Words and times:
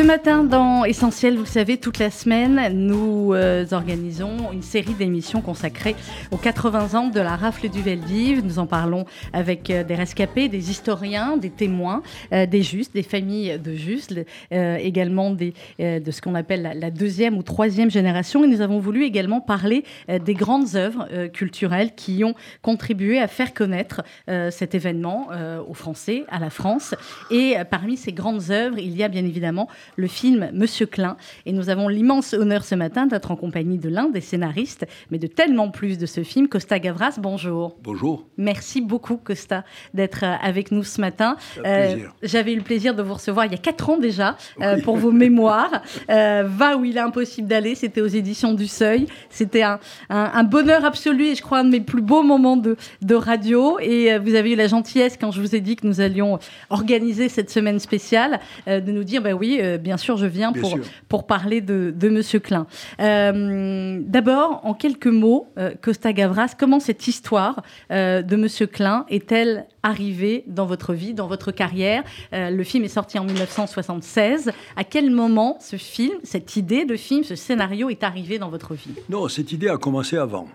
Ce 0.00 0.06
matin, 0.06 0.44
dans 0.44 0.86
Essentiel, 0.86 1.34
vous 1.34 1.42
le 1.42 1.46
savez, 1.46 1.76
toute 1.76 1.98
la 1.98 2.10
semaine, 2.10 2.72
nous 2.72 3.34
euh, 3.34 3.66
organisons 3.70 4.50
une 4.50 4.62
série 4.62 4.94
d'émissions 4.94 5.42
consacrées 5.42 5.94
aux 6.30 6.38
80 6.38 6.98
ans 6.98 7.08
de 7.10 7.20
la 7.20 7.36
rafle 7.36 7.68
du 7.68 7.82
Veldiv. 7.82 8.42
Nous 8.42 8.58
en 8.58 8.66
parlons 8.66 9.04
avec 9.34 9.68
euh, 9.68 9.84
des 9.84 9.94
rescapés, 9.94 10.48
des 10.48 10.70
historiens, 10.70 11.36
des 11.36 11.50
témoins, 11.50 12.02
euh, 12.32 12.46
des 12.46 12.62
justes, 12.62 12.94
des 12.94 13.02
familles 13.02 13.58
de 13.62 13.74
justes, 13.74 14.14
également 14.50 15.32
de 15.32 15.52
ce 15.78 16.20
qu'on 16.22 16.34
appelle 16.34 16.78
la, 16.80 16.90
deuxième 16.90 17.36
ou 17.36 17.42
troisième 17.42 17.90
génération. 17.90 18.42
Et 18.42 18.46
nous 18.46 18.62
avons 18.62 18.78
voulu 18.78 19.04
également 19.04 19.42
parler 19.42 19.84
des 20.08 20.34
grandes 20.34 20.76
œuvres 20.76 21.26
culturelles 21.26 21.94
qui 21.94 22.24
ont 22.24 22.34
contribué 22.62 23.20
à 23.20 23.28
faire 23.28 23.52
connaître 23.52 24.02
cet 24.50 24.74
événement 24.74 25.28
aux 25.68 25.74
Français, 25.74 26.24
à 26.30 26.38
la 26.38 26.50
France. 26.50 26.94
Et 27.30 27.56
parmi 27.70 27.96
ces 27.96 28.12
grandes 28.12 28.50
œuvres, 28.50 28.78
il 28.78 28.96
y 28.96 29.02
a 29.02 29.08
bien 29.08 29.24
évidemment 29.24 29.68
le 29.96 30.06
film 30.06 30.50
Monsieur 30.52 30.86
Klein. 30.86 31.16
Et 31.46 31.52
nous 31.52 31.70
avons 31.70 31.88
l'immense 31.88 32.34
honneur 32.34 32.64
ce 32.64 32.74
matin 32.74 33.06
d'être 33.06 33.30
en 33.30 33.36
compagnie 33.36 33.78
de 33.78 33.88
l'un 33.88 34.08
des 34.08 34.20
scénaristes, 34.20 34.86
mais 35.10 35.18
de 35.18 35.26
tellement 35.26 35.70
plus 35.70 35.98
de 35.98 36.06
ce 36.06 36.22
film, 36.22 36.48
Costa 36.48 36.78
Gavras. 36.78 37.18
Bonjour. 37.18 37.76
Bonjour. 37.82 38.26
Merci 38.36 38.80
beaucoup, 38.80 39.16
Costa, 39.16 39.64
d'être 39.94 40.24
euh, 40.24 40.34
avec 40.42 40.72
nous 40.72 40.84
ce 40.84 41.00
matin. 41.00 41.36
Euh, 41.64 41.96
J'avais 42.22 42.52
eu 42.52 42.56
le 42.56 42.62
plaisir 42.62 42.94
de 42.94 43.02
vous 43.02 43.14
recevoir 43.14 43.46
il 43.46 43.52
y 43.52 43.54
a 43.54 43.58
quatre 43.58 43.88
ans 43.90 43.98
déjà 43.98 44.36
euh, 44.60 44.80
pour 44.84 44.96
vos 44.96 45.12
mémoires. 45.12 45.82
Euh, 46.08 46.44
Va 46.46 46.76
où 46.76 46.84
il 46.84 46.96
est 46.96 47.00
impossible 47.00 47.48
d'aller, 47.48 47.74
c'était 47.74 48.00
aux 48.00 48.06
éditions 48.06 48.54
du 48.54 48.66
Seuil. 48.66 49.06
C'était 49.28 49.62
un, 49.62 49.78
un, 50.08 50.44
bonheur 50.44 50.84
absolu 50.84 51.26
et 51.26 51.34
je 51.34 51.42
crois 51.42 51.58
un 51.58 51.64
de 51.64 51.70
mes 51.70 51.80
plus 51.80 52.02
beaux 52.02 52.22
moments 52.22 52.56
de, 52.56 52.76
de 53.02 53.14
radio. 53.14 53.78
Et 53.80 54.18
vous 54.18 54.34
avez 54.34 54.52
eu 54.52 54.56
la 54.56 54.66
gentillesse, 54.66 55.16
quand 55.20 55.30
je 55.30 55.40
vous 55.40 55.54
ai 55.54 55.60
dit 55.60 55.76
que 55.76 55.86
nous 55.86 56.00
allions 56.00 56.38
organiser 56.70 57.28
cette 57.28 57.50
semaine 57.50 57.78
spéciale, 57.78 58.40
de 58.66 58.90
nous 58.90 59.04
dire, 59.04 59.22
bah 59.22 59.32
oui, 59.32 59.60
bien 59.78 59.96
sûr, 59.96 60.16
je 60.16 60.26
viens 60.26 60.52
pour, 60.52 60.78
pour 61.08 61.26
parler 61.26 61.60
de, 61.60 61.92
de 61.94 62.08
Monsieur 62.08 62.40
Klein. 62.40 62.66
Euh, 63.00 64.00
D'abord, 64.04 64.60
en 64.64 64.74
quelques 64.74 65.06
mots, 65.06 65.48
euh, 65.58 65.72
Costa 65.80 66.12
Gavras, 66.12 66.54
comment 66.58 66.80
cette 66.80 67.06
histoire 67.06 67.62
euh, 67.90 68.22
de 68.22 68.36
Monsieur 68.36 68.66
Klein 68.66 69.04
est-elle 69.08 69.66
arrivée 69.82 70.44
dans 70.46 70.66
votre 70.66 70.94
vie, 70.94 71.14
dans 71.14 71.26
votre 71.26 71.52
carrière? 71.52 72.02
Euh, 72.32 72.50
Le 72.50 72.64
film 72.64 72.84
est 72.84 72.88
sorti 72.88 73.18
en 73.18 73.24
1976. 73.24 74.50
À 74.76 74.84
quel 74.84 75.10
moment 75.10 75.58
ce 75.60 75.76
film, 75.76 76.12
cette 76.22 76.56
idée 76.56 76.84
de 76.84 76.96
film, 76.96 77.24
ce 77.24 77.34
scénario 77.34 77.90
est 77.90 78.02
arrivé 78.04 78.38
dans 78.38 78.50
votre 78.50 78.74
vie? 78.74 78.94
Non, 79.08 79.28
cette 79.28 79.52
idée 79.52 79.68
a 79.68 79.76
commencé 79.76 80.16
avant, 80.16 80.48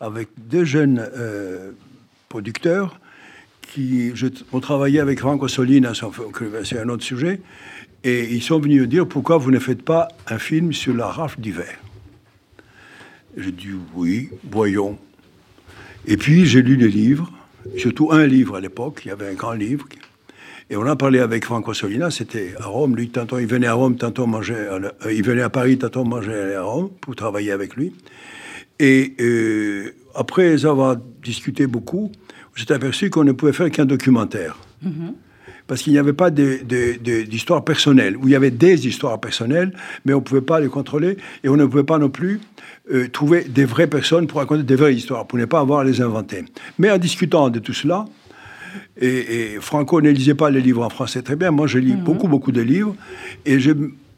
avec 0.00 0.28
deux 0.36 0.64
jeunes 0.64 0.98
euh, 1.16 1.72
producteurs 2.28 2.98
qui, 3.62 4.12
je, 4.14 4.26
on 4.52 4.60
travaillait 4.60 5.00
avec 5.00 5.20
Franco 5.20 5.46
Solina, 5.46 5.92
c'est 6.64 6.78
un 6.78 6.88
autre 6.88 7.04
sujet, 7.04 7.40
et 8.04 8.32
ils 8.32 8.42
sont 8.42 8.60
venus 8.60 8.82
me 8.82 8.86
dire 8.86 9.06
pourquoi 9.06 9.38
vous 9.38 9.50
ne 9.50 9.58
faites 9.58 9.82
pas 9.82 10.08
un 10.28 10.38
film 10.38 10.72
sur 10.72 10.94
la 10.94 11.06
rafle 11.06 11.40
d'hiver? 11.40 11.78
J'ai 13.36 13.52
dit 13.52 13.70
oui, 13.94 14.30
voyons. 14.50 14.98
Et 16.06 16.16
puis 16.16 16.46
j'ai 16.46 16.62
lu 16.62 16.76
des 16.76 16.88
livres, 16.88 17.30
surtout 17.76 18.12
un 18.12 18.26
livre 18.26 18.56
à 18.56 18.60
l'époque, 18.60 19.02
il 19.04 19.08
y 19.08 19.10
avait 19.10 19.28
un 19.28 19.34
grand 19.34 19.52
livre. 19.52 19.86
Et 20.70 20.76
on 20.76 20.84
a 20.84 20.96
parlé 20.96 21.18
avec 21.18 21.46
Franco 21.46 21.72
Solina, 21.72 22.10
c'était 22.10 22.54
à 22.58 22.66
Rome. 22.66 22.94
Lui, 22.94 23.08
tantôt 23.08 23.38
il 23.38 23.46
venait 23.46 23.66
à 23.66 23.72
Rome, 23.72 23.96
tantôt 23.96 24.26
manger, 24.26 24.54
euh, 24.54 24.90
il 25.10 25.24
venait 25.24 25.42
à 25.42 25.48
Paris, 25.48 25.78
tantôt 25.78 26.04
manger 26.04 26.54
à 26.54 26.62
Rome 26.62 26.90
pour 27.00 27.16
travailler 27.16 27.52
avec 27.52 27.74
lui. 27.74 27.94
Et 28.78 29.14
euh, 29.18 29.94
après 30.14 30.64
avoir 30.66 30.96
discuté 31.22 31.66
beaucoup, 31.66 32.12
j'ai 32.54 32.70
aperçu 32.70 33.08
qu'on 33.08 33.24
ne 33.24 33.32
pouvait 33.32 33.52
faire 33.52 33.70
qu'un 33.70 33.86
documentaire. 33.86 34.58
Mm-hmm 34.84 35.14
parce 35.68 35.82
qu'il 35.82 35.92
n'y 35.92 35.98
avait 35.98 36.14
pas 36.14 36.30
d'histoire 36.30 37.62
personnelle, 37.62 38.16
où 38.16 38.26
il 38.26 38.32
y 38.32 38.34
avait 38.34 38.50
des 38.50 38.88
histoires 38.88 39.20
personnelles, 39.20 39.72
mais 40.04 40.14
on 40.14 40.18
ne 40.18 40.22
pouvait 40.22 40.40
pas 40.40 40.58
les 40.58 40.68
contrôler, 40.68 41.18
et 41.44 41.48
on 41.48 41.56
ne 41.56 41.66
pouvait 41.66 41.84
pas 41.84 41.98
non 41.98 42.08
plus 42.08 42.40
euh, 42.90 43.06
trouver 43.08 43.44
des 43.44 43.66
vraies 43.66 43.86
personnes 43.86 44.26
pour 44.26 44.40
raconter 44.40 44.62
des 44.64 44.74
vraies 44.74 44.94
histoires, 44.94 45.26
pour 45.26 45.38
ne 45.38 45.44
pas 45.44 45.60
avoir 45.60 45.80
à 45.80 45.84
les 45.84 46.00
inventer. 46.00 46.44
Mais 46.78 46.90
en 46.90 46.98
discutant 46.98 47.50
de 47.50 47.58
tout 47.58 47.74
cela, 47.74 48.06
et, 49.00 49.58
Franco 49.60 50.00
ne 50.00 50.10
lisait 50.10 50.34
pas 50.34 50.50
les 50.50 50.60
livres 50.60 50.82
en 50.82 50.90
français 50.90 51.22
très 51.22 51.36
bien, 51.36 51.50
moi 51.50 51.66
je 51.66 51.78
lis 51.78 51.94
mhm. 51.94 52.02
beaucoup, 52.02 52.28
beaucoup 52.28 52.50
de 52.50 52.62
livres, 52.62 52.96
et, 53.44 53.60
je, 53.60 53.72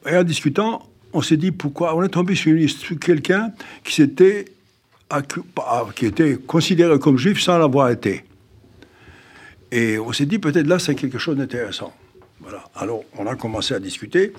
en 0.09 0.23
discutant, 0.23 0.89
on 1.13 1.21
s'est 1.21 1.37
dit 1.37 1.51
pourquoi, 1.51 1.97
on 1.97 2.05
est 2.05 2.09
tombé 2.09 2.37
sur, 2.37 2.57
sur 2.71 2.99
quelqu'un 2.99 3.53
qui 3.85 3.95
s'était 3.95 4.47
qui 5.97 6.07
était 6.07 6.37
considéré 6.37 6.97
comme 7.01 7.19
juif 7.19 7.41
sans 7.41 7.59
l'avoir 7.59 7.91
été. 7.91 8.23
Et 9.73 9.99
on 9.99 10.13
s'est 10.13 10.27
dit, 10.27 10.39
peut-être 10.39 10.67
là, 10.67 10.79
c'est 10.79 10.95
quelque 10.95 11.19
chose 11.19 11.37
d'intéressant. 11.37 11.93
Voilà. 12.41 12.65
Alors, 12.75 13.05
on 13.17 13.27
a 13.27 13.37
commencé 13.37 13.75
à 13.75 13.79
discuter. 13.79 14.33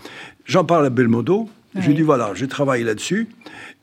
J'en 0.45 0.65
parle 0.65 0.85
à 0.85 0.89
Belmondo. 0.89 1.49
Je 1.75 1.87
lui 1.87 1.93
dis, 1.93 2.01
voilà, 2.01 2.31
j'ai 2.33 2.47
travaillé 2.49 2.83
là-dessus. 2.83 3.29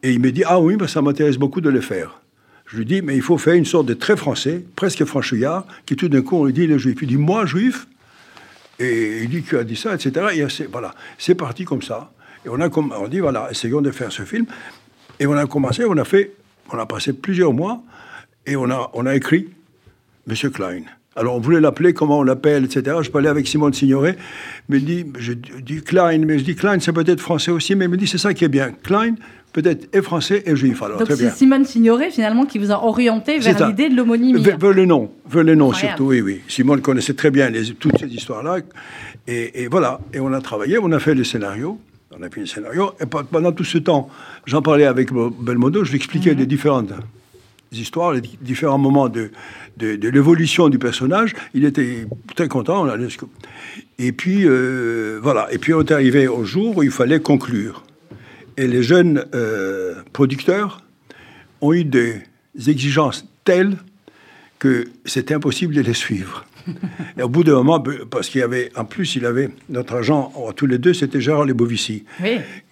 Et 0.03 0.13
il 0.13 0.21
me 0.21 0.31
dit, 0.31 0.43
ah 0.45 0.61
oui, 0.61 0.77
mais 0.79 0.89
ça 0.89 1.01
m'intéresse 1.01 1.39
beaucoup 1.39 1.63
de 1.63 1.71
le 1.71 1.81
faire. 1.81 2.21
Je 2.67 2.77
lui 2.77 2.85
dis, 2.85 3.01
mais 3.01 3.17
il 3.17 3.23
faut 3.23 3.39
faire 3.39 3.55
une 3.55 3.65
sorte 3.65 3.87
de 3.87 3.95
très 3.95 4.17
français, 4.17 4.63
presque 4.77 5.05
franchouillard, 5.07 5.67
qui 5.87 5.97
tout 5.97 6.09
d'un 6.09 6.21
coup, 6.21 6.37
on 6.37 6.45
lui 6.45 6.53
dit, 6.53 6.67
le 6.67 6.77
juif. 6.77 6.99
Il 7.01 7.09
dit, 7.09 7.17
moi, 7.17 7.47
juif 7.47 7.87
Et 8.79 9.23
il 9.23 9.31
dit, 9.31 9.43
tu 9.43 9.57
as 9.57 9.65
dit 9.65 9.77
ça, 9.77 9.95
etc. 9.95 10.27
Et 10.35 10.67
voilà, 10.71 10.95
c'est 11.17 11.35
parti 11.35 11.65
comme 11.65 11.81
ça. 11.81 12.13
Et 12.45 12.51
on 12.51 12.61
a 12.61 12.69
on 12.69 13.09
dit, 13.09 13.21
voilà, 13.21 13.49
essayons 13.51 13.81
de 13.81 13.91
faire 13.91 14.13
ce 14.13 14.23
film. 14.23 14.45
Et 15.19 15.27
on 15.27 15.33
a 15.33 15.47
commencé, 15.47 15.85
on 15.85 15.97
a 15.97 16.05
fait, 16.05 16.35
on 16.71 16.79
a 16.79 16.85
passé 16.85 17.15
plusieurs 17.15 17.55
mois, 17.55 17.83
et 18.47 18.55
on 18.57 18.71
a, 18.71 18.91
on 18.93 19.07
a 19.07 19.17
écrit 19.17 19.49
Monsieur 20.27 20.51
Klein. 20.51 20.83
Alors 21.19 21.35
on 21.35 21.41
voulait 21.41 21.61
l'appeler, 21.61 21.93
comment 21.93 22.21
on 22.21 22.23
l'appelle, 22.23 22.65
etc. 22.65 22.97
Je 23.03 23.11
parlais 23.11 23.29
avec 23.29 23.49
Simone 23.49 23.73
Signoret, 23.73 24.17
mais 24.69 24.79
dit, 24.79 25.05
je 25.19 25.33
dis 25.33 25.83
Klein, 25.83 26.19
mais 26.19 26.39
je 26.39 26.45
dis 26.45 26.55
Klein, 26.55 26.79
c'est 26.79 26.93
peut-être 26.93 27.21
français 27.21 27.51
aussi, 27.51 27.75
mais 27.75 27.87
il 27.87 27.91
me 27.91 27.97
dit 27.97 28.07
c'est 28.07 28.19
ça 28.19 28.33
qui 28.35 28.45
est 28.45 28.49
bien. 28.49 28.71
Klein, 28.85 29.17
peut-être 29.53 29.93
est 29.93 30.03
français 30.03 30.45
et 30.47 30.55
juif. 30.55 30.81
Alors, 30.81 30.99
Donc 30.99 31.11
c'est 31.11 31.31
Simone 31.31 31.65
Signoret 31.65 32.11
finalement 32.11 32.47
qui 32.47 32.59
vous 32.59 32.71
a 32.71 32.85
orienté 32.85 33.41
vers 33.41 33.69
l'idée 33.69 33.89
de 33.89 33.97
l'homonymie. 33.97 34.41
Vers, 34.41 34.73
le 34.73 34.85
nom, 34.85 35.11
vers 35.29 35.43
le 35.43 35.57
nom 35.57 35.73
surtout, 35.73 36.05
oui, 36.05 36.21
oui. 36.21 36.41
Simone 36.47 36.81
connaissait 36.81 37.15
très 37.15 37.33
bien 37.33 37.51
les, 37.51 37.75
toutes 37.75 37.99
ces 37.99 38.07
histoires-là. 38.07 38.59
Et, 39.27 39.67
voilà, 39.69 40.01
et 40.15 40.21
on 40.21 40.33
a 40.33 40.41
travaillé, 40.41 40.79
on 40.79 40.93
a 40.93 41.01
fait 41.01 41.15
le 41.15 41.25
scénario. 41.25 41.81
On 42.17 42.23
a 42.23 42.31
fait 42.31 42.41
le 42.41 42.47
scénario. 42.47 42.93
Et 43.01 43.07
pendant 43.07 43.53
tout 43.53 43.65
ce 43.65 43.79
temps, 43.79 44.09
j'en 44.47 44.63
parlais 44.63 44.87
avec 44.87 45.13
Belmondo, 45.13 45.85
je 45.85 45.91
lui 45.91 45.97
expliquais 45.97 46.33
mhm. 46.33 46.39
les 46.39 46.47
différentes 46.47 46.93
histoires, 47.73 48.13
les 48.13 48.23
différents 48.41 48.79
moments 48.79 49.09
de, 49.09 49.31
de, 49.77 50.09
l'évolution 50.09 50.69
du 50.69 50.79
personnage. 50.79 51.35
Il 51.55 51.65
était 51.65 52.07
très 52.35 52.49
content. 52.49 52.87
Et 53.99 54.13
puis, 54.13 54.43
euh, 54.45 55.19
voilà. 55.23 55.49
Et 55.53 55.59
puis, 55.59 55.75
on 55.75 55.81
est 55.81 55.93
arrivé 55.93 56.29
au 56.29 56.45
jour 56.45 56.77
où 56.77 56.83
il 56.83 56.91
fallait 56.91 57.21
conclure. 57.21 57.85
Et 58.57 58.67
les 58.67 58.83
jeunes 58.83 59.25
euh, 59.35 59.95
producteurs 60.13 60.83
ont 61.61 61.73
eu 61.73 61.85
des 61.85 62.23
exigences 62.67 63.27
telles 63.45 63.77
que 64.59 64.89
c'était 65.05 65.35
impossible 65.35 65.75
de 65.75 65.81
les 65.81 65.95
suivre. 65.95 66.45
Et 67.17 67.23
au 67.23 67.29
bout 67.29 67.45
d'un 67.45 67.55
moment, 67.55 67.83
parce 68.11 68.29
qu'il 68.29 68.41
y 68.41 68.45
avait, 68.45 68.71
en 68.77 68.85
plus, 68.85 69.17
il 69.17 69.25
avait 69.25 69.51
notre 69.69 69.95
agent, 69.95 70.33
tous 70.57 70.67
les 70.67 70.79
deux, 70.79 70.93
c'était 70.93 71.21
Gérard 71.21 71.45
Lebovici, 71.45 72.05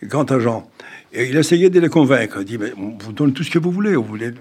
grand 0.02 0.30
agent. 0.32 0.68
Et 1.12 1.28
il 1.28 1.36
essayait 1.36 1.70
de 1.70 1.80
les 1.80 1.88
convaincre. 1.88 2.38
Il 2.40 2.44
dit, 2.44 2.58
mais 2.58 2.72
on 2.76 2.96
vous 2.98 3.12
donne 3.12 3.32
tout 3.32 3.42
ce 3.42 3.50
que 3.50 3.58
vous 3.58 3.70
voulez. 3.70 3.94
Vous 3.94 4.04
voulez 4.04 4.32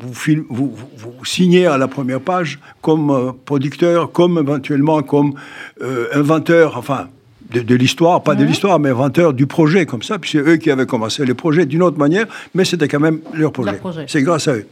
vous, 0.00 0.74
vous, 0.96 1.24
signez 1.24 1.66
à 1.66 1.78
la 1.78 1.88
première 1.88 2.20
page 2.20 2.58
comme 2.80 3.10
euh, 3.10 3.32
producteur, 3.44 4.12
comme 4.12 4.38
éventuellement 4.38 5.02
comme 5.02 5.34
euh, 5.82 6.06
inventeur, 6.12 6.76
enfin, 6.76 7.08
de, 7.52 7.74
l'histoire, 7.74 8.22
pas 8.22 8.34
de 8.34 8.44
l'histoire, 8.44 8.78
mais 8.78 8.90
inventeur 8.90 9.32
du 9.32 9.46
projet, 9.46 9.86
comme 9.86 10.02
ça, 10.02 10.18
puis 10.18 10.30
c'est 10.30 10.38
eux 10.38 10.56
qui 10.56 10.70
avaient 10.70 10.86
commencé 10.86 11.24
le 11.24 11.34
projet 11.34 11.66
d'une 11.66 11.82
autre 11.82 11.98
manière, 11.98 12.26
mais 12.54 12.64
c'était 12.64 12.88
quand 12.88 13.00
même 13.00 13.20
leur 13.34 13.52
projet. 13.52 13.72
projet. 13.74 14.04
C'est 14.06 14.22
grâce 14.22 14.46
à 14.48 14.54
eux. 14.54 14.66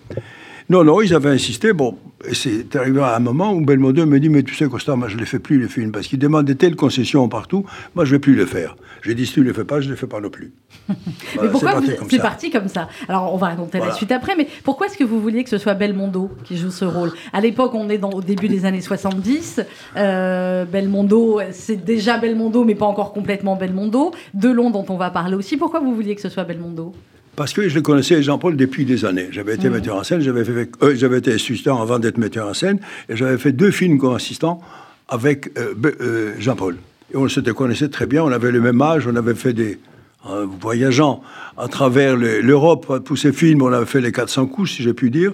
Non, 0.70 0.85
non, 0.85 1.00
ils 1.00 1.15
avaient 1.15 1.31
insisté. 1.31 1.73
Bon, 1.73 1.97
c'est 2.32 2.76
arrivé 2.76 3.00
à 3.00 3.17
un 3.17 3.20
moment 3.20 3.53
où 3.53 3.65
Belmondo 3.65 4.05
me 4.05 4.20
dit 4.20 4.29
Mais 4.29 4.43
tu 4.43 4.55
sais, 4.55 4.69
Costa, 4.69 4.97
moi, 4.97 5.09
je 5.09 5.15
ne 5.15 5.20
les 5.20 5.26
fais 5.26 5.38
plus, 5.38 5.59
les 5.59 5.69
films, 5.69 5.93
parce 5.93 6.06
qu'ils 6.06 6.19
demandent 6.19 6.59
telles 6.59 6.76
concessions 6.76 7.26
partout. 7.31 7.65
Moi, 7.94 8.05
je 8.05 8.11
ne 8.11 8.17
vais 8.17 8.20
plus 8.20 8.35
le 8.35 8.44
faire. 8.44 8.76
J'ai 9.00 9.15
dit 9.15 9.25
Si 9.25 9.32
tu 9.32 9.41
ne 9.41 9.47
le 9.47 9.55
fais 9.55 9.65
pas, 9.65 9.81
je 9.81 9.87
ne 9.87 9.93
le 9.93 9.97
fais 9.97 10.06
pas 10.06 10.20
non 10.20 10.29
plus. 10.29 10.53
mais 10.88 11.49
pourquoi 11.50 11.81
c'est 12.11 12.19
parti, 12.19 12.50
comme 12.50 12.69
ça 12.69 12.88
Alors, 13.09 13.32
on 13.32 13.38
va 13.38 13.49
raconter 13.49 13.79
la 13.79 13.93
suite 13.93 14.12
après, 14.12 14.37
mais 14.37 14.47
pourquoi 14.62 14.88
est-ce 14.88 14.99
que 14.99 15.05
vous 15.05 15.20
vouliez 15.20 15.43
que 15.43 15.50
ce 15.50 15.56
soit 15.56 15.73
Belmondo 15.73 16.31
qui 16.44 16.59
joue 16.59 16.71
ce 16.71 16.85
rôle 16.85 17.12
À 17.32 17.41
l'époque, 17.41 17.73
on 17.75 17.88
est 17.88 17.99
dans, 17.99 18.11
au 18.11 18.21
début 18.21 18.49
des 18.49 18.67
années 18.67 18.82
70. 18.82 19.62
Euh, 19.97 20.67
Belmondo, 20.67 21.41
c'est 21.50 21.82
déjà 21.82 22.19
Belmondo, 22.19 22.64
mais 22.64 22.75
pas 22.75 22.87
encore 22.87 23.14
complètement 23.14 23.56
Belmondo. 23.56 24.12
Delon, 24.35 24.69
dont 24.71 24.85
on 24.91 24.99
va 24.99 25.11
parler 25.11 25.35
aussi. 25.35 25.56
Pourquoi 25.56 25.81
vous 25.81 25.94
vouliez 25.94 26.14
que 26.14 26.21
ce 26.21 26.29
soit 26.29 26.44
Belmondo? 26.44 26.93
Parce 27.38 27.52
que 27.52 27.69
je 27.69 27.79
connaissais, 27.79 28.20
Jean-Paul, 28.20 28.56
depuis 28.56 28.85
des 28.85 29.05
années. 29.05 29.29
J'avais 29.31 29.55
été 29.55 29.69
mmh. 29.69 29.73
metteur 29.73 29.96
en 29.96 30.02
scène, 30.02 30.20
j'avais, 30.20 30.44
fait, 30.44 30.69
euh, 30.82 30.96
j'avais 30.96 31.19
été 31.19 31.32
assistant 31.32 31.81
avant 31.81 32.00
d'être 32.00 32.19
metteur 32.19 32.49
en 32.49 32.52
scène, 32.52 32.81
et 33.08 33.14
j'avais 33.14 33.38
fait 33.38 33.52
deux 33.52 33.70
films 33.70 33.96
comme 33.99 34.17
assistant 34.17 34.61
avec 35.08 35.56
euh, 35.56 35.73
euh, 36.00 36.35
Jean-Paul. 36.40 36.76
Et 37.14 37.17
on 37.17 37.29
se 37.29 37.38
connaissait 37.38 37.90
très 37.90 38.06
bien, 38.06 38.25
on 38.25 38.32
avait 38.32 38.50
le 38.50 38.61
même 38.61 38.82
âge, 38.82 39.06
on 39.06 39.14
avait 39.14 39.37
fait 39.37 39.52
des... 39.52 39.79
en 40.25 40.46
voyageant 40.46 41.23
à 41.56 41.69
travers 41.69 42.17
l'Europe 42.17 43.05
pour 43.05 43.17
ces 43.17 43.32
films. 43.32 43.62
On 43.62 43.73
avait 43.73 43.87
fait 43.87 44.00
les 44.00 44.11
400 44.11 44.46
coups, 44.46 44.73
si 44.73 44.82
j'ai 44.82 44.93
pu 44.93 45.08
dire. 45.08 45.32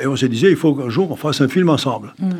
Et 0.00 0.06
on 0.06 0.14
se 0.14 0.26
disait, 0.26 0.50
il 0.50 0.56
faut 0.56 0.74
qu'un 0.74 0.90
jour 0.90 1.10
on 1.10 1.16
fasse 1.16 1.40
un 1.40 1.48
film 1.48 1.70
ensemble. 1.70 2.14
Mhm. 2.20 2.30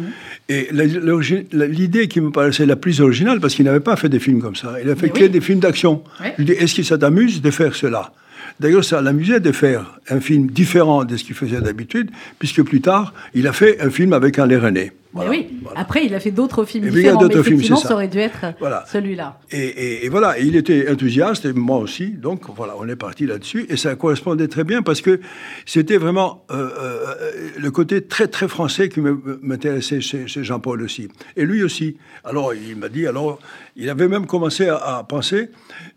Et 0.49 0.69
l'idée 0.73 2.07
qui 2.07 2.21
me 2.21 2.31
paraissait 2.31 2.67
la 2.67 2.77
plus 2.77 3.01
originale, 3.01 3.41
parce 3.41 3.57
qu'il 3.57 3.65
n'avait 3.65 3.81
pas 3.81 3.97
fait 3.97 4.09
des 4.09 4.21
films 4.21 4.41
comme 4.41 4.57
ça, 4.57 4.77
il 4.81 4.89
a 4.89 4.95
fait 4.95 5.11
que 5.11 5.25
des 5.25 5.41
films 5.41 5.59
d'action. 5.59 6.05
Je 6.21 6.29
lui 6.39 6.45
dis, 6.45 6.53
est-ce 6.53 6.77
que 6.77 6.85
ça 6.85 6.97
t'amuse 6.97 7.43
de 7.43 7.51
faire 7.51 7.75
cela? 7.75 8.13
D'ailleurs, 8.59 8.85
ça 8.85 9.03
l'amusait 9.03 9.41
de 9.41 9.53
faire 9.53 9.99
un 10.09 10.21
film 10.21 10.47
différent 10.47 11.05
de 11.05 11.17
ce 11.17 11.25
qu'il 11.25 11.35
faisait 11.35 11.61
d'habitude, 11.61 12.11
puisque 12.39 12.63
plus 12.63 12.81
tard, 12.81 13.13
il 13.35 13.47
a 13.47 13.53
fait 13.53 13.81
un 13.81 13.91
film 13.91 14.13
avec 14.13 14.39
Alain 14.39 14.61
René. 14.61 14.93
Oui, 15.15 15.49
après, 15.75 16.05
il 16.05 16.15
a 16.15 16.21
fait 16.21 16.31
d'autres 16.31 16.65
films 16.65 16.89
différents, 16.89 17.27
mais 17.27 17.35
effectivement, 17.35 17.77
ça. 17.77 17.95
aurait 17.95 18.09
dû 18.09 18.19
être 18.19 18.55
celui-là. 18.91 19.41
Et, 19.51 20.09
voilà, 20.09 20.39
il 20.39 20.57
était 20.57 20.91
enthousiaste, 20.91 21.45
et 21.45 21.53
moi 21.53 21.79
aussi, 21.79 22.09
donc 22.11 22.43
voilà, 22.55 22.75
on 22.79 22.89
est 22.89 22.97
parti 22.97 23.27
là-dessus, 23.27 23.67
et 23.69 23.77
ça 23.77 23.95
correspondait 23.97 24.49
très 24.49 24.65
bien, 24.65 24.83
parce 24.83 25.01
que 25.01 25.21
c'était 25.65 25.97
vraiment 25.97 26.45
euh, 26.51 26.71
euh, 26.79 27.51
le 27.59 27.71
côté 27.71 28.03
très, 28.03 28.29
très 28.29 28.49
français 28.49 28.89
qui 28.89 29.01
m'intéressait 29.01 30.01
chez, 30.01 30.27
Jean-Paul 30.27 30.83
aussi. 30.83 31.09
Et 31.37 31.45
lui 31.45 31.63
aussi. 31.63 31.97
Alors, 32.25 32.55
il 32.55 32.77
m'a 32.77 32.89
dit, 32.89 33.07
alors, 33.07 33.39
il 33.77 33.89
avait 33.91 34.09
même 34.09 34.27
commencé 34.27 34.69
à, 34.69 35.05
penser, 35.09 35.51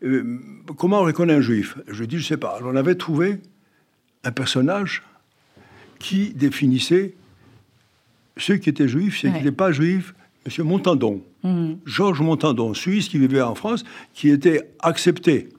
euh, 0.04 0.40
comment 0.78 1.02
on 1.02 1.06
reconnaît 1.06 1.34
un 1.34 1.42
juif? 1.42 1.78
Je 1.88 1.98
lui 1.98 2.04
ai 2.04 2.08
dit, 2.08 2.20
je 2.20 2.28
sais 2.28 2.38
pas. 2.38 2.56
Alors, 2.58 2.72
on 2.72 2.76
avait 2.76 2.96
trouvé 2.96 3.40
un 4.24 4.32
personnage 4.32 5.04
qui 6.00 6.34
définissait 6.34 7.14
ceux 8.42 8.58
qui 8.58 8.70
étaient 8.70 8.88
juifs, 8.88 9.20
ceux 9.20 9.30
qui 9.30 9.36
n'étaient 9.36 9.52
pas 9.52 9.72
juifs. 9.72 10.14
Monsieur 10.46 10.64
Montandon, 10.64 11.22
mhm. 11.44 11.78
Georges 11.86 12.22
Montandon, 12.22 12.74
Suisse, 12.74 13.10
qui 13.10 13.20
vivait 13.20 13.42
en 13.42 13.56
France, 13.56 13.84
qui 14.14 14.30
était 14.30 14.72
accepté 14.80 15.50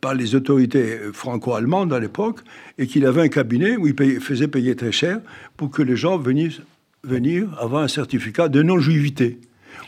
par 0.00 0.14
les 0.14 0.34
autorités 0.34 0.98
franco-allemandes 1.12 1.92
à 1.92 2.00
l'époque, 2.00 2.40
et 2.76 2.86
qu'il 2.86 3.06
avait 3.06 3.22
un 3.22 3.28
cabinet 3.28 3.76
où 3.76 3.86
il 3.86 4.20
faisait 4.20 4.48
payer 4.48 4.76
très 4.76 4.92
cher 4.92 5.20
pour 5.56 5.70
que 5.70 5.82
les 5.82 5.96
gens 5.96 6.18
venissent 6.18 6.60
venir 7.04 7.48
avoir 7.60 7.82
un 7.82 7.88
certificat 7.88 8.48
de 8.48 8.62
non-juivité 8.62 9.38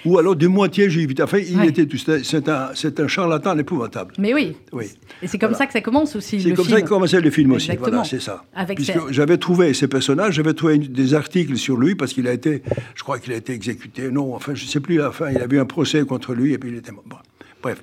ou 0.06 0.18
alors 0.18 0.36
de 0.36 0.46
moitié 0.46 0.88
juif. 0.88 1.10
Enfin, 1.20 1.38
il 1.38 1.64
était 1.64 1.86
tout. 1.86 1.98
C'est 1.98 2.48
un, 2.48 2.70
un, 2.98 3.08
charlatan 3.08 3.58
épouvantable. 3.58 4.14
Mais 4.18 4.32
oui. 4.32 4.56
oui. 4.72 4.86
Et 5.22 5.26
c'est 5.26 5.38
comme 5.38 5.54
ça 5.54 5.66
que 5.66 5.72
ça 5.72 5.80
commence 5.80 6.16
aussi. 6.16 6.40
C'est 6.40 6.52
comme 6.52 6.68
ça 6.68 6.80
que 6.80 6.88
commençait 6.88 7.20
le 7.20 7.30
film 7.30 7.52
aussi. 7.52 7.70
Voilà, 7.76 8.04
c'est 8.04 8.20
ça. 8.20 8.44
Avec 8.54 8.76
Puisque 8.76 9.10
j'avais 9.10 9.38
trouvé 9.38 9.74
ces 9.74 9.88
personnages, 9.88 10.34
j'avais 10.34 10.54
trouvé 10.54 10.78
des 10.78 11.14
articles 11.14 11.56
sur 11.56 11.76
lui 11.76 11.94
parce 11.94 12.12
qu'il 12.12 12.28
a 12.28 12.32
été, 12.32 12.62
je 12.94 13.02
crois 13.02 13.18
qu'il 13.18 13.32
a 13.32 13.36
été 13.36 13.52
exécuté. 13.52 14.10
Non, 14.10 14.34
enfin, 14.34 14.54
je 14.54 14.64
ne 14.64 14.68
sais 14.68 14.80
plus. 14.80 15.00
À 15.00 15.06
la 15.06 15.12
fin, 15.12 15.30
il 15.30 15.38
a 15.38 15.46
eu 15.46 15.58
un 15.58 15.66
procès 15.66 16.04
contre 16.04 16.34
lui 16.34 16.52
et 16.52 16.58
puis 16.58 16.70
il 16.70 16.76
était 16.76 16.92
mort. 16.92 17.22
Bref, 17.62 17.82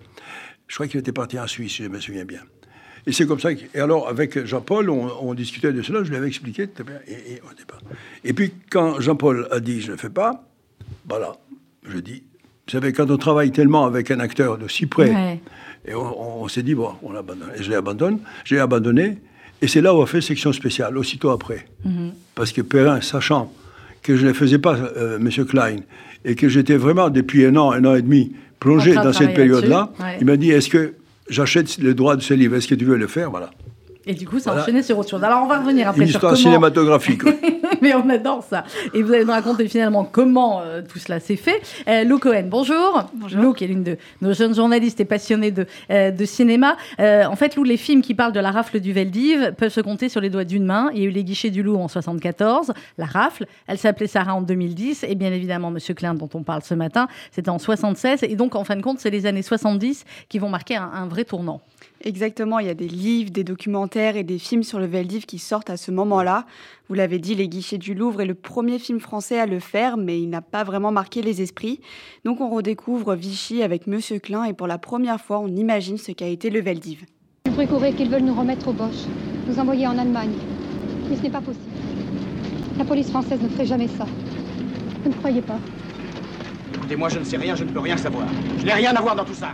je 0.68 0.76
crois 0.76 0.88
qu'il 0.88 1.00
était 1.00 1.12
parti 1.12 1.40
en 1.40 1.48
Suisse, 1.48 1.74
si 1.74 1.84
je 1.84 1.90
me 1.90 2.00
souviens 2.00 2.26
bien. 2.26 2.40
Et 3.06 3.12
c'est 3.12 3.26
comme 3.26 3.40
ça. 3.40 3.52
et 3.52 3.80
alors, 3.80 4.08
avec 4.08 4.46
Jean-Paul, 4.46 4.90
on, 4.90 5.34
discutait 5.34 5.74
de 5.74 5.82
cela, 5.82 6.04
je 6.04 6.10
lui 6.10 6.16
avais 6.16 6.28
expliqué, 6.28 6.64
et, 7.08 7.34
et, 7.34 7.42
et 8.24 8.34
puis, 8.34 8.54
quand 8.70 9.00
Jean-Paul 9.02 9.48
a 9.52 9.60
dit 9.60 9.82
je 9.82 9.88
ne 9.88 9.92
le 9.92 9.98
fais 9.98 10.10
pas, 10.10 10.48
voilà, 11.08 11.34
je 11.90 11.98
dis, 12.00 12.24
vous 12.66 12.72
savez, 12.72 12.94
quand 12.94 13.10
on 13.12 13.18
travaille 13.18 13.52
tellement 13.52 13.86
avec 13.86 14.12
un 14.12 14.20
acteur 14.20 14.58
de 14.58 14.68
si 14.68 14.86
près, 14.86 15.40
et 15.86 15.94
on, 15.94 16.48
s'est 16.48 16.64
dit, 16.64 16.76
bon, 16.76 16.92
on 17.04 17.14
abandonne. 17.14 17.50
Et 17.58 17.64
je 17.64 17.70
l'ai 17.70 17.76
abandonné, 17.76 18.18
j'ai 18.46 18.60
abandonné, 18.60 19.18
et 19.62 19.68
c'est 19.68 19.82
là 19.82 19.94
où 19.94 20.00
on 20.00 20.04
a 20.04 20.06
fait 20.06 20.22
section 20.22 20.54
spéciale, 20.54 20.98
aussitôt 20.98 21.30
après. 21.30 21.66
Mhm. 21.84 22.12
Parce 22.36 22.52
que 22.52 22.62
Perrin, 22.62 23.02
sachant 23.02 23.52
que 24.02 24.16
je 24.16 24.28
ne 24.28 24.34
faisais 24.34 24.60
pas 24.60 24.76
euh, 24.76 25.18
M. 25.18 25.46
Klein, 25.46 25.78
et 26.26 26.36
que 26.36 26.48
j'étais 26.48 26.78
vraiment, 26.78 27.10
depuis 27.10 27.46
un 27.46 27.56
an, 27.58 27.72
un 27.72 27.84
an 27.86 27.96
et 27.96 28.02
demi, 28.02 28.34
plongé 28.60 28.94
dans 28.94 29.12
cette 29.12 29.34
période-là, 29.34 29.92
il 30.20 30.26
m'a 30.26 30.38
dit, 30.38 30.52
est-ce 30.52 30.70
que 30.70 30.94
j'achète 31.30 31.78
le 31.80 31.94
droit 31.94 32.16
de 32.16 32.22
ce 32.22 32.34
livre, 32.34 32.56
est-ce 32.56 32.68
que 32.68 32.76
tu 32.76 32.86
veux 32.86 32.98
le 32.98 33.08
faire? 33.08 33.30
Voilà. 33.30 33.52
Et 34.06 34.14
du 34.14 34.28
coup, 34.28 34.40
ça 34.40 34.52
a 34.52 34.62
enchaîné 34.62 34.84
sur 34.84 34.98
autre 34.98 35.10
chose. 35.10 35.24
Alors, 35.24 35.44
on 35.44 35.48
va 35.48 35.60
revenir 35.60 35.88
après 35.88 36.02
Une 36.02 36.10
histoire 36.10 36.36
cinématographique. 36.36 37.22
Mais 37.82 37.94
on 37.96 38.10
adore 38.10 38.44
ça. 38.44 38.66
Et 38.94 39.02
vous 39.02 39.14
allez 39.14 39.24
nous 39.24 39.32
raconter 39.32 39.68
finalement 39.68 40.04
comment 40.04 40.62
euh, 40.62 40.82
tout 40.82 41.00
cela 41.00 41.20
s'est 41.20 41.38
fait. 41.38 41.62
Euh, 41.88 42.04
Lou 42.04 42.20
Cohen, 42.20 42.46
bonjour. 42.48 43.10
Bonjour. 43.14 43.42
Lou, 43.42 43.54
qui 43.54 43.64
est 43.64 43.68
l'une 43.68 43.84
de 43.84 43.98
nos 44.22 44.34
jeunes 44.34 44.54
journalistes 44.54 45.00
et 45.00 45.06
passionnée 45.06 45.52
de, 45.52 45.66
euh, 45.90 46.12
de 46.12 46.26
cinéma. 46.26 46.76
Euh, 47.00 47.26
en 47.26 47.36
fait, 47.36 47.56
Lou, 47.56 47.64
les 47.64 47.78
films 47.78 48.02
qui 48.02 48.14
parlent 48.14 48.34
de 48.34 48.40
la 48.40 48.52
rafle 48.52 48.80
du 48.80 48.92
Veldiv 48.92 49.54
peuvent 49.58 49.72
se 49.72 49.82
compter 49.82 50.10
sur 50.10 50.20
les 50.20 50.30
doigts 50.30 50.44
d'une 50.44 50.66
main. 50.66 50.90
Il 50.94 51.00
y 51.00 51.06
a 51.06 51.08
eu 51.08 51.12
Les 51.12 51.24
Guichets 51.24 51.50
du 51.50 51.64
Loup 51.64 51.78
en 51.78 51.88
74, 51.88 52.74
La 52.98 53.06
Rafle. 53.06 53.46
Elle 53.68 53.78
s'appelait 53.78 54.08
Sarah 54.08 54.36
en 54.36 54.42
2010. 54.42 55.06
Et 55.08 55.16
bien 55.16 55.32
évidemment, 55.32 55.72
Monsieur 55.72 55.94
Klein, 55.94 56.14
dont 56.14 56.30
on 56.34 56.44
parle 56.44 56.62
ce 56.64 56.74
matin, 56.74 57.08
c'était 57.32 57.50
en 57.50 57.60
76. 57.60 58.24
Et 58.24 58.36
donc, 58.36 58.56
en 58.56 58.64
fin 58.66 58.76
de 58.76 58.82
compte, 58.82 59.00
c'est 59.00 59.10
les 59.10 59.26
années 59.26 59.42
70 59.42 60.04
qui 60.28 60.40
vont 60.40 60.50
marquer 60.50 60.76
un, 60.76 60.90
un 60.94 61.08
vrai 61.08 61.24
tournant. 61.24 61.62
Exactement, 62.06 62.60
il 62.60 62.68
y 62.68 62.70
a 62.70 62.74
des 62.74 62.90
livres, 62.90 63.32
des 63.32 63.46
documentaires 63.46 64.18
et 64.18 64.24
des 64.24 64.38
films 64.38 64.64
sur 64.64 64.78
le 64.78 64.86
Veldiv 64.86 65.26
qui 65.26 65.40
sortent 65.40 65.70
à 65.70 65.78
ce 65.78 65.90
moment-là. 65.90 66.46
Vous 66.90 66.96
l'avez 66.96 67.18
dit, 67.18 67.34
Les 67.34 67.48
Guichets 67.48 67.78
du 67.78 67.94
Louvre 67.94 68.20
est 68.20 68.26
le 68.26 68.34
premier 68.34 68.78
film 68.78 69.00
français 69.00 69.40
à 69.40 69.46
le 69.46 69.60
faire, 69.60 69.96
mais 69.96 70.20
il 70.22 70.30
n'a 70.30 70.42
pas 70.42 70.66
vraiment 70.66 70.92
marqué 70.92 71.22
les 71.22 71.42
esprits. 71.42 71.80
Donc 72.26 72.42
on 72.42 72.50
redécouvre 72.50 73.16
Vichy 73.16 73.64
avec 73.64 73.88
Monsieur 73.88 74.20
Klein 74.20 74.44
et 74.44 74.52
pour 74.52 74.68
la 74.68 74.78
première 74.78 75.22
fois, 75.22 75.40
on 75.40 75.48
imagine 75.48 75.98
ce 75.98 76.12
qu'a 76.12 76.28
été 76.28 76.50
le 76.50 76.60
Veldiv. 76.60 77.06
Vous 77.46 77.54
précourez 77.54 77.94
qu'ils 77.94 78.10
veulent 78.10 78.24
nous 78.24 78.36
remettre 78.36 78.68
au 78.68 78.74
Bosch, 78.74 79.06
nous 79.48 79.58
envoyer 79.58 79.88
en 79.88 79.98
Allemagne. 79.98 80.34
Mais 81.10 81.16
ce 81.16 81.22
n'est 81.22 81.30
pas 81.30 81.42
possible. 81.42 81.64
La 82.78 82.84
police 82.84 83.12
française 83.12 83.40
ne 83.42 83.48
ferait 83.48 83.66
jamais 83.66 83.88
ça. 83.88 84.06
Vous 85.04 85.10
ne 85.10 85.16
croyez 85.16 85.42
pas? 85.42 85.60
Écoutez, 86.76 86.98
moi 86.98 87.08
je 87.08 87.20
ne 87.20 87.24
sais 87.24 87.38
rien, 87.38 87.56
je 87.56 87.64
ne 87.64 87.70
peux 87.70 87.80
rien 87.80 87.96
savoir. 87.96 88.28
Je 88.58 88.66
n'ai 88.66 88.74
rien 88.74 88.94
à 88.94 89.02
voir 89.02 89.16
dans 89.16 89.24
tout 89.24 89.34
ça. 89.34 89.54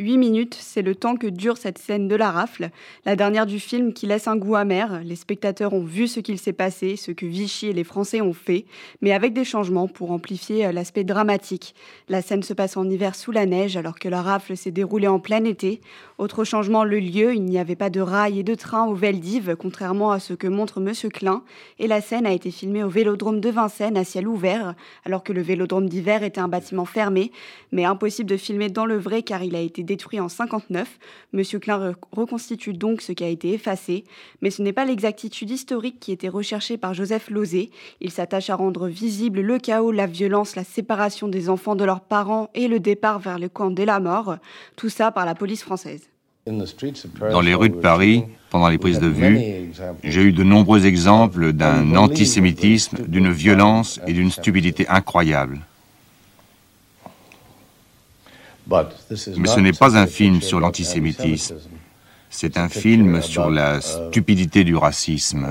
8 0.00 0.16
minutes, 0.16 0.56
c'est 0.58 0.80
le 0.80 0.94
temps 0.94 1.14
que 1.14 1.26
dure 1.26 1.58
cette 1.58 1.76
scène 1.76 2.08
de 2.08 2.16
la 2.16 2.30
rafle, 2.30 2.70
la 3.04 3.16
dernière 3.16 3.44
du 3.44 3.60
film 3.60 3.92
qui 3.92 4.06
laisse 4.06 4.28
un 4.28 4.36
goût 4.36 4.56
amer. 4.56 5.02
Les 5.04 5.14
spectateurs 5.14 5.74
ont 5.74 5.84
vu 5.84 6.08
ce 6.08 6.20
qu'il 6.20 6.38
s'est 6.38 6.54
passé, 6.54 6.96
ce 6.96 7.12
que 7.12 7.26
Vichy 7.26 7.66
et 7.66 7.72
les 7.74 7.84
Français 7.84 8.22
ont 8.22 8.32
fait, 8.32 8.64
mais 9.02 9.12
avec 9.12 9.34
des 9.34 9.44
changements 9.44 9.88
pour 9.88 10.10
amplifier 10.10 10.66
euh, 10.66 10.72
l'aspect 10.72 11.04
dramatique. 11.04 11.74
La 12.08 12.22
scène 12.22 12.42
se 12.42 12.54
passe 12.54 12.78
en 12.78 12.88
hiver 12.88 13.14
sous 13.14 13.30
la 13.30 13.44
neige 13.44 13.76
alors 13.76 13.98
que 13.98 14.08
la 14.08 14.22
rafle 14.22 14.56
s'est 14.56 14.70
déroulée 14.70 15.06
en 15.06 15.20
plein 15.20 15.44
été. 15.44 15.82
Autre 16.16 16.44
changement, 16.44 16.84
le 16.84 16.98
lieu, 16.98 17.34
il 17.34 17.44
n'y 17.44 17.58
avait 17.58 17.76
pas 17.76 17.90
de 17.90 18.00
rail 18.00 18.38
et 18.38 18.42
de 18.42 18.54
train 18.54 18.86
au 18.86 18.94
Veldiv, 18.94 19.54
contrairement 19.58 20.12
à 20.12 20.18
ce 20.18 20.32
que 20.32 20.46
montre 20.46 20.80
Monsieur 20.80 21.10
Klein, 21.10 21.42
et 21.78 21.86
la 21.86 22.00
scène 22.00 22.24
a 22.24 22.32
été 22.32 22.50
filmée 22.50 22.82
au 22.82 22.88
Vélodrome 22.88 23.40
de 23.40 23.50
Vincennes 23.50 23.98
à 23.98 24.04
ciel 24.04 24.26
ouvert, 24.26 24.74
alors 25.04 25.22
que 25.22 25.34
le 25.34 25.42
Vélodrome 25.42 25.88
d'hiver 25.88 26.22
était 26.22 26.40
un 26.40 26.48
bâtiment 26.48 26.86
fermé, 26.86 27.32
mais 27.70 27.84
impossible 27.84 28.30
de 28.30 28.38
filmer 28.38 28.70
dans 28.70 28.86
le 28.86 28.96
vrai 28.96 29.22
car 29.22 29.42
il 29.42 29.54
a 29.54 29.60
été 29.60 29.82
détruit 29.90 30.20
en 30.20 30.28
59. 30.28 30.98
Monsieur 31.32 31.58
Klein 31.58 31.94
reconstitue 32.12 32.74
donc 32.74 33.02
ce 33.02 33.10
qui 33.10 33.24
a 33.24 33.28
été 33.28 33.52
effacé, 33.52 34.04
mais 34.40 34.50
ce 34.50 34.62
n'est 34.62 34.72
pas 34.72 34.84
l'exactitude 34.84 35.50
historique 35.50 35.98
qui 35.98 36.12
était 36.12 36.28
recherchée 36.28 36.76
par 36.76 36.94
Joseph 36.94 37.28
Lozé. 37.28 37.70
Il 38.00 38.12
s'attache 38.12 38.50
à 38.50 38.54
rendre 38.54 38.86
visible 38.86 39.40
le 39.40 39.58
chaos, 39.58 39.90
la 39.90 40.06
violence, 40.06 40.54
la 40.54 40.62
séparation 40.62 41.26
des 41.26 41.48
enfants 41.48 41.74
de 41.74 41.84
leurs 41.84 42.02
parents 42.02 42.50
et 42.54 42.68
le 42.68 42.78
départ 42.78 43.18
vers 43.18 43.40
le 43.40 43.48
camp 43.48 43.70
de 43.70 43.82
la 43.82 43.98
mort, 43.98 44.36
tout 44.76 44.90
ça 44.90 45.10
par 45.10 45.26
la 45.26 45.34
police 45.34 45.64
française. 45.64 46.08
Dans 46.46 47.40
les 47.40 47.54
rues 47.54 47.70
de 47.70 47.74
Paris, 47.74 48.24
pendant 48.50 48.68
les 48.68 48.78
prises 48.78 49.00
de 49.00 49.08
vue, 49.08 49.72
j'ai 50.04 50.22
eu 50.22 50.32
de 50.32 50.44
nombreux 50.44 50.86
exemples 50.86 51.52
d'un 51.52 51.96
antisémitisme, 51.96 52.98
d'une 53.08 53.32
violence 53.32 54.00
et 54.06 54.12
d'une 54.12 54.30
stupidité 54.30 54.86
incroyables. 54.88 55.60
Mais 59.36 59.48
ce 59.48 59.60
n'est 59.60 59.72
pas 59.72 59.96
un 59.96 60.06
film 60.06 60.40
sur 60.40 60.60
l'antisémitisme. 60.60 61.56
C'est 62.30 62.56
un 62.56 62.68
film 62.68 63.20
sur 63.22 63.50
la 63.50 63.80
stupidité 63.80 64.62
du 64.62 64.76
racisme. 64.76 65.46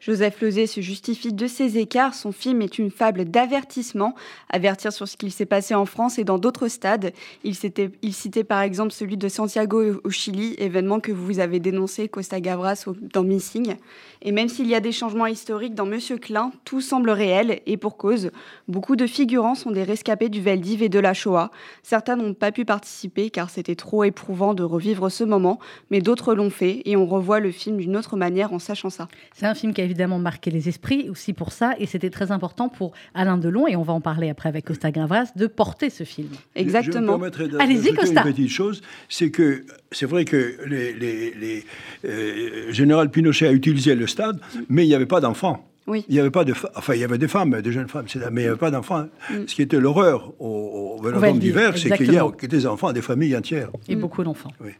Joseph 0.00 0.40
Lozé 0.40 0.66
se 0.66 0.80
justifie 0.80 1.32
de 1.32 1.46
ses 1.46 1.76
écarts. 1.76 2.14
Son 2.14 2.32
film 2.32 2.62
est 2.62 2.78
une 2.78 2.90
fable 2.90 3.26
d'avertissement, 3.26 4.14
avertir 4.48 4.94
sur 4.94 5.06
ce 5.06 5.16
qu'il 5.18 5.30
s'est 5.30 5.46
passé 5.46 5.74
en 5.74 5.84
France 5.84 6.18
et 6.18 6.24
dans 6.24 6.38
d'autres 6.38 6.68
stades. 6.68 7.12
Il, 7.44 7.54
il, 8.00 8.14
citait 8.14 8.44
par 8.44 8.62
exemple 8.62 8.92
celui 8.92 9.18
de 9.18 9.28
Santiago 9.28 10.00
au 10.02 10.10
Chili, 10.10 10.54
événement 10.56 11.00
que 11.00 11.12
vous 11.12 11.38
avez 11.38 11.60
dénoncé, 11.60 12.08
Costa 12.08 12.40
Gavras, 12.40 12.86
dans 13.12 13.24
Missing. 13.24 13.76
Et 14.22 14.32
même 14.32 14.48
s'il 14.48 14.66
y 14.66 14.74
a 14.74 14.80
des 14.80 14.92
changements 14.92 15.26
historiques 15.26 15.74
dans 15.74 15.86
Monsieur 15.86 16.18
Klein, 16.18 16.52
tout 16.64 16.80
semble 16.80 17.10
réel 17.10 17.60
et 17.66 17.76
pour 17.76 17.96
cause. 17.96 18.30
Beaucoup 18.68 18.96
de 18.96 19.06
figurants 19.06 19.54
sont 19.54 19.70
des 19.70 19.82
rescapés 19.82 20.28
du 20.28 20.40
Veldiv 20.40 20.82
et 20.82 20.88
de 20.88 20.98
la 20.98 21.14
Shoah. 21.14 21.50
Certains 21.82 22.16
n'ont 22.16 22.34
pas 22.34 22.52
pu 22.52 22.64
participer 22.64 23.30
car 23.30 23.50
c'était 23.50 23.74
trop 23.74 24.04
éprouvant 24.04 24.54
de 24.54 24.62
revivre 24.62 25.10
ce 25.10 25.24
moment, 25.24 25.58
mais 25.90 26.00
d'autres 26.00 26.34
l'ont 26.34 26.50
fait 26.50 26.82
et 26.84 26.96
on 26.96 27.06
revoit 27.06 27.40
le 27.40 27.50
film 27.50 27.78
d'une 27.78 27.96
autre 27.96 28.16
manière 28.16 28.52
en 28.52 28.58
sachant 28.58 28.90
ça. 28.90 29.08
C'est 29.34 29.46
un 29.46 29.54
film 29.54 29.72
qui 29.72 29.80
a 29.80 29.84
évidemment 29.84 30.18
marqué 30.18 30.50
les 30.50 30.68
esprits 30.68 31.08
aussi 31.08 31.32
pour 31.32 31.52
ça, 31.52 31.74
et 31.78 31.86
c'était 31.86 32.10
très 32.10 32.30
important 32.30 32.68
pour 32.68 32.92
Alain 33.14 33.38
Delon, 33.38 33.66
et 33.66 33.76
on 33.76 33.82
va 33.82 33.92
en 33.92 34.00
parler 34.00 34.30
après 34.30 34.48
avec 34.48 34.66
Costa 34.66 34.90
Gavras, 34.90 35.32
de 35.36 35.46
porter 35.46 35.90
ce 35.90 36.04
film. 36.04 36.28
Exactement. 36.54 37.18
Allez-y, 37.58 37.94
Costa. 37.94 38.22
Une 38.24 38.32
petite 38.32 38.50
chose, 38.50 38.82
c'est 39.08 39.30
que 39.30 39.64
c'est 39.92 40.06
vrai 40.06 40.24
que 40.24 40.56
les, 40.66 40.92
les, 40.92 41.64
euh, 42.04 42.72
général 42.72 43.10
Pinochet 43.10 43.48
a 43.48 43.52
utilisé 43.52 43.94
le 43.94 44.06
stade, 44.06 44.38
mais 44.68 44.84
il 44.84 44.88
n'y 44.88 44.94
avait 44.94 45.06
pas 45.06 45.20
d'enfants. 45.20 45.66
Oui. 45.86 46.04
Il 46.08 46.14
n'y 46.14 46.20
avait 46.20 46.30
pas 46.30 46.44
de, 46.44 46.54
enfin, 46.76 46.94
il 46.94 47.00
y 47.00 47.04
avait 47.04 47.18
des 47.18 47.26
femmes, 47.26 47.60
des 47.60 47.72
jeunes 47.72 47.88
femmes, 47.88 48.06
mais 48.30 48.42
il 48.42 48.44
n'y 48.44 48.48
avait 48.48 48.56
pas 48.56 48.70
d'enfants. 48.70 49.06
Mm. 49.30 49.34
Ce 49.46 49.54
qui 49.54 49.62
était 49.62 49.80
l'horreur 49.80 50.32
au, 50.38 51.00
au 51.02 51.32
d'hiver, 51.32 51.76
c'est 51.76 51.96
qu'il 51.96 52.12
y 52.12 52.18
a 52.18 52.30
des 52.42 52.66
enfants, 52.66 52.92
des 52.92 53.02
familles 53.02 53.36
entières. 53.36 53.70
Et 53.88 53.96
beaucoup 53.96 54.22
d'enfants. 54.22 54.52
Oui. 54.60 54.70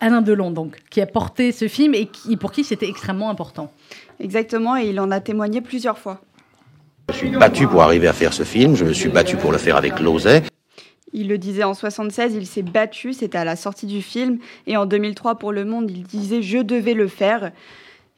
Alain 0.00 0.22
Delon, 0.22 0.50
donc, 0.50 0.78
qui 0.90 1.00
a 1.00 1.06
porté 1.06 1.52
ce 1.52 1.68
film 1.68 1.94
et 1.94 2.06
qui, 2.06 2.36
pour 2.36 2.52
qui 2.52 2.64
c'était 2.64 2.88
extrêmement 2.88 3.30
important. 3.30 3.72
Exactement, 4.18 4.76
et 4.76 4.88
il 4.88 5.00
en 5.00 5.10
a 5.10 5.20
témoigné 5.20 5.60
plusieurs 5.60 5.98
fois. 5.98 6.20
Je 7.10 7.16
suis 7.16 7.30
battu 7.30 7.66
pour 7.66 7.82
arriver 7.82 8.08
à 8.08 8.12
faire 8.12 8.32
ce 8.32 8.42
film, 8.42 8.76
je 8.76 8.84
me 8.84 8.92
suis 8.92 9.08
battu 9.08 9.36
pour 9.36 9.52
le 9.52 9.58
faire 9.58 9.76
avec 9.76 10.00
Lozet. 10.00 10.42
Il 11.12 11.28
le 11.28 11.38
disait 11.38 11.64
en 11.64 11.74
76, 11.74 12.34
il 12.34 12.46
s'est 12.46 12.62
battu, 12.62 13.12
c'était 13.12 13.38
à 13.38 13.44
la 13.44 13.56
sortie 13.56 13.86
du 13.86 14.02
film, 14.02 14.38
et 14.66 14.76
en 14.76 14.86
2003 14.86 15.36
pour 15.36 15.52
Le 15.52 15.64
Monde, 15.64 15.90
il 15.90 16.04
disait 16.04 16.42
je 16.42 16.58
devais 16.58 16.94
le 16.94 17.08
faire. 17.08 17.52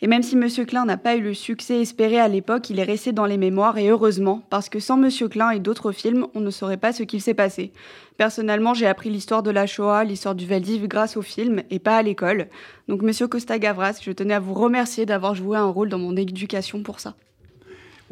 Et 0.05 0.09
même 0.09 0.25
si 0.25 0.35
Monsieur 0.35 0.65
Klein 0.65 0.85
n'a 0.85 0.97
pas 0.97 1.15
eu 1.15 1.21
le 1.21 1.33
succès 1.33 1.81
espéré 1.81 2.19
à 2.19 2.27
l'époque, 2.27 2.69
il 2.71 2.81
est 2.81 2.85
resté 2.85 3.13
dans 3.13 3.25
les 3.25 3.37
mémoires 3.37 3.79
et 3.79 3.89
heureusement, 3.89 4.43
parce 4.51 4.69
que 4.69 4.81
sans 4.81 4.97
Monsieur 4.97 5.29
Klein 5.29 5.51
et 5.51 5.61
d'autres 5.61 5.93
films, 5.93 6.27
on 6.35 6.41
ne 6.41 6.51
saurait 6.51 6.77
pas 6.77 6.93
ce 6.93 7.05
qu'il 7.05 7.21
s'est 7.21 7.35
passé. 7.35 7.73
Personnellement, 8.17 8.75
j'ai 8.75 8.89
appris 8.89 9.11
l'histoire 9.11 9.45
de 9.45 9.53
la 9.53 9.65
Shoah, 9.69 10.03
l'histoire 10.03 10.35
du 10.35 10.45
Veldiv 10.45 10.89
grâce 10.89 11.17
au 11.17 11.23
film 11.23 11.63
et 11.71 11.79
pas 11.79 11.97
à 11.97 12.03
l'école. 12.03 12.49
Donc 12.89 13.03
Monsieur 13.03 13.29
Costa 13.29 13.61
Gavras, 13.61 14.01
je 14.03 14.11
tenais 14.11 14.35
à 14.35 14.41
vous 14.41 14.55
remercier 14.55 15.07
d'avoir 15.07 15.37
joué 15.37 15.57
un 15.57 15.67
rôle 15.67 15.89
dans 15.89 15.99
mon 15.99 16.17
éducation 16.17 16.83
pour 16.83 16.99
ça. 16.99 17.15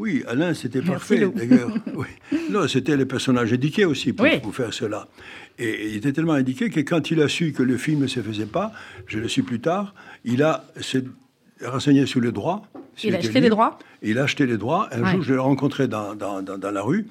Oui, 0.01 0.25
Alain, 0.27 0.55
c'était 0.55 0.81
parfait 0.81 1.29
d'ailleurs. 1.29 1.71
Non, 2.51 2.67
c'était 2.67 2.97
le 2.97 3.05
personnage 3.07 3.53
éduqué 3.53 3.85
aussi 3.85 4.15
pour, 4.15 4.27
pour, 4.41 4.55
faire 4.55 4.73
cela. 4.73 5.07
Et 5.59 5.89
il 5.91 5.97
était 5.97 6.13
tellement 6.13 6.33
indiqué 6.33 6.71
que 6.71 6.81
quand 6.81 7.11
il 7.11 7.21
a 7.21 7.29
su 7.29 7.53
que 7.53 7.63
le 7.63 7.77
film 7.77 8.01
ne 8.01 8.07
se 8.07 8.21
faisait 8.21 8.47
pas, 8.47 8.73
je 9.07 9.19
le 9.19 9.29
suis 9.29 9.43
plus 9.43 9.61
tard, 9.61 9.95
il 10.25 10.43
a 10.43 10.65
renseigné 11.63 12.07
sur 12.07 12.21
le 12.21 12.33
droit. 12.33 12.63
Il 13.05 13.15
a 13.15 13.19
acheté 13.19 13.41
les 13.41 13.51
droits 13.51 13.79
Il 14.01 14.19
a 14.19 14.23
acheté 14.23 14.47
les 14.47 14.57
droits. 14.57 14.89
Un 14.91 15.05
jour, 15.13 15.23
je 15.23 15.35
l'ai 15.35 15.39
rencontré 15.39 15.87
dans, 15.87 16.15
dans, 16.15 16.41
dans, 16.43 16.71
la 16.71 16.83
rue 16.83 17.07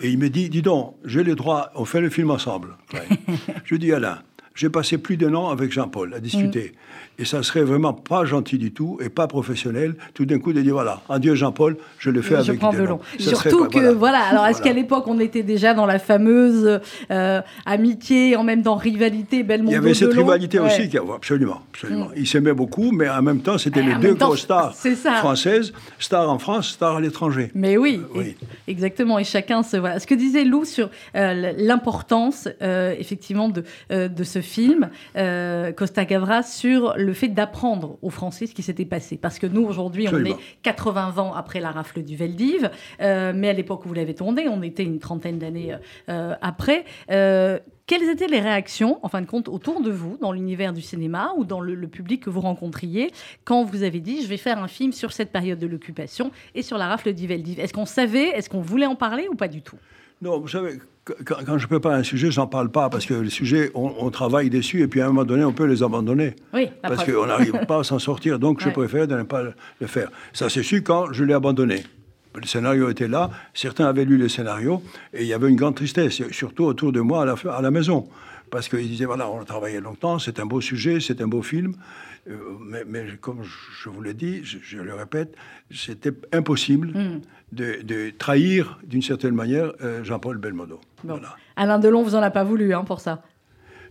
et 0.00 0.08
il 0.08 0.18
me 0.18 0.30
dit 0.30 0.48
Dis 0.48 0.62
donc, 0.62 0.94
j'ai 1.04 1.22
les 1.22 1.34
droits, 1.34 1.70
on 1.74 1.84
fait 1.84 2.00
le 2.00 2.08
film 2.08 2.30
ensemble. 2.30 2.76
je 3.66 3.76
dis 3.76 3.92
Alain, 3.92 4.22
j'ai 4.54 4.70
passé 4.70 4.96
plus 4.96 5.18
d'un 5.18 5.34
an 5.34 5.50
avec 5.50 5.72
Jean-Paul 5.72 6.14
à 6.14 6.20
discuter. 6.20 6.72
Mm. 6.72 7.09
Et 7.20 7.26
ça 7.26 7.42
serait 7.42 7.64
vraiment 7.64 7.92
pas 7.92 8.24
gentil 8.24 8.56
du 8.56 8.72
tout 8.72 8.98
et 9.04 9.10
pas 9.10 9.26
professionnel, 9.26 9.94
tout 10.14 10.24
d'un 10.24 10.38
coup, 10.38 10.54
de 10.54 10.62
dire 10.62 10.72
voilà, 10.72 11.02
adieu 11.10 11.34
Jean-Paul, 11.34 11.76
je 11.98 12.08
le 12.08 12.22
fais 12.22 12.34
avec 12.34 12.58
prends 12.58 12.72
Delon. 12.72 12.98
Surtout 13.18 13.66
que, 13.66 13.92
voilà, 13.92 14.20
alors 14.20 14.46
est-ce 14.46 14.62
qu'à 14.62 14.72
l'époque, 14.72 15.04
on 15.06 15.20
était 15.20 15.42
déjà 15.42 15.74
dans 15.74 15.84
la 15.84 15.98
fameuse 15.98 16.80
euh, 17.10 17.42
amitié, 17.66 18.36
en 18.36 18.42
même 18.42 18.62
temps 18.62 18.76
rivalité 18.76 19.42
Belmondo 19.42 19.70
Il 19.70 19.74
y 19.74 19.76
avait 19.76 19.92
cette 19.92 20.14
rivalité 20.14 20.60
aussi, 20.60 20.88
qui, 20.88 20.96
absolument, 20.96 21.60
absolument. 21.70 22.06
Mm. 22.06 22.14
Ils 22.16 22.26
s'aimaient 22.26 22.54
beaucoup, 22.54 22.90
mais 22.90 23.10
en 23.10 23.20
même 23.20 23.42
temps, 23.42 23.58
c'était 23.58 23.82
les 23.82 23.96
deux 23.96 24.14
grosses 24.14 24.40
stars 24.40 24.74
françaises, 25.18 25.74
stars 25.98 26.30
en 26.30 26.38
France, 26.38 26.70
stars 26.70 26.96
à 26.96 27.00
l'étranger. 27.02 27.50
Mais 27.54 27.76
oui, 27.76 28.00
oui. 28.14 28.34
exactement. 28.66 29.18
Et 29.18 29.24
chacun 29.24 29.62
se. 29.62 29.76
Voilà. 29.76 30.00
Ce 30.00 30.06
que 30.06 30.14
disait 30.14 30.44
Lou 30.44 30.64
sur 30.64 30.88
euh, 31.16 31.52
l'importance, 31.58 32.48
euh, 32.62 32.94
effectivement, 32.98 33.50
de, 33.50 33.62
de 33.90 34.24
ce 34.24 34.40
film, 34.40 34.88
Costa 35.76 36.06
Gavras, 36.06 36.44
sur 36.44 36.94
le 36.96 37.09
le 37.10 37.14
fait 37.14 37.26
d'apprendre 37.26 37.98
aux 38.02 38.10
Français 38.10 38.46
ce 38.46 38.54
qui 38.54 38.62
s'était 38.62 38.84
passé. 38.84 39.16
Parce 39.16 39.40
que 39.40 39.46
nous, 39.48 39.64
aujourd'hui, 39.64 40.06
on 40.12 40.24
est 40.24 40.36
80 40.62 41.18
ans 41.18 41.34
après 41.34 41.58
la 41.58 41.72
rafle 41.72 42.04
du 42.04 42.14
Veldiv, 42.14 42.70
euh, 43.00 43.32
mais 43.34 43.48
à 43.48 43.52
l'époque 43.52 43.84
où 43.84 43.88
vous 43.88 43.94
l'avez 43.94 44.14
tourné, 44.14 44.48
on 44.48 44.62
était 44.62 44.84
une 44.84 45.00
trentaine 45.00 45.40
d'années 45.40 45.74
euh, 46.08 46.34
après. 46.40 46.84
Euh, 47.10 47.58
quelles 47.88 48.08
étaient 48.08 48.28
les 48.28 48.38
réactions, 48.38 49.00
en 49.02 49.08
fin 49.08 49.20
de 49.20 49.26
compte, 49.26 49.48
autour 49.48 49.82
de 49.82 49.90
vous, 49.90 50.18
dans 50.20 50.30
l'univers 50.30 50.72
du 50.72 50.82
cinéma 50.82 51.32
ou 51.36 51.44
dans 51.44 51.60
le, 51.60 51.74
le, 51.74 51.88
public 51.88 52.22
que 52.22 52.30
vous 52.30 52.42
rencontriez, 52.42 53.10
quand 53.42 53.64
vous 53.64 53.82
avez 53.82 53.98
dit 53.98 54.22
je 54.22 54.28
vais 54.28 54.36
faire 54.36 54.62
un 54.62 54.68
film 54.68 54.92
sur 54.92 55.10
cette 55.10 55.32
période 55.32 55.58
de 55.58 55.66
l'occupation 55.66 56.30
et 56.54 56.62
sur 56.62 56.78
la 56.78 56.86
rafle 56.86 57.12
du 57.12 57.26
Veldiv? 57.26 57.58
Est-ce 57.58 57.72
qu'on 57.72 57.86
savait, 57.86 58.28
est-ce 58.28 58.48
qu'on 58.48 58.60
voulait 58.60 58.86
en 58.86 58.94
parler 58.94 59.26
ou 59.28 59.34
pas 59.34 59.48
du 59.48 59.62
tout? 59.62 59.78
Non, 60.22 60.38
vous 60.38 60.48
savez, 60.48 60.78
quand, 61.24 61.56
je 61.56 61.66
prépare 61.66 61.92
un 61.92 62.02
sujet, 62.02 62.30
j'en 62.30 62.46
parle 62.46 62.70
pas 62.70 62.90
parce 62.90 63.06
que 63.06 63.14
le 63.14 63.30
sujet, 63.30 63.70
on, 63.74 64.10
travaille 64.10 64.50
dessus 64.50 64.82
et 64.82 64.86
puis 64.86 65.00
à 65.00 65.06
un 65.06 65.08
moment 65.08 65.24
donné, 65.24 65.44
on 65.44 65.52
peut 65.52 65.64
les 65.64 65.82
abandonner. 65.82 66.36
Oui, 66.52 66.68
parce 66.82 67.04
qu'on 67.04 67.26
n'arrive 67.26 67.64
pas 67.68 67.80
à 67.80 67.84
s'en 67.84 67.98
sortir. 67.98 68.38
Donc, 68.38 68.62
je 68.62 68.68
préfère 68.68 69.06
ne 69.06 69.22
pas 69.22 69.42
le 69.42 69.86
faire. 69.86 70.10
Ça, 70.32 70.50
c'est 70.50 70.62
sûr 70.62 70.80
quand 70.84 71.12
je 71.12 71.24
l'ai 71.24 71.34
abandonné. 71.34 71.84
Le 72.34 72.46
scénario 72.46 72.90
était 72.90 73.08
là, 73.08 73.30
certains 73.54 73.86
avaient 73.86 74.04
lu 74.04 74.16
le 74.16 74.28
scénario 74.28 74.82
et 75.12 75.22
il 75.22 75.26
y 75.26 75.32
avait 75.32 75.48
une 75.48 75.56
grande 75.56 75.74
tristesse, 75.74 76.22
surtout 76.30 76.64
autour 76.64 76.92
de 76.92 77.00
moi 77.00 77.22
à 77.22 77.24
la, 77.24 77.34
à 77.52 77.60
la 77.60 77.70
maison. 77.70 78.06
Parce 78.50 78.68
qu'ils 78.68 78.88
disaient 78.88 79.04
voilà, 79.04 79.28
on 79.28 79.40
a 79.40 79.44
travaillé 79.44 79.80
longtemps, 79.80 80.18
c'est 80.18 80.38
un 80.38 80.46
beau 80.46 80.60
sujet, 80.60 81.00
c'est 81.00 81.20
un 81.22 81.26
beau 81.26 81.42
film. 81.42 81.74
Euh, 82.28 82.56
mais, 82.86 83.04
comme 83.20 83.42
je 83.42 83.88
vous 83.88 84.02
l'ai 84.02 84.14
dit, 84.14 84.44
je, 84.44 84.78
le 84.78 84.94
répète, 84.94 85.34
c'était 85.70 86.12
impossible 86.32 86.88
hmm. 86.88 87.20
de, 87.52 88.10
trahir 88.10 88.78
d'une 88.84 89.02
certaine 89.02 89.34
manière 89.34 89.72
euh, 89.82 90.04
Jean-Paul 90.04 90.38
Belmondo. 90.38 90.80
Alain 91.56 91.78
Delon 91.78 92.02
vous 92.02 92.14
en 92.14 92.22
a 92.22 92.30
pas 92.30 92.44
voulu 92.44 92.74
hein, 92.74 92.84
pour 92.84 93.00
ça 93.00 93.22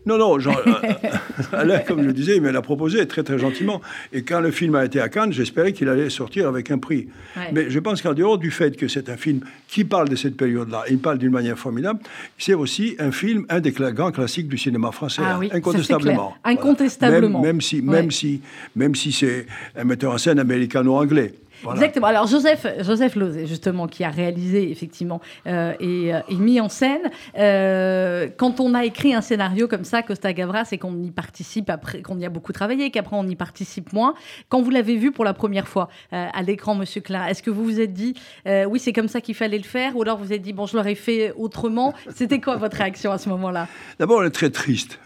non, 0.06 0.18
non, 0.18 0.40
genre, 0.40 0.62
euh, 0.68 1.44
Alain, 1.52 1.80
comme 1.80 2.04
je 2.04 2.10
disais, 2.12 2.38
il 2.38 2.42
me 2.42 2.52
l'a 2.52 2.62
proposé 2.62 3.06
très 3.08 3.24
très 3.24 3.38
gentiment. 3.38 3.82
Et 4.14 4.24
quand 4.24 4.40
le 4.40 4.52
film 4.52 4.76
a 4.76 4.86
été 4.86 5.00
à 5.00 5.10
Cannes, 5.10 5.34
j'espérais 5.34 5.74
qu'il 5.74 5.90
allait 5.90 6.10
sortir 6.10 6.48
avec 6.48 6.72
un 6.72 6.78
prix. 6.78 7.10
Mais 7.52 7.70
je 7.70 7.80
pense 7.80 8.02
qu'en 8.02 8.14
dehors 8.14 8.38
du 8.38 8.52
fait 8.52 8.76
que 8.78 8.88
c'est 8.88 9.10
un 9.10 9.18
film 9.18 9.42
qui 9.68 9.84
parle 9.84 10.10
de 10.10 10.16
cette 10.16 10.38
période-là, 10.38 10.84
il 10.90 11.00
parle 11.00 11.18
d'une 11.18 11.32
manière 11.32 11.58
formidable, 11.58 12.00
c'est 12.38 12.54
aussi 12.54 12.96
un 13.00 13.12
film, 13.12 13.46
un 13.50 13.60
des 13.60 13.72
grands 13.72 14.12
classiques 14.12 14.48
du 14.48 14.58
cinéma 14.58 14.92
français, 14.92 15.22
ah 15.24 15.40
incontestablement. 15.52 16.34
Incontestablement. 16.44 17.42
Même, 17.42 17.62
si, 17.62 17.82
même 17.82 18.12
si, 18.12 18.42
même 18.76 18.96
si 18.96 19.12
c'est 19.12 19.46
un 19.78 19.84
metteur 19.84 20.14
en 20.14 20.18
scène 20.18 20.40
américano-anglais. 20.40 21.34
Exactement. 21.72 22.08
Alors 22.08 22.28
Joseph, 22.28 22.66
Joseph 22.82 23.16
Lozé, 23.16 23.46
justement, 23.48 23.88
qui 23.88 24.04
a 24.04 24.10
réalisé 24.10 24.72
effectivement 24.72 25.22
euh, 25.48 25.74
euh, 25.82 26.22
et, 26.28 26.36
mis 26.36 26.60
en 26.60 26.70
scène. 26.70 27.12
Euh, 27.38 28.28
quand 28.38 28.60
on 28.60 28.74
a 28.74 28.86
écrit 28.86 29.14
un 29.14 29.22
scénario 29.22 29.68
comme 29.68 29.84
ça, 29.84 30.02
Costa 30.02 30.34
Gavras, 30.34 30.70
et 30.72 30.78
qu'on 30.78 31.02
y 31.04 31.12
participe 31.12 31.70
après, 31.70 32.02
qu'on 32.02 32.20
y 32.20 32.26
a 32.26 32.30
beaucoup 32.30 32.54
travaillé, 32.54 32.92
qu'après 32.92 33.16
on 33.16 33.28
y 33.28 33.36
participe 33.36 33.94
moins. 33.94 34.14
Quand 34.50 34.62
vous 34.62 34.70
l'avez 34.70 34.96
vu 34.96 35.12
pour 35.12 35.26
la 35.26 35.34
première 35.34 35.68
fois 35.68 35.90
à 36.12 36.42
l'écran, 36.42 36.76
Monsieur 36.76 37.02
Klein, 37.02 37.26
est-ce 37.28 37.44
que 37.44 37.50
vous 37.50 37.64
vous 37.64 37.80
êtes 37.80 37.94
dit, 37.94 38.16
oui, 38.46 38.80
c'est 38.80 38.94
comme 38.94 39.08
ça 39.08 39.22
qu'il 39.22 39.36
fallait 39.36 39.58
le 39.58 39.64
faire, 39.64 39.96
ou 39.96 40.02
alors 40.02 40.18
vous 40.18 40.26
vous 40.26 40.34
êtes 40.34 40.42
dit, 40.42 40.54
bon, 40.54 40.66
je 40.66 40.78
l'aurais 40.78 40.96
fait 40.96 41.34
autrement? 41.38 41.94
C'était 42.16 42.40
quoi 42.40 42.58
votre 42.58 42.78
réaction 42.78 43.12
à 43.12 43.18
ce 43.18 43.30
moment-là? 43.30 43.68
D'abord, 44.00 44.20
on 44.20 44.24
est 44.24 44.30
très 44.30 44.50
triste. 44.50 45.00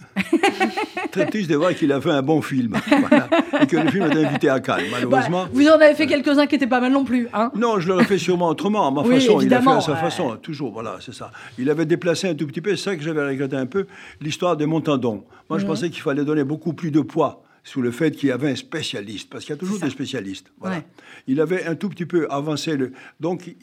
Très 1.12 1.26
triste 1.28 1.50
de 1.50 1.56
voir 1.56 1.74
qu'il 1.74 1.92
a 1.92 2.02
fait 2.02 2.12
un 2.12 2.22
bon 2.22 2.42
film 2.42 2.76
et 3.62 3.68
que 3.68 3.78
le 3.78 3.90
film 3.90 4.06
été 4.08 4.26
invité 4.26 4.50
à 4.50 4.60
Cannes. 4.60 4.86
Malheureusement, 4.92 5.46
vous 5.52 5.68
en 5.68 5.76
avez 5.76 5.96
fait 5.96 6.08
quelques-uns 6.08 6.48
qui 6.48 6.56
étaient 6.56 6.68
pas 6.68 6.80
mal 6.80 6.92
non 6.92 7.04
plus. 7.04 7.28
Hein 7.34 7.52
non, 7.56 7.80
je 7.80 7.88
l'aurais 7.88 8.06
fait 8.06 8.18
sûrement 8.18 8.50
autrement, 8.50 8.88
à 8.88 8.92
ma 8.92 9.04
façon. 9.04 9.42
Il 9.42 9.54
a 9.54 9.62
fait 9.62 9.70
à 9.70 9.82
sa 9.82 9.96
façon, 9.96 10.38
toujours. 10.42 10.72
Voilà, 10.72 10.98
c'est 11.00 11.14
ça. 11.14 11.32
Il 11.58 11.70
avait 11.70 11.86
déplacé 11.86 12.30
un 12.30 12.36
tout 12.36 12.48
petit 12.48 12.62
peu. 12.62 12.76
C'est 12.76 12.90
ça 12.90 12.96
que 12.96 13.04
j'avais 13.04 13.26
regretté 13.26 13.56
un 13.56 13.66
peu 13.66 13.86
l'histoire 14.22 14.58
de 14.58 14.66
Montandon. 14.66 15.24
Moi, 15.50 15.60
je 15.60 15.64
mhm. 15.64 15.70
pensais 15.70 15.90
qu'il 15.90 16.02
fallait 16.02 16.26
donner 16.26 16.44
beaucoup 16.44 16.74
plus 16.74 16.92
de 16.92 17.02
poids 17.02 17.43
sous 17.64 17.82
le 17.82 17.92
fait 17.92 18.12
qu'il 18.12 18.30
y 18.30 18.32
avait 18.32 18.50
un 18.50 18.56
spécialiste, 18.56 19.30
parce 19.30 19.46
qu'il 19.46 19.54
y 19.54 19.58
a 19.58 19.60
toujours 19.60 19.80
des 19.80 19.90
spécialistes. 19.90 20.52
Voilà. 20.60 20.84
Il 21.28 21.40
avait 21.40 21.66
un 21.66 21.76
tout 21.76 21.88
petit 21.88 22.06
peu 22.06 22.28
avancé. 22.30 22.76
Le, 22.76 22.92
donc, 23.22 23.56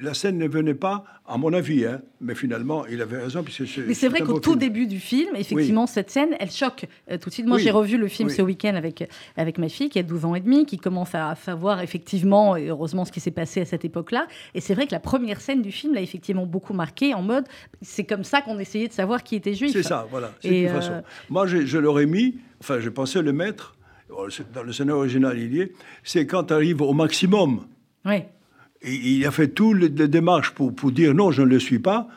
la 0.00 0.14
scène 0.14 0.38
ne 0.38 0.48
venait 0.48 0.74
pas, 0.74 1.04
à 1.26 1.36
mon 1.36 1.52
avis, 1.52 1.84
hein, 1.84 2.00
mais 2.20 2.34
finalement, 2.34 2.86
il 2.86 3.02
avait 3.02 3.18
raison. 3.18 3.44
mais 3.86 3.94
c'est 3.94 4.08
vrai 4.08 4.20
qu'au 4.20 4.40
tout 4.40 4.56
début 4.56 4.86
du 4.86 4.98
film, 4.98 5.36
effectivement, 5.36 5.86
cette 5.86 6.10
scène, 6.10 6.30
elle 6.40 6.50
choque 6.50 6.86
euh, 7.10 7.18
tout 7.18 7.28
de 7.28 7.34
suite. 7.34 7.46
Moi, 7.46 7.58
j'ai 7.58 7.70
revu 7.70 7.98
le 7.98 8.08
film 8.08 8.30
ce 8.30 8.40
week-end 8.40 8.74
avec, 8.74 9.06
avec 9.36 9.58
ma 9.58 9.68
fille, 9.68 9.90
qui 9.90 9.98
a 9.98 10.02
12 10.02 10.24
ans 10.24 10.34
et 10.34 10.40
demi, 10.40 10.64
qui 10.64 10.78
commence 10.78 11.14
à 11.14 11.34
savoir 11.34 11.82
effectivement, 11.82 12.56
et 12.56 12.68
heureusement, 12.68 13.04
ce 13.04 13.12
qui 13.12 13.20
s'est 13.20 13.30
passé 13.30 13.60
à 13.60 13.64
cette 13.66 13.84
époque-là. 13.84 14.26
Et 14.54 14.62
c'est 14.62 14.74
vrai 14.74 14.86
que 14.86 14.92
la 14.92 15.00
première 15.00 15.42
scène 15.42 15.60
du 15.60 15.72
film 15.72 15.92
l'a 15.92 16.00
effectivement 16.00 16.46
beaucoup 16.46 16.72
marqué, 16.72 17.12
en 17.12 17.22
mode, 17.22 17.44
c'est 17.82 18.04
comme 18.04 18.24
ça 18.24 18.40
qu'on 18.40 18.58
essayait 18.58 18.88
de 18.88 18.94
savoir 18.94 19.22
qui 19.22 19.36
était 19.36 19.52
juif. 19.52 19.72
C'est 19.72 19.82
ça, 19.82 20.06
voilà. 20.10 20.32
Euh, 20.46 21.02
Moi, 21.28 21.46
je, 21.46 21.66
je 21.66 21.78
l'aurais 21.78 22.06
mis 22.06 22.36
enfin, 22.60 22.80
je 22.80 22.88
pensais 22.88 23.22
le 23.22 23.32
mettre, 23.32 23.76
oh, 24.10 24.28
dans 24.52 24.62
le 24.62 24.72
scénario 24.72 25.00
original, 25.00 25.38
il 25.38 25.54
y 25.54 25.60
est, 25.60 25.72
c'est 26.02 26.26
quand 26.26 26.44
tu 26.44 26.54
arrives 26.54 26.82
au 26.82 26.92
maximum. 26.92 27.66
Oui. 28.04 28.22
Et 28.82 28.94
il 28.94 29.26
a 29.26 29.30
fait 29.30 29.48
toutes 29.48 29.78
les 29.78 30.08
démarches 30.08 30.50
pour, 30.50 30.74
pour 30.74 30.92
dire 30.92 31.14
non, 31.14 31.30
je 31.30 31.42
ne 31.42 31.48
le 31.48 31.58
suis 31.58 31.78
pas. 31.78 32.08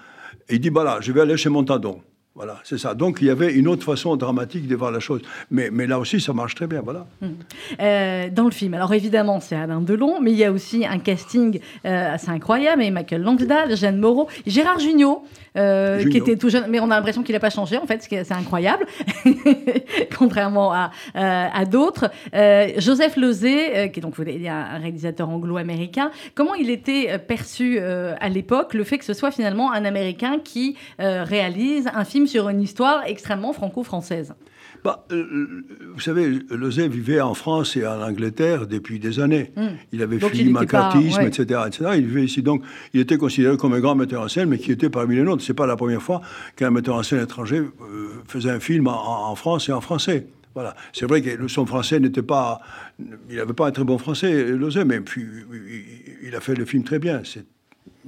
Et 0.50 0.56
il 0.56 0.60
dit, 0.60 0.70
voilà, 0.70 1.00
je 1.02 1.12
vais 1.12 1.22
aller 1.22 1.38
chez 1.38 1.50
Montadon. 1.50 2.02
Voilà, 2.40 2.56
c'est 2.64 2.78
ça. 2.78 2.94
Donc 2.94 3.18
il 3.20 3.28
y 3.28 3.30
avait 3.30 3.54
une 3.54 3.68
autre 3.68 3.84
façon 3.84 4.16
dramatique 4.16 4.66
de 4.66 4.74
voir 4.74 4.92
la 4.92 5.02
chose. 5.02 5.22
Mais, 5.52 5.70
mais 5.74 5.88
là 5.88 6.00
aussi, 6.00 6.22
ça 6.22 6.32
marche 6.32 6.56
très 6.56 6.68
bien, 6.68 6.80
voilà. 6.82 7.06
Hum. 7.22 7.36
Euh, 7.82 8.30
dans 8.32 8.46
le 8.46 8.52
film, 8.52 8.76
alors 8.76 8.94
évidemment, 8.94 9.42
c'est 9.42 9.58
Alain 9.58 9.82
Delon, 9.82 10.22
mais 10.22 10.32
il 10.32 10.38
y 10.38 10.46
a 10.46 10.52
aussi 10.54 10.86
un 10.86 11.00
casting 11.00 11.60
euh, 11.86 12.14
assez 12.14 12.30
incroyable, 12.30 12.82
et 12.82 12.92
Michael 12.92 13.24
Langsdale, 13.24 13.76
Jeanne 13.76 14.00
Moreau, 14.00 14.30
Gérard 14.48 14.80
Jugnot, 14.80 15.26
euh, 15.58 16.10
qui 16.10 16.16
était 16.16 16.38
tout 16.38 16.48
jeune, 16.48 16.68
mais 16.70 16.80
on 16.80 16.90
a 16.92 16.96
l'impression 16.96 17.24
qu'il 17.24 17.34
n'a 17.34 17.42
pas 17.42 17.50
changé, 17.50 17.78
en 17.78 17.86
fait, 17.86 18.08
c'est 18.10 18.32
incroyable, 18.32 18.86
contrairement 20.18 20.72
à, 20.72 20.92
à 21.14 21.66
d'autres. 21.66 22.10
Joseph 22.78 23.18
Lozé, 23.18 23.92
qui 23.92 24.00
est 24.00 24.02
donc 24.02 24.16
un 24.18 24.78
réalisateur 24.78 25.28
anglo-américain, 25.28 26.12
comment 26.36 26.54
il 26.54 26.70
était 26.70 27.20
perçu 27.20 27.80
à 27.80 28.30
l'époque, 28.30 28.76
le 28.76 28.86
fait 28.86 28.98
que 28.98 29.04
ce 29.04 29.14
soit 29.14 29.32
finalement 29.32 29.74
un 29.74 29.84
Américain 29.84 30.38
qui 30.42 30.78
réalise 31.00 31.90
un 31.94 32.06
film 32.06 32.28
sur 32.30 32.48
une 32.50 32.62
histoire 32.62 33.04
extrêmement 33.06 33.54
franco-française. 33.54 34.34
bah, 34.84 35.06
euh, 35.12 35.66
Vous 35.94 36.00
savez, 36.00 36.40
Lozé 36.50 36.88
vivait 36.88 37.20
en 37.20 37.34
France 37.34 37.76
et 37.76 37.86
en 37.86 38.02
Angleterre 38.02 38.68
depuis 38.68 39.00
des 39.00 39.20
années. 39.20 39.52
Hmm. 39.56 39.70
Il 39.92 40.02
avait 40.02 40.20
fui 40.20 40.44
le 40.44 40.52
macartisme, 40.52 41.22
etc., 41.22 41.62
etc. 41.68 41.92
Il 41.98 42.06
vivait 42.06 42.24
ici. 42.24 42.42
Donc, 42.42 42.64
il 42.94 43.02
était 43.02 43.18
considéré 43.18 43.58
comme 43.58 43.74
un 43.74 43.80
grand 43.80 43.96
metteur 43.96 44.22
en 44.22 44.28
scène, 44.28 44.50
mais 44.50 44.60
qui 44.60 44.72
était 44.72 44.90
parmi 44.90 45.16
les 45.16 45.24
nôtres. 45.24 45.44
Ce 45.44 45.52
n'est 45.52 45.56
pas 45.56 45.68
la 45.68 45.76
première 45.76 46.02
fois 46.02 46.22
qu'un 46.56 46.72
metteur 46.72 46.96
en 46.96 47.04
scène 47.04 47.22
étranger 47.22 47.58
euh, 47.58 48.10
faisait 48.28 48.52
un 48.52 48.60
film 48.60 48.88
en, 48.88 49.36
France 49.36 49.70
et 49.70 49.72
en 49.72 49.82
français. 49.82 50.28
Voilà. 50.54 50.76
C'est 50.94 51.06
vrai 51.06 51.22
que 51.22 51.48
son 51.48 51.66
français 51.66 52.00
n'était 52.00 52.24
pas. 52.24 52.60
Il 53.30 53.38
n'avait 53.38 53.54
pas 53.54 53.68
un 53.68 53.72
très 53.72 53.84
bon 53.84 53.98
français, 53.98 54.46
Lozé, 54.52 54.84
mais 54.84 55.00
puis 55.02 55.26
il 56.24 56.36
a 56.36 56.40
fait 56.40 56.56
le 56.56 56.66
film 56.66 56.84
très 56.84 57.00
bien. 57.00 57.22
C'est 57.24 57.46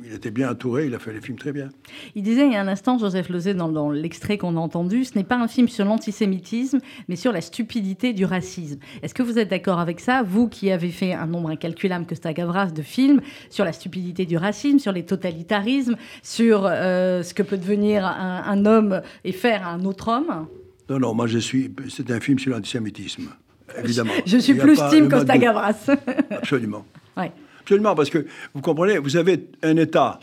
il 0.03 0.13
était 0.13 0.31
bien 0.31 0.50
entouré, 0.51 0.86
il 0.86 0.95
a 0.95 1.00
fait 1.00 1.12
les 1.12 1.19
films 1.19 1.38
très 1.38 1.51
bien. 1.51 1.69
Il 2.15 2.24
disait 2.24 2.45
il 2.45 2.53
y 2.53 2.55
a 2.55 2.62
un 2.62 2.67
instant, 2.67 2.98
Joseph 2.98 3.29
Lozé, 3.29 3.53
dans, 3.53 3.91
l'extrait 3.91 4.38
qu'on 4.38 4.55
a 4.55 4.60
entendu, 4.60 5.03
ce 5.03 5.17
n'est 5.17 5.24
pas 5.24 5.36
un 5.38 5.48
film 5.48 5.67
sur 5.67 5.86
l'antisémitisme, 5.86 6.79
mais 7.10 7.15
sur 7.15 7.31
la 7.31 7.41
stupidité 7.41 8.13
du 8.13 8.24
racisme. 8.24 8.79
Est-ce 9.03 9.13
que 9.13 9.24
vous 9.24 9.38
êtes 9.38 9.50
d'accord 9.50 9.79
avec 9.79 10.00
ça, 10.00 10.24
vous 10.24 10.48
qui 10.48 10.71
avez 10.71 10.89
fait 10.89 11.13
un 11.13 11.27
nombre 11.27 11.50
incalculable 11.50 12.05
que 12.05 12.15
Stagavras 12.15 12.67
de 12.67 12.81
films 12.81 13.21
sur 13.50 13.65
la 13.65 13.74
stupidité 13.74 14.25
du 14.25 14.38
racisme, 14.38 14.79
sur 14.79 14.93
les 14.93 15.03
totalitarismes, 15.03 15.98
sur 16.24 16.65
euh, 16.65 17.21
ce 17.21 17.33
que 17.33 17.43
peut 17.43 17.57
devenir 17.57 18.05
un, 18.05 18.65
homme 18.65 19.01
et 19.24 19.31
faire 19.31 19.67
un 19.67 19.83
autre 19.86 20.07
homme? 20.07 20.48
Non, 20.89 21.00
non, 21.00 21.13
moi 21.13 21.27
je 21.27 21.39
suis. 21.39 21.74
C'est 21.89 22.12
un 22.12 22.19
film 22.19 22.39
sur 22.39 22.51
l'antisémitisme, 22.51 23.29
évidemment. 23.83 24.13
Je 24.25 24.38
suis 24.38 24.53
plus 24.53 24.77
Tim 24.77 25.10
Costa 25.10 25.38
Gavras. 25.38 25.89
Absolument. 26.29 26.86
Ouais. 27.17 27.31
Absolument, 27.71 27.95
parce 27.95 28.09
que 28.09 28.25
vous 28.53 28.59
comprenez, 28.59 28.97
vous 28.97 29.15
avez 29.15 29.47
un 29.63 29.77
État 29.77 30.19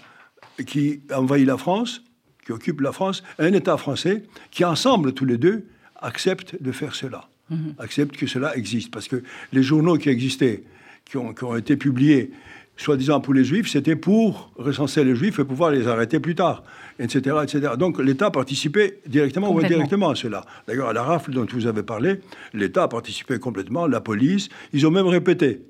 qui 0.66 1.00
envahit 1.10 1.46
la 1.46 1.56
France, 1.56 2.02
qui 2.44 2.52
occupe 2.52 2.82
la 2.82 2.92
France, 2.92 3.22
un 3.38 3.54
État 3.54 3.78
français 3.78 4.24
qui, 4.50 4.66
ensemble, 4.66 5.14
tous 5.14 5.24
les 5.24 5.38
deux, 5.38 5.64
acceptent 5.96 6.62
de 6.62 6.72
faire 6.72 6.94
cela, 6.94 7.26
mhm. 7.48 7.72
acceptent 7.78 8.18
que 8.18 8.26
cela 8.26 8.54
existe. 8.54 8.90
Parce 8.90 9.08
que 9.08 9.22
les 9.54 9.62
journaux 9.62 9.96
qui 9.96 10.10
existaient, 10.10 10.64
qui 11.06 11.16
ont, 11.16 11.32
qui 11.32 11.42
ont 11.44 11.56
été 11.56 11.78
publiés, 11.78 12.32
soi-disant 12.76 13.22
pour 13.22 13.32
les 13.32 13.44
juifs, 13.44 13.70
c'était 13.70 13.96
pour 13.96 14.52
recenser 14.56 15.02
les 15.02 15.16
juifs 15.16 15.38
et 15.38 15.44
pouvoir 15.44 15.70
les 15.70 15.88
arrêter 15.88 16.20
plus 16.20 16.34
tard, 16.34 16.64
etc. 16.98 17.34
etc. 17.44 17.72
Donc 17.78 17.98
l'État 17.98 18.30
participait 18.30 18.98
directement 19.06 19.50
ou 19.50 19.58
indirectement 19.58 20.10
à 20.10 20.14
cela. 20.14 20.44
D'ailleurs, 20.66 20.90
à 20.90 20.92
la 20.92 21.02
rafle 21.02 21.32
dont 21.32 21.46
vous 21.50 21.66
avez 21.66 21.82
parlé, 21.82 22.20
l'État 22.52 22.82
a 22.82 22.88
participé 22.88 23.38
complètement, 23.38 23.86
la 23.86 24.02
police, 24.02 24.50
ils 24.74 24.86
ont 24.86 24.90
même 24.90 25.06
répété 25.06 25.62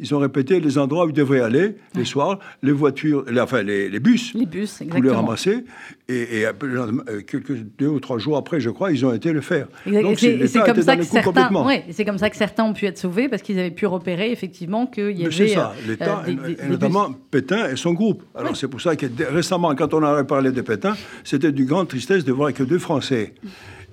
ils 0.00 0.14
ont 0.14 0.18
répété 0.18 0.60
les 0.60 0.78
endroits 0.78 1.06
où 1.06 1.08
ils 1.08 1.14
devraient 1.14 1.40
aller 1.40 1.76
les 1.94 2.04
soirs, 2.04 2.38
les 2.62 2.72
voitures, 2.72 3.24
enfin 3.40 3.62
les, 3.62 4.00
bus, 4.00 4.34
les 4.34 4.46
bus 4.46 4.82
pour 4.88 5.02
les 5.02 5.10
ramasser. 5.10 5.64
Et, 6.08 6.46
euh, 6.46 7.20
quelques 7.26 7.54
deux 7.78 7.88
ou 7.88 8.00
trois 8.00 8.18
jours 8.18 8.36
après, 8.36 8.60
je 8.60 8.70
crois, 8.70 8.92
ils 8.92 9.04
ont 9.04 9.12
été 9.12 9.32
le 9.32 9.40
faire. 9.40 9.68
C'est 9.84 10.60
comme 10.60 10.82
ça 10.82 10.96
que 10.96 11.02
certains, 11.02 11.50
c'est 11.90 12.04
comme 12.04 12.18
ça 12.18 12.30
que 12.30 12.36
certains 12.36 12.64
ont 12.64 12.72
pu 12.72 12.86
être 12.86 12.98
sauvés 12.98 13.28
parce 13.28 13.42
qu'ils 13.42 13.58
avaient 13.58 13.70
pu 13.70 13.86
repérer 13.86 14.32
effectivement 14.32 14.86
qu'il 14.86 15.18
y 15.18 15.24
avait. 15.24 15.34
C'est 15.34 15.48
ça, 15.48 15.74
euh, 15.76 15.90
l'État, 15.90 16.24
et 16.26 16.68
notamment 16.68 17.12
Pétain 17.30 17.68
et 17.68 17.76
son 17.76 17.92
groupe. 17.92 18.24
Alors 18.34 18.56
c'est 18.56 18.68
pour 18.68 18.80
ça 18.80 18.96
que 18.96 19.06
récemment, 19.30 19.74
quand 19.74 19.92
on 19.94 20.02
a 20.02 20.24
parlé 20.24 20.52
de 20.52 20.60
Pétain, 20.60 20.96
c'était 21.24 21.52
d'une 21.52 21.66
grande 21.66 21.88
tristesse 21.88 22.24
de 22.24 22.32
voir 22.32 22.52
que 22.52 22.62
deux 22.62 22.78
Français 22.78 23.34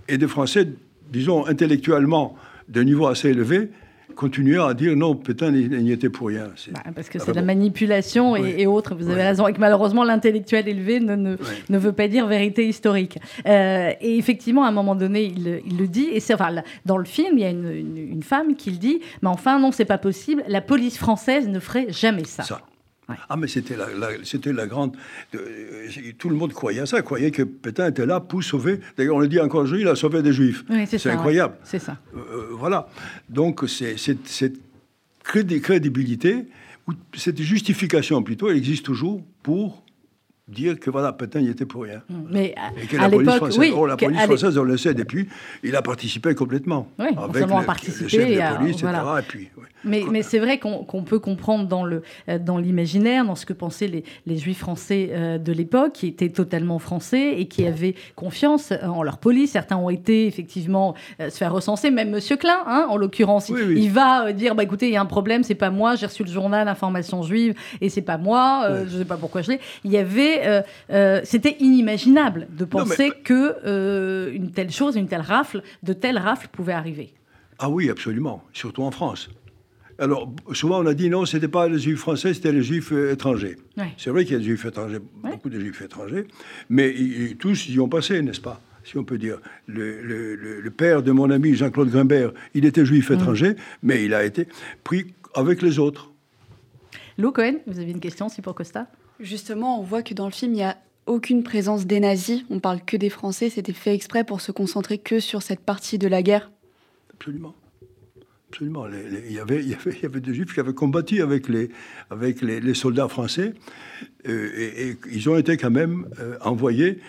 et 0.08 0.18
des 0.18 0.28
Français, 0.28 0.68
disons 1.12 1.46
intellectuellement 1.46 2.36
de 2.70 2.82
niveau 2.82 3.08
assez 3.08 3.30
élevé, 3.30 3.70
continuer 4.16 4.62
à 4.62 4.74
dire 4.74 4.96
non, 4.96 5.16
Pétain 5.16 5.52
n'y 5.52 5.92
était 5.92 6.10
pour 6.10 6.28
rien. 6.28 6.48
Bah, 6.72 6.82
parce 6.94 7.10
que 7.10 7.20
c'est 7.20 7.32
de 7.32 7.36
la 7.36 7.42
manipulation 7.42 8.36
et, 8.36 8.68
autres, 8.68 8.96
vous 8.96 9.10
avez 9.10 9.24
raison. 9.24 9.48
Et 9.48 9.54
que 9.54 9.60
malheureusement, 9.60 10.04
l'intellectuel 10.04 10.68
élevé 10.68 11.00
ne, 11.00 11.16
ne, 11.16 11.78
veut 11.78 11.92
pas 11.92 12.08
dire 12.08 12.28
vérité 12.28 12.68
historique. 12.68 13.20
Euh, 13.46 13.92
et 14.02 14.18
effectivement, 14.18 14.64
à 14.64 14.70
un 14.70 14.72
moment 14.72 14.96
donné, 14.96 15.24
il, 15.26 15.62
il 15.66 15.78
le 15.78 15.88
dit. 15.88 16.08
Et 16.12 16.20
c'est, 16.20 16.34
enfin, 16.34 16.56
dans 16.86 16.98
le 16.98 17.06
film, 17.06 17.38
il 17.38 17.42
y 17.42 17.46
a 17.46 17.50
une, 17.50 17.98
une, 17.98 18.24
femme 18.24 18.56
qui 18.56 18.72
le 18.72 18.78
dit, 18.78 19.00
mais 19.22 19.30
enfin, 19.30 19.60
non, 19.60 19.72
c'est 19.72 19.86
pas 19.86 19.98
possible. 19.98 20.44
La 20.48 20.62
police 20.62 20.98
française 20.98 21.48
ne 21.48 21.60
ferait 21.60 21.88
jamais 21.90 22.26
ça. 22.26 22.44
ça. 22.44 22.62
Ah, 23.30 23.38
mais 23.38 23.48
c'était 23.48 23.76
la, 23.76 23.88
c'était 24.24 24.52
la 24.52 24.66
grande. 24.66 24.96
Euh, 25.36 25.88
tout 26.18 26.30
le 26.30 26.36
monde 26.36 26.54
croyait 26.54 26.82
à 26.82 26.86
ça, 26.86 27.02
croyait 27.02 27.32
que 27.32 27.44
Pétain 27.44 27.90
était 27.90 28.06
là 28.06 28.20
pour 28.20 28.44
sauver. 28.44 28.80
D'ailleurs, 28.98 29.16
on 29.16 29.20
le 29.20 29.28
dit 29.28 29.40
encore 29.40 29.62
aujourd'hui, 29.62 29.84
il 29.84 29.88
a 29.88 29.96
sauvé 29.96 30.22
des 30.24 30.34
juifs. 30.34 30.64
c'est, 30.88 31.08
incroyable. 31.08 31.56
C'est 31.64 31.80
ça. 31.80 31.98
Euh, 32.16 32.20
euh, 32.20 32.48
voilà. 32.52 32.90
Donc, 33.30 33.64
c'est, 33.68 33.96
cette 33.98 34.60
crédibilité, 35.24 36.46
ou 36.88 36.94
cette 37.16 37.42
justification 37.42 38.24
plutôt, 38.24 38.50
elle 38.50 38.58
existe 38.58 38.86
toujours 38.86 39.22
pour 39.44 39.85
dire 40.48 40.80
que 40.80 40.92
voilà, 40.92 41.12
Pétain 41.12 41.42
n'y 41.42 41.50
était 41.50 41.66
pour 41.66 41.84
rien. 41.84 42.04
Mm. 42.08 42.14
Mais 42.30 42.56
et 42.82 42.86
que 42.86 42.98
la 42.98 43.10
police 43.10 43.36
française, 43.36 43.60
oui, 43.60 43.74
oh, 43.76 43.88
la 43.88 43.98
police 43.98 44.22
française, 44.22 44.58
on 44.58 44.64
le 44.64 44.78
sait 44.78 44.94
depuis, 44.94 45.28
il 45.64 45.76
a 45.76 45.82
participé 45.82 46.36
complètement. 46.36 46.88
Oui, 47.00 47.08
avec 47.18 47.48
le, 47.48 47.66
participé, 47.66 48.36
de 48.36 48.58
police, 48.58 48.76
etc. 48.76 48.94
Et 49.20 49.22
puis, 49.24 49.50
Mais, 49.84 50.04
mais 50.10 50.22
c'est 50.22 50.40
vrai 50.40 50.60
qu'on 50.60 51.04
peut 51.04 51.20
comprendre 51.20 51.68
dans 51.68 51.84
le 51.84 52.04
euh, 52.30 52.38
dans 52.38 52.58
l'imaginaire, 52.58 53.26
dans 53.26 53.36
ce 53.36 53.46
que 53.46 53.54
pensaient 53.54 53.88
les, 53.88 54.04
les 54.28 54.38
Juifs 54.38 54.60
français 54.60 55.10
euh, 55.12 55.38
de 55.40 55.52
l'époque, 55.52 55.94
qui 55.94 56.08
étaient 56.08 56.30
totalement 56.30 56.78
français 56.78 57.40
et 57.40 57.48
qui 57.48 57.66
avaient 57.66 57.96
confiance 58.16 58.72
en 58.84 59.02
leur 59.02 59.18
police. 59.18 59.52
Certains 59.52 59.78
ont 59.78 59.90
été 59.90 60.28
effectivement 60.28 60.94
euh, 61.20 61.30
se 61.30 61.38
faire 61.38 61.54
recenser, 61.54 61.90
même 61.90 62.12
Monsieur 62.12 62.38
Klein, 62.38 62.60
hein, 62.68 62.86
en 62.90 62.98
l'occurrence, 62.98 63.50
il, 63.50 63.90
va 63.90 64.32
dire 64.32 64.54
bah 64.54 64.64
écoutez, 64.64 64.88
il 64.88 64.94
y 64.94 64.98
a 64.98 65.02
un 65.02 65.06
problème, 65.06 65.44
c'est 65.44 65.56
pas 65.56 65.72
moi, 65.72 65.96
j'ai 65.96 66.06
reçu 66.06 66.24
le 66.24 66.32
journal 66.32 66.68
Information 66.68 67.24
Juive 67.24 67.56
et 67.82 67.90
c'est 67.90 68.02
pas 68.02 68.18
moi, 68.18 68.70
je 68.88 68.98
sais 69.00 69.06
pas 69.06 69.18
pourquoi 69.18 69.42
je 69.42 69.52
l'ai. 69.52 69.60
Il 69.84 69.92
y 69.92 69.98
avait 69.98 70.35
euh, 70.44 70.62
euh, 70.92 71.22
c'était 71.24 71.58
inimaginable 71.60 72.48
de 72.50 72.66
penser 72.66 73.12
que 73.24 73.56
euh, 73.66 74.32
une 74.34 74.52
telle 74.52 74.72
chose, 74.72 74.96
une 74.96 75.08
telle 75.08 75.22
rafle, 75.22 75.62
de 75.84 75.94
telles 75.94 76.18
rafles 76.18 76.48
pouvaient 76.52 76.74
arriver. 76.74 77.14
Ah 77.60 77.70
oui, 77.70 77.90
absolument, 77.90 78.44
surtout 78.54 78.84
en 78.84 78.92
France. 78.92 79.30
Alors, 79.98 80.34
souvent 80.52 80.82
on 80.82 80.86
a 80.88 80.94
dit 80.94 81.10
non, 81.10 81.26
c'était 81.26 81.48
pas 81.48 81.70
les 81.70 81.80
juifs 81.80 82.00
français, 82.00 82.34
c'était 82.34 82.52
les 82.52 82.64
juifs 82.64 82.92
étrangers. 82.92 83.56
C'est 83.98 84.10
vrai 84.10 84.26
qu'il 84.26 84.34
y 84.34 84.36
a 84.36 84.40
des 84.40 84.46
juifs 84.46 84.66
étrangers, 84.66 85.00
beaucoup 85.24 85.50
de 85.50 85.60
juifs 85.60 85.82
étrangers, 85.82 86.28
mais 86.70 86.94
tous 87.40 87.70
y 87.70 87.80
ont 87.80 87.88
passé, 87.88 88.22
n'est-ce 88.22 88.42
pas 88.42 88.62
si 88.86 88.98
on 88.98 89.04
peut 89.04 89.18
dire. 89.18 89.40
Le, 89.68 90.70
père 90.70 91.04
de 91.04 91.12
mon 91.12 91.30
ami 91.32 91.56
Jean-Claude 91.56 91.90
Grimbert, 91.90 92.32
il 92.54 92.66
était 92.66 92.86
juif 92.86 93.12
étranger, 93.12 93.56
mais 93.82 94.06
il 94.06 94.14
a 94.14 94.24
été 94.24 94.48
pris 94.84 95.14
avec 95.34 95.62
les 95.62 95.80
autres. 95.80 96.12
Lou 97.18 97.32
Cohen, 97.32 97.56
vous 97.66 97.80
avez 97.80 97.92
une 97.92 98.00
question, 98.00 98.30
si 98.30 98.42
pour 98.42 98.56
Costa? 98.56 98.88
Justement, 99.20 99.80
on 99.80 99.84
voit 99.84 100.04
que 100.04 100.14
dans 100.14 100.26
le 100.26 100.32
film, 100.32 100.54
il 100.54 100.58
n'y 100.58 100.64
a 100.64 100.78
aucune 101.06 101.44
présence 101.44 101.86
des 101.86 102.00
nazis. 102.00 102.44
On 102.50 102.60
parle 102.60 102.82
que 102.82 102.98
des 102.98 103.10
Français. 103.10 103.50
C'était 103.50 103.74
fait 103.74 103.94
exprès 103.94 104.24
pour 104.24 104.42
se 104.42 104.52
concentrer 104.52 104.98
que 104.98 105.20
sur 105.20 105.42
cette 105.42 105.62
partie 105.62 105.98
de 105.98 106.08
la 106.08 106.22
guerre. 106.22 106.52
Absolument. 107.14 107.56
Absolument. 108.50 108.86
Il 108.88 109.32
y, 109.32 109.40
avait, 109.40 109.62
il, 109.62 109.70
y 109.70 109.74
avait, 109.74 110.00
y 110.02 110.06
avait 110.06 110.22
des 110.22 110.34
juifs 110.34 110.54
qui 110.54 110.60
avaient 110.60 110.74
combattu 110.74 111.22
avec 111.22 111.50
les, 111.50 111.70
avec 112.10 112.42
les, 112.42 112.74
soldats 112.74 113.10
français 113.10 113.54
euh, 114.28 114.50
et, 114.56 114.98
ils 115.12 115.30
ont 115.30 115.38
été 115.38 115.58
quand 115.58 115.72
même 115.72 116.08
euh, 116.20 116.38
envoyés. 116.42 117.00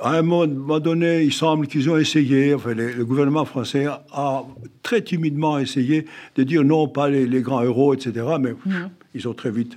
à 0.00 0.16
un 0.16 0.22
moment 0.22 0.80
donné, 0.80 1.24
il 1.24 1.32
semble 1.32 1.66
qu'ils 1.66 1.90
ont 1.90 1.98
essayé, 1.98 2.54
enfin, 2.54 2.72
le 2.72 3.04
gouvernement 3.04 3.44
français 3.44 3.86
a 4.12 4.44
très 4.82 5.02
timidement 5.02 5.58
essayé 5.58 6.06
de 6.36 6.42
dire 6.42 6.64
non, 6.64 6.88
pas 6.88 7.10
les, 7.10 7.42
grands 7.42 7.62
héros, 7.62 7.92
etc. 7.92 8.24
Mais 8.40 8.52
mmh. 8.52 8.88
ils 9.14 9.28
ont 9.28 9.34
très 9.34 9.50
vite 9.50 9.76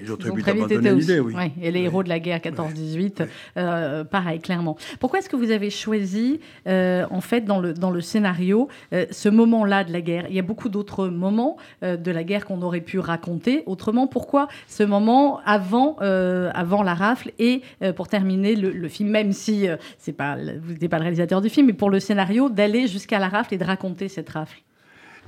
ils 0.00 0.10
ont 0.10 0.16
très, 0.16 0.30
vite, 0.30 0.48
abandonné 0.48 0.92
l'idée, 0.92 1.20
oui. 1.20 1.34
Et 1.60 1.70
les 1.70 1.82
héros 1.82 2.02
de 2.02 2.08
la 2.08 2.18
guerre 2.18 2.38
14-18, 2.38 3.26
euh, 3.56 4.04
pareil, 4.04 4.40
clairement. 4.40 4.76
Pourquoi 5.00 5.18
est-ce 5.18 5.28
que 5.28 5.36
vous 5.36 5.50
avez 5.50 5.70
choisi, 5.70 6.40
euh, 6.66 7.04
en 7.10 7.20
fait, 7.20 7.42
dans 7.42 7.60
le, 7.60 7.74
dans 7.74 7.90
le 7.90 8.00
scénario, 8.00 8.68
euh, 8.92 9.06
ce 9.10 9.28
moment-là 9.28 9.84
de 9.84 9.92
la 9.92 10.00
guerre? 10.00 10.26
Il 10.30 10.34
y 10.34 10.38
a 10.38 10.42
beaucoup 10.42 10.68
d'autres 10.68 11.08
moments 11.08 11.56
de 11.82 12.10
la 12.10 12.24
guerre 12.24 12.46
qu'on 12.46 12.62
aurait 12.62 12.80
pu 12.80 12.98
raconter. 12.98 13.62
Autrement, 13.66 14.06
pourquoi 14.06 14.48
ce 14.66 14.82
moment 14.82 15.40
avant, 15.44 15.96
avant 15.98 16.82
la 16.82 16.94
rafle 16.94 17.32
et, 17.38 17.62
pour 17.96 18.08
terminer 18.08 18.56
le, 18.56 18.88
film, 18.88 19.10
même 19.10 19.32
si 19.32 19.66
c'est 19.98 20.12
pas, 20.12 20.36
vous 20.36 20.72
n'êtes 20.72 20.88
pas 20.88 20.98
le 20.98 21.02
réalisateur 21.02 21.40
du 21.40 21.48
film, 21.48 21.66
mais 21.66 21.72
pour 21.72 21.90
le 21.90 22.00
scénario, 22.00 22.48
d'aller 22.48 22.86
jusqu'à 22.86 23.18
la 23.18 23.28
rafle 23.28 23.54
et 23.54 23.58
de 23.58 23.64
raconter 23.64 24.08
cette 24.08 24.30
rafle? 24.30 24.62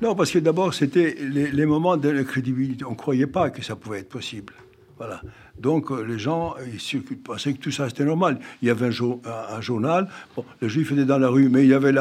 Non, 0.03 0.15
parce 0.15 0.31
que 0.31 0.39
d'abord, 0.39 0.75
c'était 0.75 1.17
les, 1.21 1.67
moments 1.67 1.97
de 1.97 2.09
la 2.09 2.25
crédibilité. 2.25 2.85
On 2.85 2.93
ne 2.93 2.97
croyait 2.97 3.27
pas 3.27 3.51
que 3.51 3.63
ça 3.63 3.77
pouvait 3.77 4.01
être 4.01 4.09
possible. 4.09 4.53
Voilà. 4.99 5.21
Donc, 5.59 5.91
euh, 5.91 6.03
les 6.03 6.19
gens 6.19 6.55
ils 6.83 7.03
pensaient 7.19 7.53
que 7.53 7.59
tout 7.59 7.71
ça, 7.71 7.89
c'était 7.89 8.05
normal. 8.05 8.39
Il 8.61 8.69
y 8.69 8.71
avait 8.71 8.87
un, 8.87 9.61
journal. 9.61 10.09
Bon, 10.37 10.45
les 10.61 10.69
juifs 10.69 10.91
étaient 10.93 11.05
dans 11.05 11.19
la 11.19 11.29
rue, 11.29 11.49
mais 11.49 11.63
il 11.63 11.71
y 11.71 11.75
avait 11.75 11.95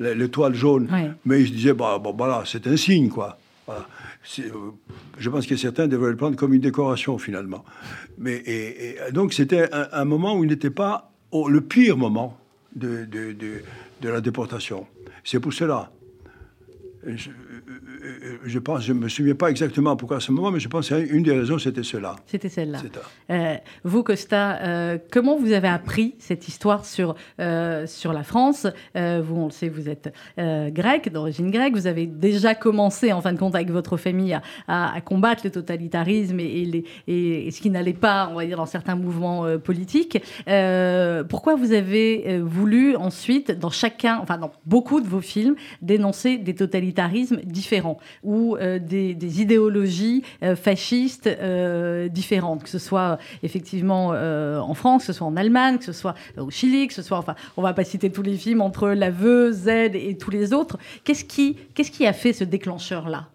l'étoile 0.00 0.54
jaune. 0.54 0.88
Mais 1.24 1.42
ils 1.42 1.48
se 1.48 1.52
disaient, 1.52 1.74
bah, 1.74 1.98
bon, 2.02 2.12
voilà, 2.16 2.42
c'est 2.44 2.66
un 2.66 2.76
signe, 2.76 3.08
quoi. 3.08 3.38
Voilà. 3.66 3.86
Euh, 4.40 4.50
je 5.18 5.30
pense 5.30 5.46
que 5.46 5.56
certains 5.56 5.86
devraient 5.86 6.10
le 6.10 6.16
prendre 6.16 6.36
comme 6.36 6.54
une 6.54 6.60
décoration, 6.60 7.18
finalement. 7.18 7.64
Mais, 8.18 8.42
et, 8.46 8.96
donc, 9.12 9.32
c'était 9.32 9.68
un, 9.72 10.04
moment 10.04 10.36
où 10.36 10.44
il 10.44 10.50
n'était 10.50 10.70
pas 10.70 11.12
le 11.32 11.60
pire 11.60 11.96
moment 11.96 12.36
de, 12.74 13.04
de, 13.04 13.32
de, 13.32 13.62
de 14.00 14.08
la 14.08 14.20
déportation. 14.20 14.86
C'est 15.24 15.40
pour 15.40 15.52
cela. 15.52 15.90
Euh, 17.06 17.16
je 18.44 18.58
pense, 18.58 18.82
je 18.82 18.92
ne 18.92 18.98
me 18.98 19.08
souviens 19.08 19.34
pas 19.34 19.50
exactement 19.50 19.96
pourquoi 19.96 20.18
à 20.18 20.20
ce 20.20 20.32
moment, 20.32 20.50
mais 20.50 20.60
je 20.60 20.68
pense 20.68 20.88
qu'une 20.88 21.22
des 21.22 21.32
raisons, 21.32 21.58
c'était 21.58 21.82
cela. 21.82 22.16
C'était 22.26 22.48
celle-là. 22.48 22.78
Euh, 23.30 23.56
vous, 23.84 24.02
Costa, 24.02 24.58
euh, 24.62 24.98
comment 25.10 25.36
vous 25.36 25.52
avez 25.52 25.68
appris 25.68 26.14
cette 26.18 26.48
histoire 26.48 26.84
sur, 26.84 27.14
euh, 27.40 27.86
sur 27.86 28.12
la 28.12 28.22
France? 28.22 28.66
Vous, 28.94 29.36
on 29.36 29.46
le 29.46 29.50
sait, 29.50 29.68
vous 29.68 29.88
êtes 29.88 30.12
grec, 30.36 31.12
d'origine 31.12 31.50
grecque. 31.50 31.74
Vous 31.74 31.86
avez 31.86 32.06
déjà 32.06 32.54
commencé, 32.54 33.12
en 33.12 33.20
fin 33.20 33.32
de 33.32 33.38
compte, 33.38 33.54
avec 33.54 33.70
votre 33.70 33.96
famille, 33.96 34.38
à, 34.66 35.00
combattre 35.04 35.42
le 35.44 35.50
totalitarisme 35.50 36.40
et, 36.40 36.64
les, 36.64 36.84
et, 37.06 37.50
ce 37.50 37.60
qui 37.60 37.70
n'allait 37.70 37.92
pas, 37.92 38.28
on 38.30 38.34
va 38.34 38.46
dire, 38.46 38.56
dans 38.56 38.66
certains 38.66 38.96
mouvements 38.96 39.46
politiques. 39.58 40.22
pourquoi 41.28 41.54
vous 41.54 41.72
avez 41.72 42.40
voulu 42.40 42.96
ensuite, 42.96 43.52
dans 43.52 43.70
chacun, 43.70 44.18
enfin, 44.22 44.38
dans 44.38 44.52
beaucoup 44.66 45.00
de 45.00 45.06
vos 45.06 45.20
films, 45.20 45.54
dénoncer 45.82 46.38
des 46.38 46.54
totalitarismes 46.54 47.40
différents? 47.44 47.97
Ou 48.22 48.56
euh, 48.56 48.78
des, 48.78 49.40
idéologies 49.40 50.22
euh, 50.42 50.56
fascistes 50.56 51.26
euh, 51.26 52.08
différentes, 52.08 52.62
que 52.62 52.68
ce 52.68 52.78
soit 52.78 53.18
effectivement 53.42 54.08
en 54.08 54.74
France, 54.74 55.02
que 55.02 55.12
ce 55.12 55.18
soit 55.18 55.26
en 55.26 55.36
Allemagne, 55.36 55.78
que 55.78 55.84
ce 55.84 55.92
soit 55.92 56.14
au 56.36 56.50
Chili, 56.50 56.88
que 56.88 56.94
ce 56.94 57.02
soit, 57.02 57.18
enfin, 57.18 57.34
on 57.56 57.62
va 57.62 57.72
pas 57.72 57.84
citer 57.84 58.10
tous 58.10 58.22
les 58.22 58.36
films 58.36 58.60
entre 58.60 58.88
La 58.90 59.10
Veu, 59.10 59.52
Z 59.52 59.68
et 59.68 60.16
tous 60.18 60.30
les 60.30 60.52
autres. 60.52 60.78
Qu'est-ce 61.04 61.24
qui, 61.24 61.56
qu'est-ce 61.74 61.90
qui 61.90 62.06
a 62.06 62.12
fait 62.12 62.32
ce 62.32 62.44
déclencheur-là? 62.44 63.28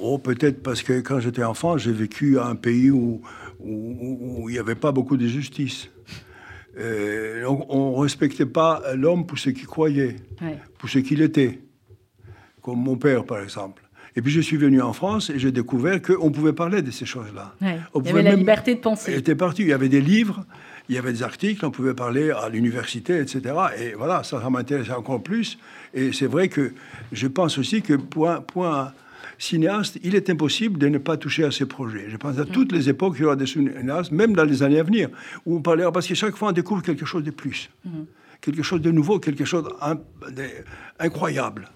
Oh, 0.00 0.18
peut-être 0.18 0.62
parce 0.62 0.82
que 0.82 1.00
quand 1.00 1.20
j'étais 1.20 1.44
enfant, 1.44 1.78
j'ai 1.78 1.92
vécu 1.92 2.38
à 2.38 2.46
un 2.46 2.56
pays 2.56 2.90
où, 2.90 3.22
il 3.64 4.52
n'y 4.52 4.58
avait 4.58 4.74
pas 4.74 4.92
beaucoup 4.92 5.16
de 5.16 5.26
justice. 5.26 5.90
on 6.78 6.80
ne 6.80 8.00
respectait 8.00 8.46
pas 8.46 8.82
l'homme 8.94 9.26
pour 9.26 9.38
ce 9.38 9.50
qu'il 9.50 9.66
croyait, 9.66 10.16
pour 10.78 10.88
ce 10.88 10.98
qu'il 10.98 11.22
était 11.22 11.60
comme 12.66 12.82
mon 12.82 12.96
père 12.96 13.24
par 13.24 13.38
exemple. 13.38 13.80
Et 14.16 14.22
puis 14.22 14.32
je 14.32 14.40
suis 14.40 14.56
venu 14.56 14.80
en 14.82 14.92
France 14.92 15.30
et 15.30 15.38
j'ai 15.38 15.52
découvert 15.52 16.02
qu'on 16.02 16.32
pouvait 16.32 16.52
parler 16.52 16.82
de 16.82 16.90
ces 16.90 17.06
choses-là. 17.06 17.54
il 17.60 18.06
y 18.06 18.08
avait 18.08 18.22
la 18.24 18.34
liberté 18.34 18.74
de 18.74 18.80
penser. 18.80 19.14
était 19.14 19.36
parti. 19.36 19.62
Il 19.62 19.68
y 19.68 19.72
avait 19.72 19.88
des 19.88 20.00
livres, 20.00 20.44
il 20.88 20.96
y 20.96 20.98
avait 20.98 21.12
des 21.12 21.22
articles, 21.22 21.64
on 21.64 21.70
pouvait 21.70 21.94
parler 21.94 22.32
à 22.32 22.48
l'université, 22.48 23.20
etc. 23.20 23.54
Et 23.78 23.92
voilà, 23.92 24.24
ça, 24.24 24.40
ça 24.42 24.50
m'intéressait 24.50 24.92
encore 24.92 25.22
plus. 25.22 25.58
Et 25.94 26.12
c'est 26.12 26.26
vrai 26.26 26.48
que 26.48 26.72
je 27.12 27.28
pense 27.28 27.56
aussi 27.56 27.82
que 27.82 27.94
pour 27.94 28.28
un, 28.28 28.40
point 28.40 28.92
cinéaste, 29.38 30.00
il 30.02 30.16
est 30.16 30.28
impossible 30.28 30.76
de 30.76 30.88
ne 30.88 30.98
pas 30.98 31.16
toucher 31.16 31.44
à 31.44 31.52
ces 31.52 31.66
projets. 31.66 32.06
Je 32.08 32.16
pense 32.16 32.36
à 32.38 32.46
toutes 32.46 32.72
les 32.72 32.88
époques, 32.88 33.14
il 33.18 33.22
y 33.22 33.24
aura 33.26 33.36
des 33.36 33.46
cinéastes, 33.46 34.10
même 34.10 34.34
dans 34.34 34.44
les 34.44 34.64
années 34.64 34.80
à 34.80 34.82
venir, 34.82 35.08
où 35.44 35.56
on 35.56 35.62
parlera, 35.62 35.92
parce 35.92 36.08
que 36.08 36.14
chaque 36.14 36.36
fois 36.36 36.48
on 36.48 36.52
découvre 36.52 36.82
quelque 36.82 37.06
chose 37.06 37.22
de 37.22 37.30
plus, 37.30 37.70
mhm. 37.84 38.06
quelque 38.40 38.62
chose 38.64 38.80
de 38.80 38.90
nouveau, 38.90 39.20
quelque 39.20 39.44
chose 39.44 39.68
d'incroyable. 40.98 41.68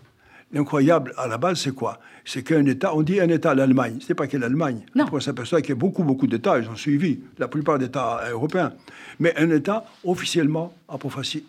L'incroyable, 0.52 1.14
à 1.16 1.28
la 1.28 1.38
base, 1.38 1.60
c'est 1.60 1.74
quoi? 1.74 2.00
C'est 2.24 2.42
qu'un 2.42 2.64
État, 2.66 2.94
on 2.94 3.02
dit 3.02 3.20
un 3.20 3.28
État, 3.28 3.54
l'Allemagne. 3.54 3.98
Ce 4.00 4.08
n'est 4.08 4.16
pas 4.16 4.26
que 4.26 4.36
l'Allemagne. 4.36 4.84
On 5.12 5.20
s'aperçoit 5.20 5.60
qu'il 5.60 5.70
y 5.70 5.72
a 5.72 5.76
beaucoup, 5.76 6.02
beaucoup 6.02 6.26
d'États, 6.26 6.58
ils 6.58 6.68
ont 6.68 6.76
suivi, 6.76 7.20
la 7.38 7.46
plupart 7.46 7.78
d'États 7.78 8.20
européens. 8.30 8.72
Mais 9.20 9.32
un 9.36 9.50
État, 9.50 9.84
officiellement, 10.04 10.74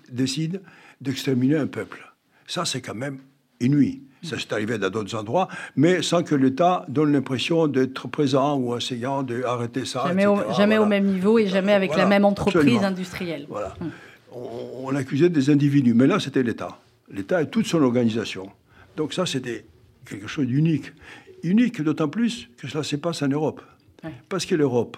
décide 0.10 0.62
d'exterminer 1.00 1.58
un 1.58 1.68
peuple. 1.68 2.12
Ça, 2.46 2.64
c'est 2.66 2.82
quand 2.82 2.96
même 2.96 3.18
inouï. 3.60 4.02
Ça 4.24 4.38
s'est 4.38 4.54
arrivé 4.54 4.78
dans 4.78 4.92
d'autres 4.92 5.16
endroits, 5.16 5.48
mais 5.76 6.04
sans 6.04 6.22
que 6.22 6.36
l'État 6.36 6.86
donne 6.88 7.12
l'impression 7.12 7.68
d'être 7.68 8.08
présent 8.08 8.56
ou 8.56 8.78
essayant 8.78 9.24
d'arrêter 9.24 9.84
ça. 9.86 10.04
Jamais, 10.06 10.28
au, 10.28 10.38
jamais 10.56 10.78
au, 10.78 10.86
même 10.86 11.06
niveau 11.06 11.40
et 11.40 11.48
jamais 11.48 11.74
avec 11.74 11.96
la 11.96 12.06
même 12.06 12.24
entreprise 12.24 12.84
industrielle. 12.84 13.48
Voilà. 13.50 13.74
Hum. 13.82 13.90
On, 14.34 14.90
on 14.92 14.96
accusait 14.96 15.30
des 15.30 15.50
individus, 15.50 15.96
mais 15.96 16.06
là, 16.06 16.20
c'était 16.20 16.44
l'État. 16.44 16.78
L'État 17.12 17.42
et 17.42 17.50
toute 17.50 17.66
son 17.66 17.82
organisation. 17.82 18.50
Donc 18.98 19.14
ça, 19.14 19.26
c'était 19.26 19.66
quelque 20.06 20.28
chose 20.28 20.48
d'unique. 20.48 20.92
Unique 21.44 21.82
d'autant 21.82 22.08
plus 22.08 22.50
que 22.58 22.68
cela 22.68 22.84
se 22.84 22.96
passe 22.96 23.22
en 23.22 23.28
Europe. 23.28 23.62
Parce 24.30 24.46
que 24.46 24.56
l'Europe, 24.56 24.98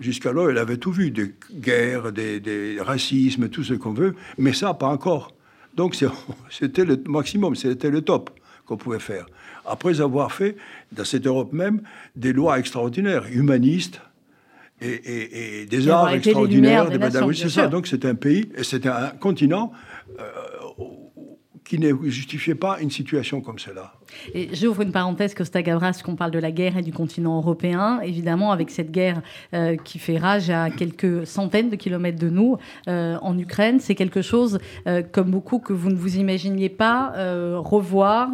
jusqu'alors, 0.00 0.50
elle 0.50 0.58
avait 0.58 0.76
tout 0.76 0.92
vu, 0.92 1.10
des 1.10 1.34
guerres, 1.52 2.12
des, 2.12 2.78
racismes, 2.80 3.48
tout 3.48 3.64
ce 3.64 3.74
qu'on 3.74 3.92
veut, 3.92 4.14
mais 4.38 4.52
ça, 4.52 4.74
pas 4.74 4.88
encore. 4.88 5.32
Donc 5.74 5.96
c'était 6.50 6.84
le 6.84 7.02
maximum, 7.06 7.54
c'était 7.54 7.90
le 7.90 8.02
top 8.02 8.30
qu'on 8.66 8.76
pouvait 8.76 8.98
faire. 8.98 9.26
Après 9.66 10.00
avoir 10.00 10.32
fait, 10.32 10.56
dans 10.92 11.04
cette 11.04 11.26
Europe 11.26 11.52
même, 11.52 11.82
des 12.16 12.32
lois 12.32 12.58
extraordinaires, 12.58 13.24
humanistes, 13.30 14.00
et, 14.80 15.66
des 15.68 15.88
arts 15.88 16.10
extraordinaires, 16.10 16.88
des 16.88 17.34
C'est 17.34 17.48
ça. 17.48 17.66
Donc 17.66 17.88
c'est 17.88 18.04
un 18.04 18.14
pays, 18.14 18.48
et 18.56 18.62
c'était 18.62 18.88
un 18.88 19.08
continent 19.08 19.72
euh, 20.20 20.22
qui 21.68 21.78
ne 21.78 21.94
justifiait 22.04 22.54
pas 22.54 22.80
une 22.80 22.90
situation 22.90 23.42
comme 23.42 23.58
cela. 23.58 23.92
Et 24.34 24.48
j'ouvre 24.54 24.80
une 24.80 24.90
parenthèse, 24.90 25.34
Costa 25.34 25.60
Gavras, 25.62 26.00
qu'on 26.02 26.16
parle 26.16 26.30
de 26.30 26.38
la 26.38 26.50
guerre 26.50 26.78
et 26.78 26.82
du 26.82 26.92
continent 26.92 27.36
européen. 27.36 28.00
Évidemment, 28.02 28.52
avec 28.52 28.70
cette 28.70 28.90
guerre 28.90 29.20
euh, 29.52 29.76
qui 29.76 29.98
fait 29.98 30.16
rage 30.16 30.48
à 30.48 30.70
quelques 30.70 31.26
centaines 31.26 31.68
de 31.68 31.76
kilomètres 31.76 32.18
de 32.18 32.30
nous, 32.30 32.56
euh, 32.88 33.18
en 33.20 33.36
Ukraine, 33.38 33.80
c'est 33.80 33.94
quelque 33.94 34.22
chose, 34.22 34.58
euh, 34.86 35.02
comme 35.02 35.30
beaucoup, 35.30 35.58
que 35.58 35.74
vous 35.74 35.90
ne 35.90 35.94
vous 35.94 36.16
imaginiez 36.16 36.70
pas 36.70 37.12
revoir 37.58 38.32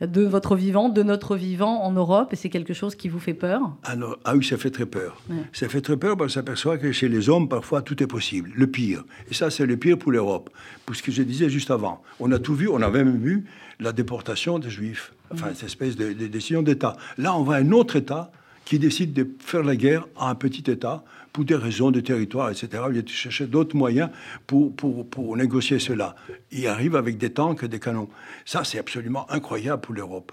de 0.00 0.22
votre 0.22 0.54
vivant, 0.54 0.88
de 0.88 1.02
notre 1.02 1.34
vivant 1.34 1.82
en 1.82 1.90
Europe. 1.90 2.32
Et 2.32 2.36
c'est 2.36 2.48
quelque 2.48 2.74
chose 2.74 2.94
qui 2.94 3.08
vous 3.08 3.18
fait 3.18 3.34
peur 3.34 3.72
ah, 3.84 3.94
ah 4.24 4.36
oui, 4.36 4.44
ça 4.44 4.56
fait 4.56 4.70
très 4.70 4.86
peur. 4.86 5.20
Ça 5.52 5.68
fait 5.68 5.80
très 5.80 5.96
peur 5.96 6.16
parce 6.16 6.34
qu'on 6.34 6.40
s'aperçoit 6.40 6.78
que 6.78 6.92
chez 6.92 7.08
les 7.08 7.28
hommes, 7.28 7.48
parfois, 7.48 7.82
tout 7.82 8.00
est 8.02 8.06
possible. 8.06 8.52
Le 8.54 8.66
pire. 8.68 9.02
Et 9.30 9.34
ça, 9.34 9.50
c'est 9.50 9.66
le 9.66 9.76
pire 9.76 9.98
pour 9.98 10.12
l'Europe. 10.12 10.50
Pour 10.86 10.94
ce 10.94 11.02
que 11.02 11.10
je 11.10 11.22
disais 11.22 11.48
juste 11.48 11.70
avant. 11.70 12.02
On 12.20 12.30
a 12.32 12.38
tout 12.38 12.51
vu, 12.54 12.68
on 12.68 12.80
a 12.80 12.90
même 12.90 13.16
vu 13.16 13.44
la 13.80 13.92
déportation 13.92 14.58
des 14.58 14.70
Juifs, 14.70 15.12
enfin, 15.32 15.48
cette 15.54 15.64
espèce 15.64 15.96
de, 15.96 16.12
décision 16.12 16.62
d'État. 16.62 16.96
Là, 17.18 17.36
on 17.36 17.42
voit 17.42 17.56
un 17.56 17.72
autre 17.72 17.96
État 17.96 18.30
qui 18.64 18.78
décide 18.78 19.12
de 19.12 19.28
faire 19.40 19.62
la 19.64 19.76
guerre 19.76 20.06
à 20.16 20.30
un 20.30 20.34
petit 20.34 20.70
État 20.70 21.04
pour 21.32 21.44
des 21.44 21.56
raisons 21.56 21.90
de 21.90 22.00
territoire, 22.00 22.50
etc. 22.50 22.84
Il 22.92 22.98
a 22.98 23.06
chercher 23.06 23.46
d'autres 23.46 23.76
moyens 23.76 24.10
pour, 24.46 24.74
pour, 24.74 25.08
pour, 25.08 25.36
négocier 25.36 25.78
cela. 25.78 26.14
Il 26.50 26.66
arrive 26.66 26.94
avec 26.94 27.18
des 27.18 27.30
tanks 27.30 27.64
et 27.64 27.68
des 27.68 27.80
canons. 27.80 28.08
Ça, 28.44 28.64
c'est 28.64 28.78
absolument 28.78 29.30
incroyable 29.30 29.80
pour 29.80 29.94
l'Europe. 29.94 30.32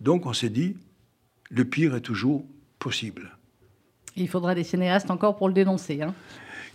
Donc, 0.00 0.26
on 0.26 0.32
s'est 0.32 0.48
dit, 0.48 0.76
le 1.50 1.64
pire 1.64 1.94
est 1.94 2.00
toujours 2.00 2.44
possible. 2.78 3.36
Il 4.16 4.28
faudra 4.28 4.54
des 4.54 4.64
cinéastes 4.64 5.10
encore 5.10 5.36
pour 5.36 5.48
le 5.48 5.54
dénoncer. 5.54 6.02
Hein 6.02 6.14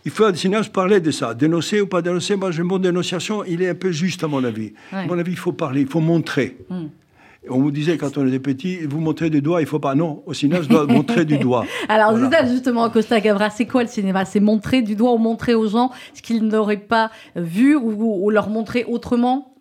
il 0.06 0.12
faut 0.12 0.34
sinon 0.34 0.62
parler 0.64 1.00
de 1.00 1.12
ça. 1.12 1.34
Dénoncer 1.34 1.82
ou 1.82 1.88
pas 1.88 2.02
dénoncer, 2.02 2.36
moi, 2.36 2.52
le 2.52 2.64
mot 2.64 2.80
dénonciation, 2.80 3.44
il 3.46 3.62
est 3.62 3.70
un 3.70 3.76
peu 3.76 3.92
juste 3.92 4.24
à 4.24 4.28
mon 4.28 4.44
avis. 4.44 4.74
À 4.92 5.06
mon 5.06 5.18
avis, 5.18 5.32
il 5.32 5.38
faut 5.38 5.54
parler, 5.54 5.82
il 5.82 5.88
faut 5.88 6.02
montrer. 6.02 6.58
Hmm. 6.70 6.88
On 7.50 7.60
vous 7.60 7.72
disait 7.72 7.98
quand 7.98 8.18
on 8.18 8.26
était 8.26 8.40
petit, 8.40 8.86
vous 8.86 9.02
montrez 9.02 9.30
du 9.30 9.42
doigt, 9.42 9.62
il 9.62 9.68
faut 9.68 9.80
pas. 9.80 9.96
Non, 9.96 10.24
au 10.26 10.34
cinéma, 10.34 10.62
je 10.62 10.70
dois 10.70 10.86
montrer 10.88 11.26
du 11.26 11.38
doigt. 11.38 11.66
Alors, 11.90 12.18
c'est 12.18 12.36
ça 12.36 12.46
justement, 12.46 12.90
Costa 12.90 13.20
Gavra, 13.20 13.50
c'est 13.50 13.66
quoi 13.66 13.84
le 13.84 13.90
cinéma? 13.90 14.24
C'est 14.24 14.40
montrer 14.40 14.82
du 14.82 14.96
doigt 14.96 15.14
ou 15.14 15.18
montrer 15.18 15.54
aux 15.54 15.68
gens 15.68 15.92
ce 16.14 16.22
qu'ils 16.22 16.46
n'auraient 16.46 16.78
pas 16.78 17.12
vu 17.36 17.76
ou, 17.76 18.30
leur 18.30 18.50
montrer 18.50 18.86
autrement? 18.86 19.54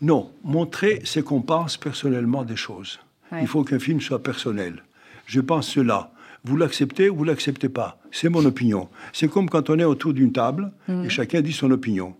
Non, 0.00 0.30
montrer, 0.44 1.00
c'est 1.04 1.22
qu'on 1.22 1.40
pense 1.40 1.76
personnellement 1.76 2.44
des 2.44 2.56
choses. 2.56 3.00
Il 3.40 3.46
faut 3.46 3.64
qu'un 3.64 3.78
film 3.78 4.00
soit 4.00 4.22
personnel. 4.22 4.82
Je 5.26 5.40
pense 5.40 5.68
cela. 5.68 6.11
Vous 6.44 6.56
l'acceptez 6.56 7.08
ou 7.08 7.16
vous 7.16 7.24
l'acceptez 7.24 7.68
pas. 7.68 7.98
C'est 8.10 8.28
mon 8.28 8.44
opinion. 8.44 8.88
C'est 9.12 9.28
comme 9.28 9.48
quand 9.48 9.70
on 9.70 9.78
est 9.78 9.84
autour 9.84 10.12
d'une 10.12 10.32
table 10.32 10.72
et 10.88 10.92
mm. 10.92 11.08
chacun 11.08 11.40
dit 11.40 11.52
son 11.52 11.70
opinion. 11.70 12.14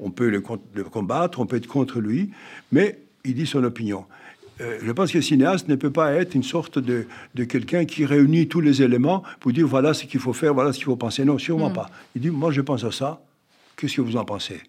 On 0.00 0.10
peut 0.10 0.28
le, 0.28 0.40
combattre, 0.40 1.40
on 1.40 1.46
peut 1.46 1.56
être 1.56 1.66
contre 1.66 2.00
lui, 2.00 2.30
mais 2.72 2.98
il 3.24 3.34
dit 3.34 3.46
son 3.46 3.62
opinion. 3.64 4.04
Euh, 4.60 4.78
je 4.82 4.90
pense 4.90 5.12
que 5.12 5.18
le 5.18 5.22
cinéaste 5.22 5.68
ne 5.68 5.76
peut 5.76 5.92
pas 5.92 6.12
être 6.14 6.34
une 6.34 6.42
sorte 6.42 6.80
de, 6.80 7.06
quelqu'un 7.44 7.84
qui 7.84 8.04
réunit 8.04 8.48
tous 8.48 8.60
les 8.60 8.82
éléments 8.82 9.22
pour 9.38 9.52
dire 9.52 9.66
voilà 9.66 9.94
ce 9.94 10.06
qu'il 10.06 10.18
faut 10.18 10.32
faire, 10.32 10.54
voilà 10.54 10.72
ce 10.72 10.78
qu'il 10.78 10.86
faut 10.86 10.96
penser. 10.96 11.24
Non, 11.24 11.38
sûrement 11.38 11.70
mm. 11.70 11.74
pas. 11.74 11.90
Il 12.16 12.22
dit 12.22 12.30
moi 12.30 12.50
je 12.50 12.60
pense 12.60 12.82
à 12.82 12.90
ça, 12.90 13.20
qu'est-ce 13.76 13.96
que 13.96 14.00
vous 14.00 14.16
en 14.16 14.24
pensez? 14.24 14.60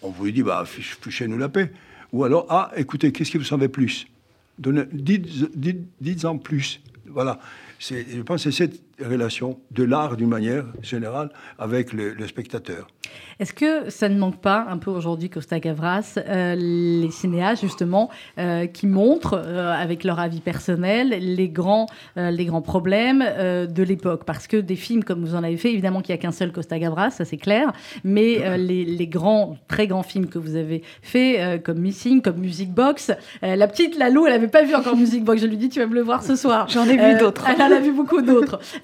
On 0.00 0.10
vous 0.10 0.30
dit 0.30 0.42
bah 0.42 0.64
fichez-nous 0.66 1.36
la 1.36 1.50
paix. 1.50 1.72
Ou 2.12 2.24
alors 2.24 2.46
ah 2.48 2.70
écoutez, 2.76 3.12
qu'est-ce 3.12 3.32
que 3.32 3.38
vous 3.38 3.44
savez 3.44 3.68
plus? 3.68 4.06
Dites-en 4.58 6.38
plus. 6.38 6.80
Voilà 7.06 7.38
je 7.78 8.22
pense 8.22 8.44
que 8.44 8.50
c'est 8.50 8.56
cette 8.56 8.80
relation 9.00 9.58
de 9.70 9.84
l'art 9.84 10.16
d'une 10.16 10.28
manière 10.28 10.64
générale 10.82 11.30
avec 11.58 11.92
le 11.92 12.26
spectateur. 12.26 12.86
Est-ce 13.38 13.52
que 13.52 13.90
ça 13.90 14.08
ne 14.08 14.18
manque 14.18 14.40
pas 14.40 14.66
un 14.68 14.78
peu 14.78 14.90
aujourd'hui, 14.90 15.28
Costa 15.28 15.60
Gavras, 15.60 16.14
euh, 16.16 16.54
les 16.56 17.10
cinéastes 17.10 17.62
justement 17.62 18.10
euh, 18.38 18.66
qui 18.66 18.86
montrent 18.86 19.42
euh, 19.44 19.72
avec 19.72 20.04
leur 20.04 20.18
avis 20.18 20.40
personnel 20.40 21.10
les 21.10 21.48
grands, 21.48 21.86
les 22.16 22.44
grands 22.46 22.62
problèmes 22.62 23.20
de 23.20 23.82
l'époque? 23.82 24.24
Parce 24.24 24.46
que 24.46 24.56
des 24.56 24.76
films 24.76 25.04
comme 25.04 25.24
vous 25.24 25.34
en 25.34 25.42
avez 25.42 25.56
fait, 25.56 25.70
évidemment 25.70 26.00
qu'il 26.00 26.14
n'y 26.14 26.18
a 26.18 26.22
qu'un 26.22 26.32
seul 26.32 26.52
Costa 26.52 26.78
Gavras, 26.78 27.10
ça 27.10 27.24
c'est 27.24 27.36
clair, 27.36 27.72
mais 28.04 28.56
les, 28.58 29.06
grands, 29.06 29.56
très 29.68 29.86
grands 29.86 30.02
films 30.02 30.26
que 30.26 30.38
vous 30.38 30.56
avez 30.56 30.82
fait, 31.02 31.60
comme 31.64 31.78
Missing, 31.78 32.22
comme 32.22 32.38
Music 32.38 32.72
Box, 32.72 33.12
la 33.42 33.68
petite 33.68 33.96
Lalou, 33.98 34.26
elle 34.26 34.32
n'avait 34.32 34.48
pas 34.48 34.62
vu 34.62 34.74
encore 34.74 34.96
Music 34.96 35.24
Box, 35.24 35.42
je 35.42 35.46
lui 35.46 35.56
dis 35.56 35.68
tu 35.68 35.80
vas 35.80 35.86
me 35.86 35.94
le 35.94 36.02
voir 36.02 36.22
ce 36.22 36.36
soir. 36.36 36.68
J'en 36.68 36.84
ai 36.84 36.96
vu 36.96 37.18
d'autres. 37.18 37.46
Elle 37.48 37.62
en 37.62 37.76
a 37.76 37.80
vu 37.80 37.92
beaucoup 37.92 38.22
d'autres, 38.22 38.58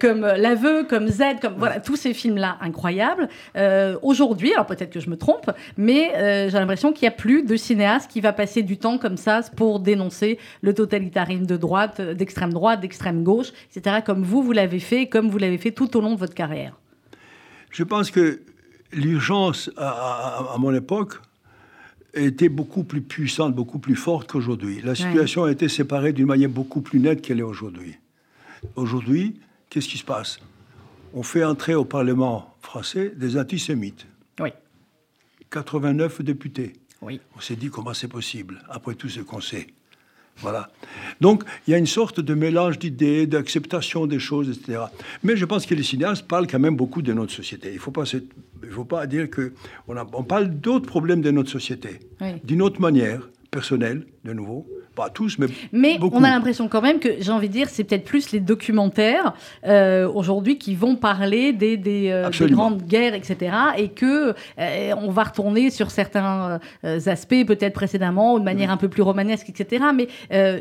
comme 0.00 0.20
L'Aveu, 0.20 0.84
comme 0.84 1.08
Z, 1.08 1.40
comme 1.42 1.54
voilà 1.58 1.80
tous 1.80 1.96
ces 1.96 2.14
films-là 2.14 2.56
incroyables. 2.60 3.28
Aujourd'hui, 4.02 4.52
alors 4.52 4.66
peut-être 4.66 4.90
que 4.90 5.00
je 5.00 5.10
me 5.10 5.16
trompe, 5.16 5.50
mais 5.76 6.12
j'ai 6.48 6.58
l'impression 6.58 6.92
qu'il 6.92 7.08
n'y 7.08 7.14
a 7.14 7.16
plus 7.16 7.42
de 7.42 7.56
cinéaste 7.56 8.10
qui 8.10 8.20
va 8.20 8.32
passer 8.32 8.62
du 8.62 8.76
temps 8.78 8.98
comme 8.98 9.16
ça 9.16 9.40
pour 9.56 9.80
dénoncer 9.80 10.38
le 10.62 10.72
totalitarisme 10.74 11.46
de 11.46 11.56
droite, 11.56 12.00
d'extrême 12.00 12.52
droite, 12.52 12.80
d'extrême 12.80 13.22
gauche, 13.22 13.48
etc., 13.74 13.98
comme 14.04 14.22
vous, 14.22 14.42
vous 14.42 14.52
l'avez 14.52 14.78
fait, 14.78 15.06
comme 15.06 15.28
vous 15.28 15.38
l'avez 15.38 15.58
fait 15.58 15.72
tout 15.72 15.96
au 15.96 16.00
long 16.00 16.14
de 16.14 16.18
votre 16.18 16.34
carrière. 16.34 16.78
Je 17.70 17.82
pense 17.82 18.10
que 18.10 18.40
l'urgence 18.92 19.70
à, 19.76 20.54
mon 20.58 20.72
époque 20.72 21.14
était 22.14 22.48
beaucoup 22.48 22.84
plus 22.84 23.00
puissante, 23.00 23.54
beaucoup 23.54 23.80
plus 23.80 23.96
forte 23.96 24.30
qu'aujourd'hui. 24.30 24.80
La 24.84 24.94
situation 24.94 25.44
a 25.44 25.50
été 25.50 25.68
séparée 25.68 26.12
d'une 26.12 26.26
manière 26.26 26.48
beaucoup 26.48 26.80
plus 26.80 27.00
nette 27.00 27.20
qu'elle 27.20 27.40
est 27.40 27.42
aujourd'hui. 27.42 27.96
Aujourd'hui, 28.76 29.40
qu'est-ce 29.70 29.88
qui 29.88 29.98
se 29.98 30.04
passe? 30.04 30.38
On 31.12 31.22
fait 31.22 31.44
entrer 31.44 31.74
au 31.74 31.84
Parlement 31.84 32.54
français 32.60 33.12
des 33.16 33.36
antisémites. 33.38 34.06
Oui. 34.40 34.50
89 35.50 36.22
députés. 36.22 36.72
Oui. 37.00 37.20
On 37.36 37.40
s'est 37.40 37.56
dit 37.56 37.70
comment 37.70 37.94
c'est 37.94 38.08
possible, 38.08 38.62
après 38.68 38.94
tout 38.94 39.08
ce 39.08 39.20
qu'on 39.20 39.40
sait. 39.40 39.68
Voilà. 40.38 40.68
Donc, 41.20 41.44
il 41.66 41.70
y 41.70 41.74
a 41.74 41.78
une 41.78 41.86
sorte 41.86 42.18
de 42.18 42.34
mélange 42.34 42.78
d'idées, 42.78 43.26
d'acceptation 43.26 44.06
des 44.06 44.18
choses, 44.18 44.48
etc. 44.50 44.84
Mais 45.22 45.36
je 45.36 45.44
pense 45.44 45.64
que 45.64 45.74
les 45.74 45.84
cinéastes 45.84 46.26
parlent 46.26 46.48
quand 46.48 46.58
même 46.58 46.76
beaucoup 46.76 47.02
de 47.02 47.12
notre 47.12 47.32
société. 47.32 47.68
Il 47.68 47.74
ne 47.74 47.78
faut, 47.78 47.92
pas 47.92 48.04
faut 48.70 48.84
pas 48.84 49.06
dire 49.06 49.30
que... 49.30 49.52
On, 49.86 49.96
on 49.96 50.24
parle 50.24 50.48
d'autres 50.48 50.86
problèmes 50.86 51.20
de 51.20 51.30
notre 51.30 51.50
société, 51.50 52.00
d'une 52.42 52.62
autre 52.62 52.80
manière, 52.80 53.30
personnelle, 53.52 54.06
de 54.24 54.32
nouveau, 54.32 54.66
pas 54.94 55.10
tous, 55.10 55.38
mais, 55.38 55.46
mais 55.72 55.98
on 56.00 56.22
a 56.22 56.30
l'impression 56.30 56.68
quand 56.68 56.80
même 56.80 57.00
que, 57.00 57.08
j'ai 57.18 57.32
envie 57.32 57.48
de 57.48 57.52
dire, 57.52 57.68
c'est 57.68 57.84
peut-être 57.84 58.04
plus 58.04 58.30
les 58.32 58.40
documentaires 58.40 59.34
euh, 59.66 60.08
aujourd'hui 60.08 60.56
qui 60.58 60.74
vont 60.74 60.96
parler 60.96 61.52
des, 61.52 61.76
des, 61.76 62.10
euh, 62.10 62.30
grandes 62.48 62.82
guerres, 62.82 63.14
etc. 63.14 63.56
Et 63.76 63.88
que 63.88 64.34
euh, 64.58 64.94
on 64.96 65.10
va 65.10 65.24
retourner 65.24 65.70
sur 65.70 65.90
certains 65.90 66.60
aspects, 66.84 67.44
peut-être 67.46 67.74
précédemment, 67.74 68.34
ou 68.34 68.38
de 68.38 68.44
manière 68.44 68.70
un 68.70 68.76
peu 68.76 68.88
plus 68.88 69.02
romanesque, 69.02 69.48
etc. 69.48 69.84
Mais 69.94 70.08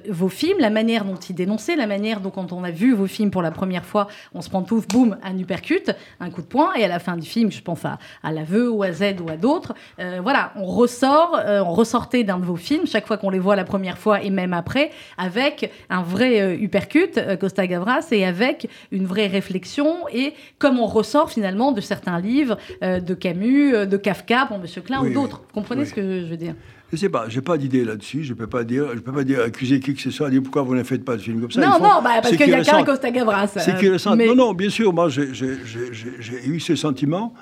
vos 0.09 0.29
films, 0.29 0.59
la 0.59 0.69
manière 0.69 1.05
dont 1.05 1.15
ils 1.15 1.35
dénonçaient, 1.35 1.75
la 1.75 1.87
manière 1.87 2.19
dont, 2.19 2.31
quand 2.31 2.51
on 2.51 2.63
a 2.63 2.71
vu 2.71 2.93
vos 2.93 3.07
films 3.07 3.31
pour 3.31 3.41
la 3.41 3.51
première 3.51 3.85
fois, 3.85 4.07
on 4.33 4.41
se 4.41 4.49
prend 4.49 4.63
tout, 4.63 4.83
boum, 4.89 5.17
un 5.23 5.37
uppercut, 5.37 5.91
un 6.19 6.29
coup 6.29 6.41
de 6.41 6.47
poing, 6.47 6.73
et 6.73 6.83
à 6.83 6.87
la 6.87 6.99
fin 6.99 7.17
du 7.17 7.27
film, 7.27 7.51
je 7.51 7.61
pense 7.61 7.85
à, 7.85 7.99
à 8.23 8.31
L'Aveu 8.31 8.69
ou 8.69 8.83
à 8.83 8.91
Z 8.91 9.15
ou 9.25 9.29
à 9.29 9.37
d'autres, 9.37 9.73
voilà, 10.21 10.53
on 10.55 10.65
ressort, 10.65 11.39
on 11.45 11.73
ressortait 11.73 12.23
d'un 12.23 12.39
de 12.39 12.45
vos 12.45 12.55
films, 12.55 12.87
chaque 12.87 13.07
fois 13.07 13.17
qu'on 13.17 13.29
les 13.29 13.39
voit 13.39 13.55
la 13.55 13.65
première 13.65 13.97
fois, 13.97 14.22
et 14.23 14.29
même 14.29 14.53
après, 14.53 14.91
avec 15.17 15.71
un 15.89 16.01
vrai 16.01 16.41
euh, 16.41 16.55
uppercut, 16.57 17.17
euh, 17.17 17.35
Costa 17.35 17.67
Gavras, 17.67 18.07
et 18.11 18.25
avec 18.25 18.67
une 18.91 19.05
vraie 19.05 19.27
réflexion, 19.27 20.07
et 20.11 20.33
comme 20.59 20.79
on 20.79 20.85
ressort 20.85 21.31
finalement 21.31 21.71
de 21.71 21.81
certains 21.81 22.19
livres 22.19 22.57
euh, 22.83 22.99
de 22.99 23.13
Camus, 23.13 23.87
de 23.87 23.97
Kafka, 23.97 24.45
pour 24.47 24.59
Monsieur 24.59 24.81
Klein 24.81 25.03
ou 25.03 25.13
d'autres. 25.13 25.41
Vous 25.47 25.53
comprenez 25.53 25.85
ce 25.85 25.93
que 25.93 26.21
je 26.21 26.25
veux 26.25 26.37
dire? 26.37 26.55
Je 26.91 26.97
sais 26.97 27.09
pas, 27.09 27.25
j'ai 27.27 27.41
pas 27.41 27.57
d'idée 27.57 27.83
là-dessus. 27.83 28.23
Je 28.23 28.35
peux 28.35 28.45
pas 28.45 28.63
dire, 28.63 28.85
je 28.93 28.99
peux 28.99 29.11
pas 29.11 29.23
dire 29.23 29.41
accuser 29.41 29.79
qui 29.79 29.95
que 29.95 30.01
ce 30.01 30.11
soit, 30.11 30.29
dire 30.29 30.43
pourquoi 30.43 30.61
vous 30.61 30.75
ne 30.75 30.83
faites 30.83 31.03
pas 31.03 31.15
de 31.15 31.21
film 31.21 31.41
comme 31.41 31.49
ça. 31.49 31.61
Non, 31.61 31.79
non, 31.79 32.03
bah, 32.03 32.21
parce 32.21 32.35
qu'il 32.35 32.47
y 32.47 32.53
a 32.53 32.63
qu'un 32.63 32.83
Costa 32.83 33.09
Gavras. 33.09 33.47
C'est 33.47 33.77
qui 33.79 33.89
mais... 34.15 34.27
Non, 34.27 34.35
non, 34.35 34.53
bien 34.53 34.69
sûr. 34.69 34.93
Moi, 34.93 35.09
j'ai 35.09 36.45
eu 36.45 36.59
ce 36.59 36.75
sentiment. 36.75 37.33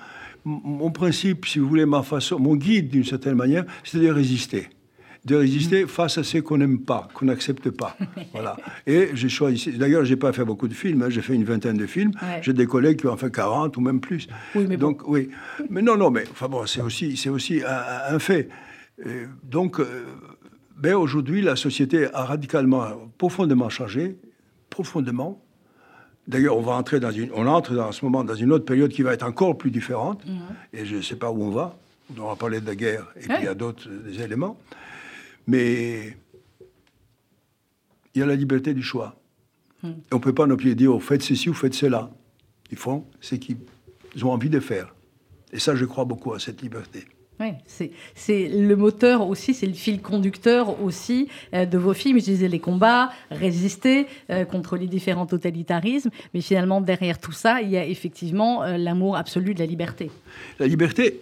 Mon 0.46 0.90
principe, 0.90 1.46
si 1.46 1.60
vous 1.60 1.68
voulez, 1.68 1.86
ma 1.86 2.02
façon, 2.02 2.40
mon 2.40 2.56
guide 2.56 2.90
d'une 2.90 3.04
certaine 3.04 3.36
manière, 3.36 3.66
c'est 3.84 4.00
de 4.00 4.10
résister 4.10 4.70
de 5.26 5.36
résister 5.36 5.86
face 5.86 6.18
à 6.18 6.24
ce 6.24 6.40
qu'on 6.40 6.58
n'aime 6.58 6.80
pas, 6.80 7.08
qu'on 7.14 7.26
n'accepte 7.26 7.70
pas. 7.70 7.96
voilà. 8.34 8.58
Et 8.88 9.10
j'ai 9.14 9.30
choisi. 9.30 9.72
D'ailleurs, 9.74 10.04
j'ai 10.04 10.16
pas 10.16 10.34
fait 10.34 10.46
beaucoup 10.46 10.68
de 10.68 10.74
films. 10.74 11.04
Hein, 11.04 11.10
j'ai 11.10 11.22
fait 11.22 11.36
une 11.36 11.44
vingtaine 11.44 11.78
de 11.78 11.86
films. 11.86 12.12
J'ai 12.42 12.54
des 12.54 12.66
collègues 12.66 13.00
qui 13.00 13.08
ont 13.08 13.18
fait 13.18 13.32
40 13.32 13.78
ou 13.78 13.82
même 13.82 14.00
plus. 14.00 14.28
Oui, 14.56 14.66
mais 14.68 14.78
donc 14.78 15.08
oui. 15.08 15.30
Mais 15.70 15.82
non, 15.82 15.96
non, 15.96 16.10
mais 16.10 16.24
enfin 16.32 16.48
bon, 16.48 16.66
c'est 16.66 16.82
aussi, 16.82 17.18
c'est 17.18 17.30
aussi 17.30 17.62
un, 17.66 18.20
fait. 18.20 18.50
donc, 19.44 19.80
euh, 19.80 20.06
ben 20.78 20.96
aujourd'hui, 20.96 21.42
la 21.42 21.56
société 21.56 22.08
a 22.14 22.26
radicalement, 22.26 22.88
profondément 23.20 23.70
changé, 23.70 24.18
profondément. 24.72 25.40
D'ailleurs, 26.28 26.58
on 26.58 26.62
va 26.62 26.74
entrer 26.74 27.00
dans 27.00 27.12
une, 27.12 27.30
on 27.36 27.46
entre 27.46 27.74
dans 27.74 27.92
ce 27.92 28.04
moment 28.06 28.24
dans 28.24 28.36
une 28.36 28.52
autre 28.52 28.66
période 28.66 28.92
qui 28.92 29.04
va 29.04 29.14
être 29.14 29.26
encore 29.26 29.58
plus 29.58 29.70
différente. 29.70 30.26
Mhm. 30.26 30.40
Et 30.74 30.86
je 30.86 30.96
ne 30.96 31.02
sais 31.02 31.16
pas 31.16 31.30
où 31.30 31.44
on 31.44 31.52
va. 31.52 31.78
On 32.18 32.28
va 32.28 32.36
parler 32.36 32.60
de 32.60 32.66
la 32.66 32.76
guerre 32.76 33.06
et 33.16 33.22
puis 33.22 33.38
il 33.40 33.46
y 33.46 33.48
a 33.48 33.54
d'autres 33.54 33.88
éléments. 34.20 34.58
Mais 35.48 36.18
il 38.14 38.20
y 38.20 38.22
a 38.22 38.26
la 38.26 38.36
liberté 38.36 38.74
du 38.74 38.84
choix. 38.84 39.16
Hmm. 39.84 39.94
on 40.12 40.18
ne 40.18 40.22
peut 40.22 40.34
pas 40.34 40.46
non 40.46 40.58
plus 40.58 40.76
dire, 40.76 40.94
oh, 40.94 41.00
faites 41.00 41.24
ceci 41.24 41.50
ou 41.50 41.56
faites 41.56 41.74
cela. 41.74 42.12
Ils 42.70 42.78
font 42.78 43.06
ce 43.20 43.34
qu'ils 43.34 43.58
ont 44.24 44.32
envie 44.32 44.50
de 44.50 44.60
faire. 44.60 44.94
Et 45.52 45.60
ça, 45.60 45.76
je 45.76 45.86
crois 45.86 46.06
beaucoup 46.06 46.34
à 46.34 46.40
cette 46.40 46.62
liberté. 46.62 47.06
Oui, 47.40 47.54
c'est 48.14 48.48
le 48.50 48.76
moteur 48.76 49.28
aussi, 49.28 49.56
c'est 49.56 49.66
le 49.66 49.74
fil 49.74 50.00
conducteur 50.00 50.80
aussi 50.84 51.28
euh, 51.56 51.66
de 51.66 51.78
vos 51.80 51.96
films. 51.96 52.20
Je 52.20 52.26
disais 52.26 52.48
les 52.48 52.60
combats, 52.60 53.12
résister 53.32 54.06
euh, 54.30 54.46
contre 54.46 54.78
les 54.78 54.86
différents 54.86 55.26
totalitarismes, 55.26 56.12
mais 56.36 56.42
finalement 56.42 56.82
derrière 56.82 57.18
tout 57.20 57.32
ça, 57.32 57.62
il 57.62 57.72
y 57.72 57.78
a 57.78 57.86
effectivement 57.86 58.62
euh, 58.62 58.78
l'amour 58.78 59.18
absolu 59.18 59.56
de 59.56 59.60
la 59.60 59.66
liberté. 59.66 60.12
La 60.60 60.68
liberté, 60.68 61.20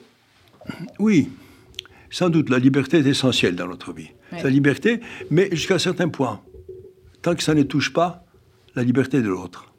oui, 1.00 1.30
sans 2.10 2.30
doute, 2.30 2.50
la 2.50 2.60
liberté 2.60 2.98
est 2.98 3.08
essentielle 3.08 3.56
dans 3.56 3.68
notre 3.68 3.94
vie. 3.94 4.10
La 4.32 4.50
liberté, 4.50 5.00
mais 5.32 5.50
jusqu'à 5.52 5.76
un 5.76 5.80
certain 5.80 6.10
point. 6.10 6.42
Tant 7.22 7.36
que 7.36 7.44
ça 7.44 7.54
ne 7.54 7.64
touche 7.64 7.92
pas 7.92 8.24
la 8.76 8.84
liberté 8.84 9.22
de 9.22 9.28
l'autre. 9.28 9.70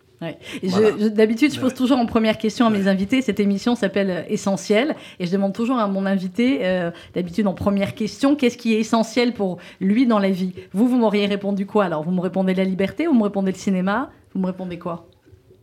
D'habitude, 1.14 1.54
je 1.54 1.60
pose 1.60 1.72
toujours 1.72 1.98
en 1.98 2.04
première 2.04 2.36
question 2.36 2.66
à 2.66 2.70
mes 2.70 2.88
invités. 2.88 3.22
Cette 3.22 3.40
émission 3.40 3.74
s'appelle 3.74 4.10
euh, 4.10 4.22
Essentiel. 4.28 4.94
Et 5.18 5.24
je 5.26 5.32
demande 5.32 5.54
toujours 5.54 5.78
à 5.78 5.86
mon 5.88 6.04
invité, 6.04 6.58
euh, 6.62 6.90
d'habitude 7.14 7.46
en 7.46 7.54
première 7.54 7.94
question, 7.94 8.36
qu'est-ce 8.36 8.58
qui 8.58 8.74
est 8.74 8.80
essentiel 8.80 9.32
pour 9.32 9.56
lui 9.80 10.06
dans 10.06 10.18
la 10.18 10.28
vie? 10.30 10.52
Vous, 10.72 10.86
vous 10.88 10.98
m'auriez 10.98 11.24
répondu 11.24 11.64
quoi? 11.64 11.86
Alors, 11.86 12.02
vous 12.02 12.10
me 12.10 12.20
répondez 12.20 12.52
la 12.54 12.64
liberté 12.64 13.08
ou 13.08 13.12
vous 13.12 13.18
me 13.18 13.24
répondez 13.24 13.52
le 13.52 13.56
cinéma? 13.56 14.10
Vous 14.34 14.40
me 14.40 14.46
répondez 14.46 14.78
quoi? 14.78 15.08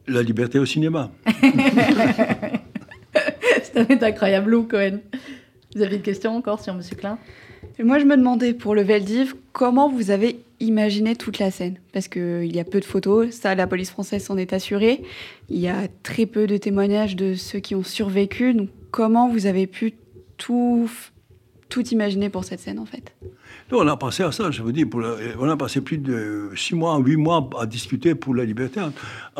La 0.07 0.23
liberté 0.23 0.57
au 0.57 0.65
cinéma. 0.65 1.11
C'est 3.61 4.03
incroyable, 4.03 4.49
Lou 4.49 4.63
Cohen. 4.63 4.99
Vous 5.75 5.81
avez 5.81 5.97
une 5.97 6.01
question 6.01 6.35
encore 6.35 6.61
sur 6.61 6.73
Monsieur 6.73 6.95
Klein? 6.95 7.19
Moi, 7.79 7.99
je 7.99 8.05
me 8.05 8.15
demandais 8.15 8.53
pour 8.53 8.73
le 8.73 8.81
Veldiv, 8.81 9.35
comment 9.51 9.89
vous 9.89 10.11
avez 10.11 10.39
imaginé 10.59 11.15
toute 11.15 11.39
la 11.39 11.51
scène? 11.51 11.77
Parce 11.93 12.07
qu'il 12.07 12.55
y 12.55 12.59
a 12.59 12.63
peu 12.63 12.79
de 12.79 12.85
photos, 12.85 13.31
ça, 13.31 13.53
la 13.53 13.67
police 13.67 13.91
française 13.91 14.23
s'en 14.23 14.37
est 14.37 14.53
assurée. 14.53 15.03
Il 15.49 15.59
y 15.59 15.67
a 15.67 15.87
très 16.03 16.25
peu 16.25 16.47
de 16.47 16.57
témoignages 16.57 17.15
de 17.15 17.35
ceux 17.35 17.59
qui 17.59 17.75
ont 17.75 17.83
survécu. 17.83 18.53
Donc, 18.53 18.69
comment 18.91 19.29
vous 19.29 19.45
avez 19.45 19.67
pu 19.67 19.93
tout, 20.37 20.89
tout 21.69 21.87
imaginer 21.89 22.29
pour 22.29 22.43
cette 22.43 22.59
scène, 22.59 22.79
en 22.79 22.85
fait? 22.85 23.13
On 23.71 23.87
a 23.87 23.97
pensé 23.97 24.23
à 24.23 24.31
ça, 24.31 24.49
je 24.51 24.61
vous 24.61 24.71
dis. 24.71 24.85
Pour 24.85 25.03
on 25.39 25.49
a 25.49 25.57
passé 25.57 25.81
plus 25.81 25.97
de 25.97 26.49
six 26.55 26.75
mois, 26.75 26.97
huit 26.99 27.17
mois 27.17 27.49
à 27.59 27.65
discuter 27.65 28.15
pour 28.15 28.33
la 28.35 28.45
liberté, 28.45 28.79
hein, 28.79 28.93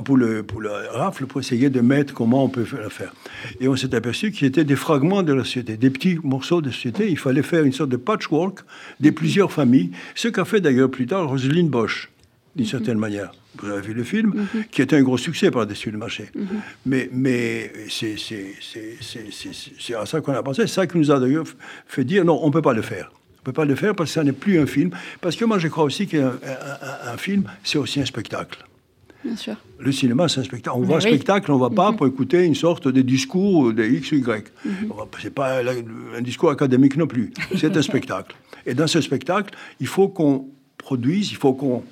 pour 0.03 0.17
le, 0.17 0.43
pour 0.43 0.61
le 0.61 0.69
rafle, 0.91 1.25
pour 1.25 1.39
essayer 1.39 1.69
de 1.69 1.81
mettre 1.81 2.13
comment 2.13 2.43
on 2.43 2.49
peut 2.49 2.65
la 2.79 2.89
faire. 2.89 3.13
Et 3.59 3.67
on 3.67 3.75
s'est 3.75 3.93
aperçu 3.95 4.31
qu'il 4.31 4.43
y 4.43 4.47
était 4.47 4.65
des 4.65 4.75
fragments 4.75 5.23
de 5.23 5.33
la 5.33 5.43
société, 5.43 5.77
des 5.77 5.89
petits 5.89 6.19
morceaux 6.23 6.61
de 6.61 6.69
société. 6.69 7.09
Il 7.09 7.17
fallait 7.17 7.43
faire 7.43 7.63
une 7.63 7.73
sorte 7.73 7.89
de 7.89 7.97
patchwork 7.97 8.59
des 8.99 9.11
plusieurs 9.11 9.51
familles, 9.51 9.91
ce 10.15 10.27
qu'a 10.27 10.45
fait 10.45 10.61
d'ailleurs 10.61 10.91
plus 10.91 11.05
tard 11.05 11.29
Roselyne 11.29 11.69
Bosch, 11.69 12.11
d'une 12.55 12.65
certaine 12.65 12.97
manière. 12.97 13.31
Vous 13.59 13.69
avez 13.69 13.81
vu 13.81 13.93
le 13.93 14.03
film, 14.03 14.33
mhm. 14.35 14.65
qui 14.69 14.81
était 14.81 14.95
un 14.95 15.01
gros 15.01 15.17
succès 15.17 15.49
par-dessus 15.51 15.89
le 15.89 15.97
marché. 15.97 16.29
Mhm. 16.35 16.47
Mais, 16.85 17.09
mais 17.11 17.71
c'est 17.89 18.15
à 19.95 20.05
ça 20.05 20.21
qu'on 20.21 20.33
a 20.33 20.43
pensé. 20.43 20.63
C'est 20.63 20.73
ça 20.73 20.85
qui 20.85 20.97
nous 20.97 21.11
a 21.11 21.19
d'ailleurs 21.19 21.45
fait 21.87 22.03
dire 22.03 22.23
non, 22.25 22.39
on 22.43 22.47
ne 22.47 22.53
peut 22.53 22.61
pas 22.61 22.73
le 22.73 22.81
faire 22.81 23.11
peut 23.47 23.53
pas 23.53 23.65
le 23.65 23.75
faire 23.75 23.95
parce 23.95 24.09
que 24.09 24.15
ça 24.15 24.23
n'est 24.23 24.33
plus 24.33 24.59
un 24.59 24.65
film. 24.65 24.91
Parce 25.21 25.35
que 25.37 25.45
moi, 25.45 25.57
je 25.57 25.69
crois 25.69 25.85
aussi 25.85 26.05
qu'un 26.05 26.33
un, 27.13 27.17
film, 27.17 27.43
c'est 27.63 27.77
aussi 27.77 28.01
un 28.01 28.05
spectacle. 28.05 28.59
Bien 29.23 29.37
sûr. 29.37 29.55
Le 29.79 29.91
cinéma, 29.91 30.27
c'est 30.27 30.41
un 30.41 30.43
spectacle. 30.43 30.75
On 30.77 30.81
voit 30.81 30.97
un 30.97 30.99
spectacle, 30.99 31.51
on 31.51 31.55
ne 31.55 31.61
va 31.61 31.69
pas 31.69 31.91
mhm. 31.91 31.97
pour 31.97 32.07
écouter 32.07 32.43
une 32.43 32.55
sorte 32.55 32.87
de 32.89 33.01
discours 33.01 33.73
de 33.73 33.83
X 33.83 34.11
ou 34.11 34.15
Y. 34.15 34.51
Mm 34.65 34.69
-hmm. 34.69 35.07
C'est 35.21 35.33
pas 35.33 35.49
un 36.17 36.21
discours 36.21 36.51
académique 36.51 36.97
non 36.97 37.07
plus. 37.07 37.27
C'est 37.59 37.75
un 37.77 37.85
spectacle. 37.91 38.35
Et 38.65 38.73
dans 38.73 38.89
ce 38.95 38.99
spectacle, 39.01 39.51
il 39.83 39.87
faut 39.87 40.09
qu'on 40.17 40.35
produise, 40.77 41.25
il 41.31 41.39
faut 41.43 41.55
qu'on 41.59 41.83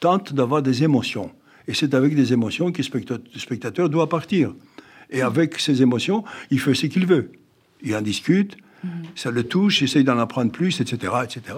tente 0.00 0.26
d'avoir 0.38 0.60
des 0.62 0.78
émotions. 0.88 1.28
Et 1.68 1.72
c'est 1.78 1.92
avec 2.00 2.12
des 2.14 2.28
émotions 2.36 2.66
que 2.74 2.82
le 3.34 3.40
spectateur 3.46 3.86
doit 3.94 4.08
partir. 4.16 4.46
Et 5.16 5.20
avec 5.30 5.50
ces 5.66 5.76
émotions, 5.86 6.20
il 6.52 6.60
fait 6.64 6.76
ce 6.82 6.86
qu'il 6.92 7.06
veut. 7.14 7.26
Il 7.86 7.92
en 8.00 8.04
discute, 8.12 8.52
ça 9.14 9.30
le 9.30 9.44
touche, 9.44 9.82
essaye 9.82 10.04
d'en 10.04 10.18
apprendre 10.18 10.52
plus, 10.52 10.80
etc., 10.80 11.12
etc. 11.24 11.56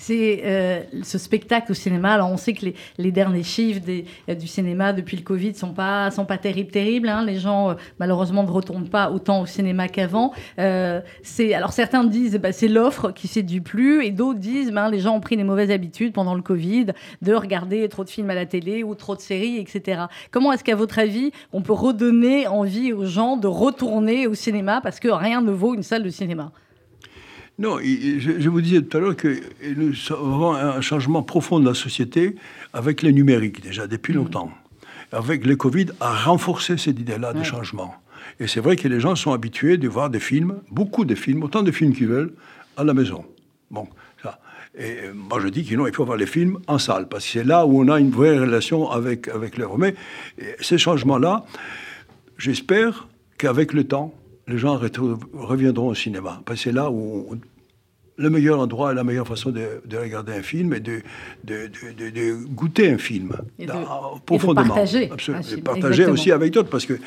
c'est 0.00 0.42
euh, 0.44 0.82
ce 1.02 1.18
spectacle 1.18 1.72
au 1.72 1.74
cinéma. 1.74 2.12
Alors 2.14 2.30
on 2.30 2.36
sait 2.36 2.52
que 2.52 2.66
les, 2.98 3.10
derniers 3.10 3.42
chiffres 3.42 3.80
des, 3.80 4.04
euh, 4.28 4.34
du 4.36 4.46
cinéma 4.46 4.92
depuis 4.92 5.16
le 5.16 5.24
Covid 5.24 5.54
sont 5.54 5.74
pas 5.74 6.10
sont 6.12 6.24
pas 6.24 6.38
terribles 6.38 6.70
terribles. 6.70 7.08
Hein. 7.08 7.24
Les 7.24 7.36
gens 7.36 7.74
malheureusement 7.98 8.44
ne 8.44 8.50
retournent 8.50 8.88
pas 8.88 9.10
autant 9.10 9.40
au 9.40 9.46
cinéma 9.46 9.88
qu'avant. 9.88 10.32
c'est 11.22 11.52
alors 11.52 11.72
certains 11.72 12.04
disent 12.04 12.36
bah, 12.36 12.52
c'est 12.52 12.68
l'offre 12.68 13.10
qui 13.10 13.26
séduit 13.26 13.60
plus 13.60 14.04
et 14.04 14.12
d'autres 14.12 14.38
disent 14.38 14.70
ben, 14.70 14.88
les 14.88 15.00
gens 15.00 15.16
ont 15.16 15.20
pris 15.20 15.36
des 15.36 15.44
mauvaises 15.44 15.72
habitudes 15.72 16.12
pendant 16.12 16.36
le 16.36 16.42
Covid 16.42 16.86
de 17.20 17.34
regarder 17.34 17.88
trop 17.88 18.04
de 18.04 18.10
films 18.10 18.30
à 18.30 18.34
la 18.34 18.46
télé 18.46 18.84
ou 18.84 18.94
trop 18.94 19.16
de 19.16 19.20
séries, 19.20 19.58
etc. 19.58 20.02
Comment 20.30 20.52
est-ce 20.52 20.62
qu'à 20.62 20.76
votre 20.76 21.00
avis 21.00 21.32
on 21.52 21.60
peut 21.60 21.72
redonner 21.72 22.46
envie 22.46 22.92
aux 22.92 23.04
gens 23.04 23.36
de 23.36 23.48
retourner 23.48 24.28
au 24.28 24.34
cinéma 24.34 24.80
parce 24.80 25.00
que 25.00 25.08
rien 25.08 25.40
ne 25.40 25.50
vaut 25.50 25.74
une 25.74 25.82
salle 25.82 26.04
de 26.04 26.10
cinéma? 26.10 26.52
Non, 27.58 27.78
je, 27.80 28.48
vous 28.48 28.60
disais 28.60 28.82
tout 28.82 28.96
à 28.96 29.00
l'heure 29.00 29.16
que 29.16 29.40
nous 29.76 29.92
avons 30.10 30.52
un 30.52 30.80
changement 30.80 31.24
profond 31.24 31.58
de 31.58 31.66
la 31.66 31.74
société 31.74 32.36
avec 32.72 33.02
les 33.02 33.12
numériques, 33.12 33.62
déjà 33.62 33.88
depuis 33.88 34.12
mm. 34.12 34.16
longtemps. 34.16 34.52
Avec 35.10 35.44
le 35.44 35.56
Covid, 35.56 35.86
a 36.00 36.14
renforcé 36.14 36.76
cette 36.76 37.00
idée-là 37.00 37.32
de 37.32 37.42
changement. 37.42 37.94
Et 38.38 38.46
c'est 38.46 38.60
vrai 38.60 38.76
que 38.76 38.86
les 38.86 39.00
gens 39.00 39.16
sont 39.16 39.32
habitués 39.32 39.76
de 39.76 39.88
voir 39.88 40.10
des 40.10 40.20
films, 40.20 40.60
beaucoup 40.70 41.04
de 41.04 41.14
films, 41.14 41.42
autant 41.42 41.62
de 41.62 41.72
films 41.72 41.94
qu'ils 41.94 42.06
veulent, 42.06 42.32
à 42.76 42.84
la 42.84 42.94
maison. 42.94 43.24
Bon, 43.70 43.88
ça. 44.22 44.38
Et 44.78 45.10
moi, 45.12 45.40
je 45.40 45.48
dis 45.48 45.64
qu'il 45.64 45.78
faut 45.92 46.04
voir 46.04 46.18
les 46.18 46.26
films 46.26 46.58
en 46.68 46.78
salle, 46.78 47.08
parce 47.08 47.24
que 47.24 47.32
c'est 47.32 47.44
là 47.44 47.66
où 47.66 47.82
on 47.82 47.88
a 47.88 47.98
une 47.98 48.10
vraie 48.10 48.38
relation 48.38 48.88
avec, 48.90 49.26
avec 49.28 49.56
l'œuvre. 49.56 49.78
Mais 49.78 49.94
ces 50.60 50.78
changements-là, 50.78 51.44
j'espère 52.36 53.08
qu'avec 53.38 53.72
le 53.72 53.84
temps, 53.84 54.14
les 54.48 54.58
gens 54.58 54.80
reviendront 55.34 55.88
au 55.88 55.94
cinéma. 55.94 56.42
Parce 56.44 56.62
c'est 56.62 56.72
là 56.72 56.90
où 56.90 57.36
le 58.18 58.30
meilleur 58.30 58.58
endroit 58.58 58.92
et 58.92 58.94
la 58.94 59.04
meilleure 59.04 59.26
façon 59.26 59.50
de, 59.50 59.96
regarder 59.96 60.32
un 60.32 60.42
film 60.42 60.74
et 60.74 60.80
de, 60.80 61.00
de, 61.44 62.34
goûter 62.48 62.90
un 62.90 62.98
film 62.98 63.32
et 63.58 63.66
de, 63.66 63.72
profondément. 64.26 64.74
partager, 64.74 65.10
Absolument. 65.10 65.62
partager 65.64 66.06
aussi 66.06 66.32
avec 66.32 66.52
d'autres 66.52 66.68
parce 66.68 66.84
que 66.84 66.98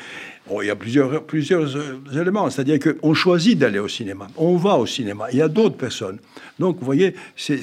il 0.60 0.66
y 0.66 0.70
a 0.70 0.76
plusieurs, 0.76 1.22
plusieurs 1.22 1.76
euh, 1.76 2.00
éléments. 2.12 2.50
C'est-à-dire 2.50 2.78
qu'on 2.80 3.14
choisit 3.14 3.58
d'aller 3.58 3.78
au 3.78 3.88
cinéma. 3.88 4.26
On 4.36 4.56
va 4.56 4.76
au 4.76 4.86
cinéma. 4.86 5.26
Il 5.32 5.38
y 5.38 5.42
a 5.42 5.48
d'autres 5.48 5.76
personnes. 5.76 6.18
Donc, 6.58 6.78
vous 6.80 6.84
voyez, 6.84 7.14
c'est, 7.36 7.60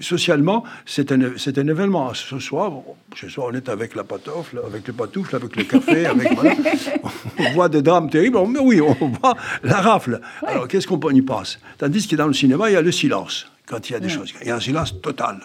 socialement, 0.00 0.64
c'est 0.86 1.12
un, 1.12 1.20
un 1.20 1.68
événement. 1.68 2.12
Ce 2.14 2.38
soir, 2.38 2.72
ce 3.14 3.28
soir, 3.28 3.48
on 3.50 3.54
est 3.54 3.68
avec 3.68 3.94
la 3.94 4.04
patoufle, 4.04 4.60
avec 4.66 4.86
le 4.86 4.92
patoufle, 4.94 5.36
avec 5.36 5.54
le 5.54 5.64
café, 5.64 6.06
avec, 6.06 6.32
on 7.38 7.52
voit 7.52 7.68
des 7.68 7.82
drames 7.82 8.10
terribles. 8.10 8.38
Mais 8.48 8.58
oui, 8.58 8.80
on 8.80 9.08
voit 9.08 9.36
la 9.62 9.80
rafle. 9.80 10.20
Alors, 10.46 10.66
qu'est-ce 10.66 10.86
qu'on 10.86 11.10
y 11.10 11.22
passe? 11.22 11.58
Tandis 11.76 12.08
que 12.08 12.16
dans 12.16 12.26
le 12.26 12.32
cinéma, 12.32 12.67
il 12.70 12.74
y 12.74 12.76
a 12.76 12.82
le 12.82 12.92
silence. 12.92 13.46
Quand 13.66 13.90
il 13.90 13.92
y 13.92 13.96
a 13.96 14.00
des 14.00 14.08
choses. 14.08 14.32
Il 14.40 14.48
y 14.48 14.50
a 14.50 14.56
un 14.56 14.60
silence 14.60 15.00
total. 15.00 15.40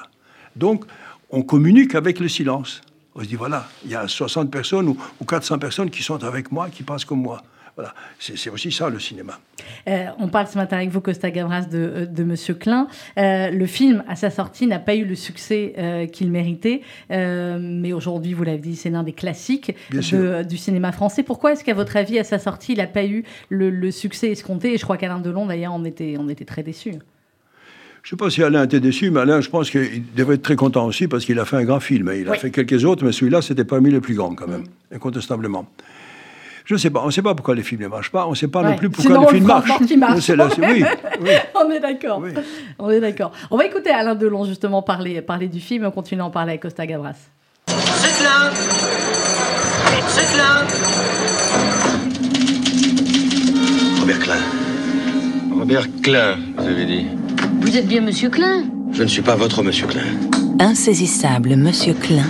Donc, 0.56 0.86
on 1.30 1.42
communique 1.42 1.94
avec 1.96 2.20
le 2.20 2.30
silence. 2.30 2.82
On 3.16 3.22
se 3.22 3.26
dit, 3.26 3.36
voilà, 3.36 3.68
il 3.84 3.92
y 3.92 3.96
a 3.96 4.08
60 4.08 4.50
personnes 4.50 4.88
ou, 4.88 4.98
400 5.26 5.60
personnes 5.60 5.90
qui 5.90 6.02
sont 6.02 6.24
avec 6.24 6.52
moi, 6.52 6.70
qui 6.70 6.84
pensent 6.84 7.06
comme 7.06 7.22
moi. 7.22 7.44
Voilà, 7.76 7.96
c'est 8.20 8.52
aussi 8.52 8.72
ça 8.72 8.88
le 8.88 9.00
cinéma. 9.00 9.40
Euh, 9.88 10.06
on 10.20 10.28
parle 10.28 10.48
ce 10.48 10.60
matin 10.60 10.78
avec 10.78 10.90
vous, 10.90 11.02
Costa 11.02 11.32
Gavras, 11.32 11.62
de, 11.62 11.78
euh, 11.80 12.06
de 12.06 12.24
Monsieur 12.24 12.54
Klein. 12.54 12.88
Euh, 13.18 13.50
le 13.50 13.66
film, 13.66 14.04
à 14.08 14.16
sa 14.16 14.30
sortie, 14.30 14.68
n'a 14.68 14.78
pas 14.78 14.94
eu 14.94 15.06
le 15.06 15.16
succès 15.16 16.10
qu'il 16.14 16.30
méritait, 16.30 16.82
mais 17.10 17.94
aujourd'hui, 17.94 18.34
vous 18.34 18.44
l'avez 18.44 18.60
dit, 18.60 18.76
c'est 18.76 18.92
l'un 18.92 19.04
des 19.04 19.14
classiques 19.14 19.76
du 19.90 20.58
cinéma 20.58 20.92
français. 20.92 21.24
Pourquoi 21.24 21.54
est-ce 21.54 21.64
qu'à 21.64 21.74
votre 21.74 21.98
avis, 21.98 22.20
à 22.20 22.24
sa 22.24 22.38
sortie, 22.38 22.74
il 22.74 22.78
n'a 22.78 22.88
pas 22.88 23.06
eu 23.06 23.24
le, 23.50 23.92
succès 23.92 24.32
escompté? 24.32 24.74
Et 24.74 24.78
je 24.78 24.84
crois 24.84 24.98
qu'Alain 24.98 25.20
Delon, 25.20 25.48
d'ailleurs, 25.48 25.74
en 25.74 25.84
était, 25.84 26.16
on 26.20 26.30
était 26.30 26.46
très 26.46 26.62
déçu. 26.62 26.94
Je 28.04 28.14
ne 28.14 28.20
sais 28.20 28.26
pas 28.26 28.30
si 28.30 28.44
Alain 28.44 28.66
était 28.66 28.82
déçu, 28.82 29.12
mais 29.12 29.22
Alain, 29.22 29.40
je 29.40 29.50
pense 29.50 29.70
qu'il 29.70 30.04
devrait 30.14 30.36
être 30.36 30.42
très 30.42 30.58
content 30.58 30.86
aussi 30.86 31.08
parce 31.08 31.24
qu'il 31.24 31.40
a 31.40 31.46
fait 31.46 31.56
un 31.56 31.64
grand 31.64 31.80
film. 31.80 32.12
Il 32.14 32.28
a 32.28 32.34
fait 32.34 32.52
quelques 32.52 32.84
autres, 32.84 33.06
mais 33.06 33.14
celui-là, 33.14 33.42
c'était 33.42 33.64
parmi 33.64 33.92
les 33.92 34.02
plus 34.02 34.14
grands 34.14 34.36
quand 34.36 34.48
même, 34.48 34.66
incontestablement. 34.94 35.66
Je 36.66 36.74
ne 36.74 36.80
sais 36.80 36.90
pas, 36.90 37.02
on 37.02 37.06
ne 37.08 37.12
sait 37.12 37.22
pas 37.22 37.34
pourquoi 37.34 37.56
les 37.56 37.64
films 37.64 37.82
ne 37.82 37.88
marchent 37.88 38.12
pas, 38.12 38.28
on 38.28 38.32
ne 38.32 38.36
sait 38.36 38.50
pas 38.50 38.62
non 38.62 38.76
plus 38.76 38.90
pourquoi 38.90 39.20
les 39.20 39.28
films 39.28 39.48
marchent. 39.48 39.72
oui, 41.22 41.32
on 41.56 41.72
est 41.72 41.80
d'accord. 41.80 42.22
On 42.78 42.90
est 42.90 43.00
d'accord. 43.00 43.32
On 43.50 43.58
va 43.58 43.66
écouter 43.66 43.92
Alain 43.92 44.16
Delon 44.16 44.44
justement 44.44 44.82
parler, 44.82 45.22
parler 45.22 45.48
du 45.48 45.62
film 45.62 45.86
et 45.86 45.88
on 45.88 45.92
continue 45.92 46.22
à 46.22 46.26
en 46.26 46.30
parler 46.30 46.52
avec 46.52 46.62
Costa 46.62 46.86
Gavras. 46.86 47.16
C'est 47.68 48.14
Klein 50.34 50.66
Robert 54.00 54.20
Klein. 54.20 54.42
Robert 55.58 55.88
Klein, 56.02 56.38
vous 56.58 56.68
avez 56.68 56.86
dit. 56.86 57.06
Vous 57.64 57.78
êtes 57.78 57.88
bien 57.88 58.02
Monsieur 58.02 58.30
Klein 58.30 58.66
Je 58.92 59.04
ne 59.04 59.08
suis 59.08 59.22
pas 59.22 59.38
votre 59.38 59.64
Monsieur 59.64 59.88
Klein. 59.88 60.04
Insaisissable 60.60 61.56
Monsieur 61.56 61.94
Klein. 61.94 62.28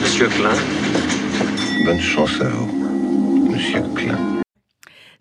Monsieur 0.00 0.28
Klein 0.28 0.54
Bonne 1.84 2.00
chance 2.00 2.40
à 2.40 2.44
vous, 2.48 3.48
Monsieur 3.50 3.82
Klein. 3.96 4.37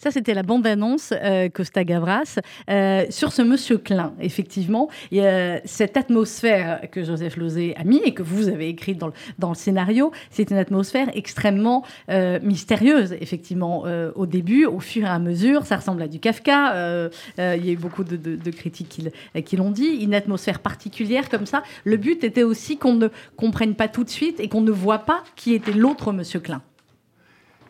Ça, 0.07 0.11
c'était 0.11 0.33
la 0.33 0.43
bande-annonce 0.43 1.13
euh, 1.21 1.49
Costa 1.49 1.83
Gavras 1.83 2.39
euh, 2.69 3.03
sur 3.09 3.33
ce 3.33 3.41
monsieur 3.41 3.77
Klein. 3.77 4.13
Effectivement, 4.21 4.87
a 5.13 5.59
cette 5.65 5.97
atmosphère 5.97 6.79
que 6.89 7.03
Joseph 7.03 7.35
Lozé 7.35 7.75
a 7.75 7.83
mis 7.83 7.97
et 8.05 8.13
que 8.13 8.23
vous 8.23 8.47
avez 8.47 8.69
écrite 8.69 8.97
dans 8.99 9.49
le, 9.49 9.55
scénario, 9.55 10.13
c'est 10.29 10.49
une 10.49 10.55
atmosphère 10.55 11.09
extrêmement 11.13 11.83
euh, 12.09 12.39
mystérieuse, 12.41 13.17
effectivement, 13.19 13.83
au 14.15 14.25
début, 14.25 14.63
au 14.65 14.79
fur 14.79 15.03
et 15.03 15.09
à 15.09 15.19
mesure. 15.19 15.65
Ça 15.65 15.75
ressemble 15.75 16.01
à 16.01 16.07
du 16.07 16.21
Kafka. 16.21 17.09
il 17.37 17.65
y 17.65 17.69
a 17.69 17.73
eu 17.73 17.75
beaucoup 17.75 18.05
de, 18.05 18.15
de, 18.15 18.51
critiques 18.51 18.87
qui, 18.87 19.43
qui 19.43 19.57
l'ont 19.57 19.71
dit. 19.71 19.87
Une 19.87 20.15
atmosphère 20.15 20.59
particulière 20.59 21.27
comme 21.27 21.45
ça. 21.45 21.63
Le 21.83 21.97
but 21.97 22.23
était 22.23 22.43
aussi 22.43 22.77
qu'on 22.77 22.93
ne 22.93 23.09
comprenne 23.35 23.75
pas 23.75 23.89
tout 23.89 24.05
de 24.05 24.09
suite 24.09 24.39
et 24.39 24.47
qu'on 24.47 24.61
ne 24.61 24.71
voit 24.71 24.99
pas 24.99 25.25
qui 25.35 25.53
était 25.53 25.73
l'autre 25.73 26.13
monsieur 26.13 26.39
Klein. 26.39 26.61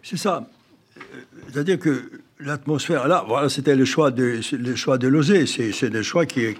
C'est 0.03 0.17
ça. 0.17 0.47
C'est-à-dire 1.47 1.79
que 1.79 2.21
l'atmosphère, 2.39 3.07
là, 3.07 3.23
voilà, 3.27 3.49
c'était 3.49 3.75
le 3.75 3.85
choix 3.85 4.11
de, 4.11 4.39
le 4.51 4.75
choix 4.75 4.97
de 4.97 5.07
Lozé. 5.07 5.45
C'est 5.45 5.89
le 5.89 6.03
choix 6.03 6.25
qui 6.25 6.55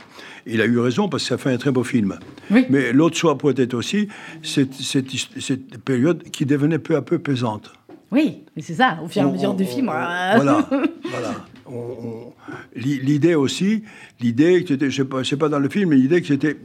il 0.45 0.61
a 0.61 0.65
eu 0.65 0.79
raison 0.79 1.09
parce 1.09 1.23
que 1.23 1.29
ça 1.29 1.37
fait 1.37 1.51
un 1.51 1.57
très 1.57 1.71
beau 1.71 1.83
film. 1.83 2.17
Mais 2.49 2.93
l'autre 2.93 3.17
choix 3.17 3.37
pourrait 3.37 3.55
être 3.57 3.73
aussi 3.73 4.07
cette, 4.41 4.73
cette, 4.73 5.77
période 5.83 6.23
qui 6.23 6.45
devenait 6.45 6.79
peu 6.79 6.95
à 6.95 7.01
peu 7.01 7.19
pesante. 7.19 7.71
Oui, 8.11 8.43
mais 8.55 8.61
c'est 8.61 8.75
ça, 8.75 8.99
au 9.03 9.07
fur 9.07 9.21
et 9.21 9.25
à 9.25 9.27
mesure 9.27 9.53
du 9.53 9.65
film. 9.65 9.85
voilà, 9.87 10.67
voilà. 11.09 11.35
L'idée 12.75 13.35
aussi, 13.35 13.83
l'idée 14.21 14.63
que 14.63 14.69
c'était, 14.69 14.89
je 14.89 15.03
sais 15.03 15.05
pas, 15.05 15.21
pas 15.37 15.49
dans 15.49 15.59
le 15.59 15.67
film, 15.67 15.89
mais 15.89 15.97
l'idée 15.97 16.21
que 16.21 16.27
c'était 16.27 16.57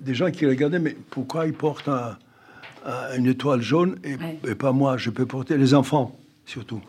des 0.00 0.14
gens 0.14 0.30
qui 0.30 0.44
regardaient, 0.46 0.80
mais 0.80 0.96
pourquoi 1.10 1.46
ils 1.46 1.52
portent 1.52 1.88
une 3.16 3.26
étoile 3.26 3.62
jaune 3.62 3.96
et, 4.02 4.16
et 4.48 4.54
pas 4.56 4.72
moi 4.72 4.96
Je 4.96 5.10
peux 5.10 5.26
porter 5.26 5.56
les 5.56 5.74
enfants, 5.74 6.18
surtout. 6.46 6.80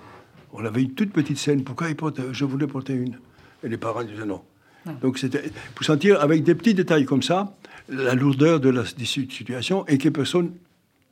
On 0.54 0.66
avait 0.66 0.84
une 0.84 0.94
toute 0.94 1.12
petite 1.12 1.38
scène. 1.38 1.64
Pourquoi 1.64 1.90
il 1.90 1.96
porte 1.96 2.20
Je 2.32 2.46
voulais 2.46 2.68
porter 2.68 2.94
une? 2.94 3.20
Et 3.64 3.70
les 3.70 3.78
parents 3.78 4.04
disaient 4.04 4.26
non. 4.26 4.42
Ah. 4.86 4.92
Donc 5.02 5.18
c'était 5.18 5.52
pour 5.76 5.86
sentir 5.86 6.22
avec 6.22 6.44
des 6.44 6.56
petits 6.56 6.74
détails 6.74 7.06
comme 7.06 7.22
ça 7.22 7.54
la 7.90 8.16
lourdeur 8.16 8.60
de 8.60 8.70
la 8.70 8.84
situation 8.86 9.86
et 9.88 9.98
que 9.98 10.10
personne, 10.10 10.52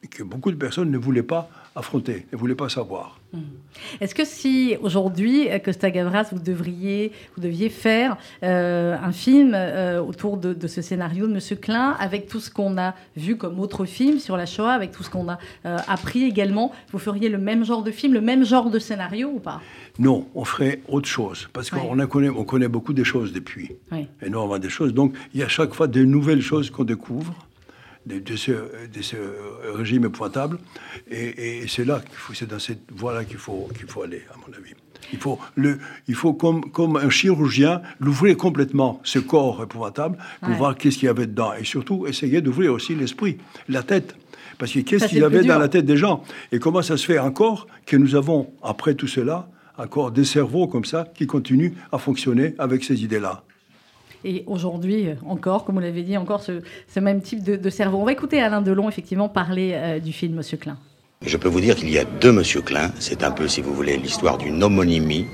que 0.10 0.24
beaucoup 0.24 0.52
de 0.52 0.58
personnes 0.58 0.92
ne 0.92 0.98
voulaient 0.98 1.24
pas 1.24 1.50
affronter, 1.78 2.26
ne 2.32 2.38
voulaient 2.38 2.56
pas 2.56 2.70
savoir. 2.70 3.20
Hmm. 3.32 3.42
Est-ce 4.02 4.16
que 4.16 4.26
si 4.26 4.76
aujourd'hui, 4.82 5.50
euh, 5.50 5.60
Costa 5.60 5.92
Gavras, 5.92 6.30
vous 6.32 6.40
devriez, 6.40 7.12
vous 7.36 7.44
deviez 7.44 7.70
faire 7.70 8.18
euh, 8.44 8.96
un 9.02 9.12
film 9.12 9.52
euh, 9.54 10.02
autour 10.02 10.38
de, 10.38 10.68
ce 10.68 10.82
scénario 10.82 11.28
de 11.28 11.34
Monsieur 11.34 11.56
Klein, 11.56 11.96
avec 12.00 12.28
tout 12.28 12.40
ce 12.40 12.50
qu'on 12.50 12.78
a 12.78 12.96
vu 13.16 13.38
comme 13.38 13.60
autre 13.60 13.86
film 13.86 14.18
sur 14.18 14.38
la 14.38 14.46
Shoah, 14.46 14.72
avec 14.72 14.92
tout 14.92 15.04
ce 15.04 15.10
qu'on 15.10 15.30
a 15.30 15.38
appris 15.64 16.24
également, 16.24 16.72
vous 16.92 17.00
feriez 17.00 17.30
le 17.30 17.38
même 17.38 17.64
genre 17.64 17.84
de 17.84 17.92
film, 17.92 18.14
le 18.14 18.22
même 18.22 18.44
genre 18.44 18.70
de 18.70 18.80
scénario 18.80 19.30
ou 19.30 19.40
pas? 19.40 19.62
Non, 20.00 20.28
on 20.34 20.46
ferait 20.46 20.82
autre 20.88 21.08
chose, 21.08 21.48
parce 21.54 21.70
qu'on 21.70 21.96
connaît, 22.08 22.30
on 22.30 22.44
connaît 22.44 22.68
beaucoup 22.68 22.94
de 22.94 23.04
choses 23.04 23.32
depuis, 23.34 23.72
énormément 24.22 24.60
de 24.60 24.70
choses. 24.70 24.94
Donc 24.94 25.14
il 25.34 25.40
y 25.40 25.44
a 25.44 25.48
chaque 25.48 25.74
fois 25.74 25.88
de 25.88 26.04
nouvelles 26.04 26.42
choses 26.42 26.70
qu'on 26.70 26.84
découvre 26.84 27.34
de, 28.08 28.36
ce, 28.36 28.52
de, 28.52 29.02
ce, 29.02 29.16
régime 29.76 30.06
épouvantable. 30.06 30.58
Et, 31.10 31.66
c'est 31.68 31.86
là 31.86 32.00
qu'il 32.00 32.16
faut, 32.16 32.34
c'est 32.34 32.48
dans 32.48 32.60
cette 32.60 32.92
voie-là 32.92 33.26
qu'il 33.26 33.38
faut, 33.38 33.70
qu'il 33.78 33.88
faut 33.88 34.04
aller, 34.04 34.24
à 34.34 34.38
mon 34.38 34.54
avis. 34.56 34.74
Il 35.14 35.20
faut, 35.20 35.40
le, 35.56 35.80
il 36.08 36.16
faut 36.16 36.34
comme, 36.34 36.72
comme 36.72 36.98
un 36.98 37.10
chirurgien, 37.10 37.82
l'ouvrir 38.00 38.36
complètement, 38.36 39.00
ce 39.04 39.20
corps 39.20 39.64
épouvantable, 39.64 40.18
pour 40.42 40.54
voir 40.54 40.76
qu'est-ce 40.76 40.98
qu'il 40.98 41.06
y 41.06 41.10
avait 41.10 41.28
dedans. 41.28 41.54
Et 41.54 41.64
surtout, 41.64 42.08
essayer 42.08 42.42
d'ouvrir 42.42 42.74
aussi 42.74 42.96
l'esprit, 42.96 43.38
la 43.70 43.84
tête. 43.84 44.16
Parce 44.58 44.72
que 44.72 44.80
qu'est-ce 44.80 45.08
qu'il 45.08 45.20
y 45.20 45.24
avait 45.24 45.44
dans 45.44 45.60
la 45.60 45.70
tête 45.70 45.86
des 45.86 45.98
gens? 45.98 46.24
Et 46.52 46.60
comment 46.60 46.82
ça 46.82 46.98
se 46.98 47.06
fait 47.06 47.20
encore 47.20 47.68
que 47.86 47.96
nous 47.96 48.16
avons, 48.16 48.52
après 48.64 48.96
tout 48.96 49.08
cela, 49.08 49.50
encore 49.78 50.12
des 50.12 50.26
cerveaux 50.26 50.68
comme 50.68 50.86
ça 50.86 51.08
qui 51.14 51.28
continuent 51.28 51.74
à 51.92 52.00
fonctionner 52.00 52.56
avec 52.58 52.84
ces 52.84 53.04
idées-là? 53.04 53.44
Et 54.24 54.44
aujourd'hui, 54.48 55.08
euh, 55.08 55.16
encore, 55.26 55.66
comme 55.66 55.76
vous 55.76 55.82
l'avez 55.82 56.04
dit, 56.04 56.18
encore 56.18 56.42
ce, 56.42 56.62
même 57.00 57.22
type 57.22 57.44
de, 57.44 57.70
cerveau. 57.70 58.00
On 58.00 58.06
va 58.06 58.12
écouter 58.12 58.42
Alain 58.42 58.62
Delon, 58.62 58.90
effectivement, 58.90 59.30
parler 59.30 59.72
euh, 59.74 60.00
du 60.00 60.14
film 60.14 60.36
Monsieur 60.36 60.58
Klein. 60.58 60.78
Je 61.26 61.38
peux 61.38 61.50
vous 61.50 61.62
dire 61.62 61.76
qu'il 61.76 61.90
y 61.90 61.98
a 61.98 62.06
deux 62.06 62.32
Monsieur 62.32 62.62
Klein. 62.62 62.92
C'est 63.00 63.24
un 63.24 63.32
peu, 63.32 63.48
si 63.48 63.62
vous 63.62 63.74
voulez, 63.74 63.98
l'histoire 63.98 64.38
d'une 64.38 64.62
homonymie. 64.64 65.26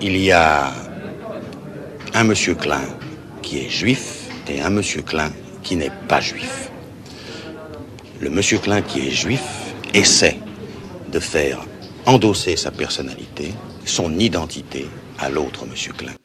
Il 0.00 0.16
y 0.16 0.32
a 0.32 0.72
un 2.14 2.24
Monsieur 2.24 2.54
Klein 2.54 2.82
qui 3.42 3.58
est 3.58 3.68
juif 3.68 4.28
et 4.48 4.60
un 4.60 4.70
monsieur 4.70 5.02
Klein 5.02 5.30
qui 5.62 5.76
n'est 5.76 5.92
pas 6.08 6.20
juif. 6.20 6.70
Le 8.20 8.30
monsieur 8.30 8.58
Klein 8.58 8.82
qui 8.82 9.08
est 9.08 9.10
juif 9.10 9.74
essaie 9.94 10.38
de 11.10 11.18
faire 11.18 11.60
endosser 12.06 12.56
sa 12.56 12.70
personnalité, 12.70 13.52
son 13.84 14.18
identité 14.18 14.86
à 15.18 15.28
l'autre 15.28 15.66
monsieur 15.66 15.92
Klein. 15.92 16.21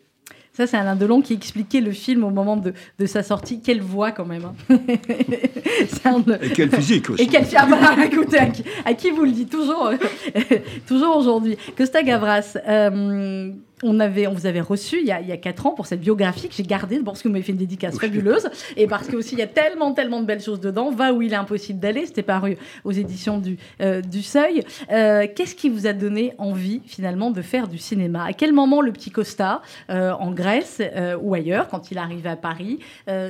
Ça, 0.58 0.66
c'est 0.66 0.76
Alain 0.76 0.96
Delon 0.96 1.22
qui 1.22 1.34
expliquait 1.34 1.82
le 1.82 1.92
film 1.92 2.24
au 2.24 2.32
moment 2.32 2.58
de, 2.58 2.74
de 2.98 3.06
sa 3.06 3.22
sortie. 3.22 3.62
Quelle 3.62 3.80
voix, 3.80 4.12
quand 4.12 4.26
même. 4.26 4.42
Hein. 4.46 4.80
Et 6.42 6.50
quelle 6.50 6.72
physique 6.72 7.12
aussi. 7.12 7.22
Et 7.22 7.28
quelle... 7.28 7.46
Ah 7.56 7.68
bah, 7.70 7.96
écoutez, 8.04 8.40
à 8.84 8.96
qui, 8.96 9.12
vous 9.12 9.26
le 9.26 9.34
dit 9.34 9.46
toujours, 9.46 9.92
toujours 10.88 11.16
aujourd'hui 11.16 11.58
Costa 11.78 12.02
Gavras, 12.02 12.58
euh, 12.68 13.52
on, 13.84 14.00
avait, 14.00 14.28
on 14.28 14.34
vous 14.34 14.46
avait 14.46 14.62
reçu 14.62 15.00
il 15.00 15.08
y, 15.08 15.12
a, 15.12 15.22
il 15.22 15.28
y 15.28 15.32
a 15.32 15.38
4 15.38 15.66
ans 15.66 15.72
pour 15.72 15.86
cette 15.86 16.00
biographie 16.00 16.48
que 16.48 16.56
j'ai 16.56 16.64
gardée 16.64 17.00
parce 17.00 17.22
que 17.22 17.28
vous 17.28 17.32
m'avez 17.32 17.44
fait 17.44 17.52
une 17.52 17.58
dédicace 17.58 18.00
fabuleuse 18.00 18.50
et 18.76 18.88
parce 18.88 19.08
qu'il 19.08 19.18
il 19.20 19.40
y 19.40 19.42
a 19.42 19.48
tellement, 19.48 19.94
tellement 19.94 20.22
de 20.22 20.26
belles 20.26 20.42
choses 20.42 20.60
dedans. 20.60 20.92
Va 20.92 21.14
où 21.14 21.22
il 21.22 21.34
est 21.34 21.38
impossible 21.38 21.80
d'aller, 21.80 22.06
c'était 22.06 22.24
paru 22.24 22.58
aux 22.84 22.92
éditions 22.92 23.40
du, 23.40 23.58
euh, 23.82 24.02
du 24.02 24.22
Seuil. 24.22 24.64
Euh, 24.92 25.28
qu'est-ce 25.36 25.56
qui 25.56 25.70
vous 25.70 25.86
a 25.86 25.94
donné 25.94 26.34
envie 26.38 26.82
finalement 26.86 27.32
de 27.32 27.42
faire 27.42 27.68
du 27.68 27.78
cinéma? 27.78 28.24
À 28.24 28.34
quel 28.34 28.54
moment 28.54 28.82
le 28.82 28.92
petit 28.92 29.12
Costa, 29.12 29.62
euh, 29.90 30.12
en 30.12 30.32
Grèce 30.32 30.82
ou 31.22 31.34
ailleurs, 31.34 31.68
quand 31.68 31.92
il 31.92 31.98
arrive 31.98 32.28
à 32.28 32.36
Paris, 32.36 32.80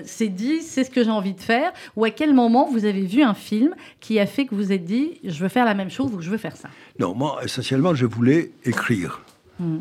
s'est 0.03 0.27
dit 0.27 0.61
c'est 0.61 0.83
ce 0.83 0.89
que 0.89 1.03
j'ai 1.03 1.09
envie 1.09 1.33
de 1.33 1.41
faire? 1.41 1.71
Ou 1.95 2.05
à 2.05 2.09
quel 2.09 2.33
moment 2.33 2.67
vous 2.69 2.85
avez 2.85 3.05
vu 3.05 3.21
un 3.21 3.33
film 3.33 3.75
qui 3.99 4.19
a 4.19 4.25
fait 4.25 4.45
que 4.45 4.55
vous 4.55 4.57
vous 4.67 4.71
êtes 4.71 4.85
dit 4.85 5.19
je 5.23 5.39
veux 5.41 5.49
faire 5.49 5.65
la 5.65 5.73
même 5.73 5.89
chose 5.89 6.11
ou 6.13 6.21
je 6.21 6.29
veux 6.29 6.37
faire 6.37 6.57
ça? 6.57 6.69
Non, 6.99 7.13
moi 7.13 7.39
essentiellement 7.43 7.95
je 7.95 8.05
voulais 8.05 8.51
écrire. 8.65 9.21
Mmh. 9.59 9.77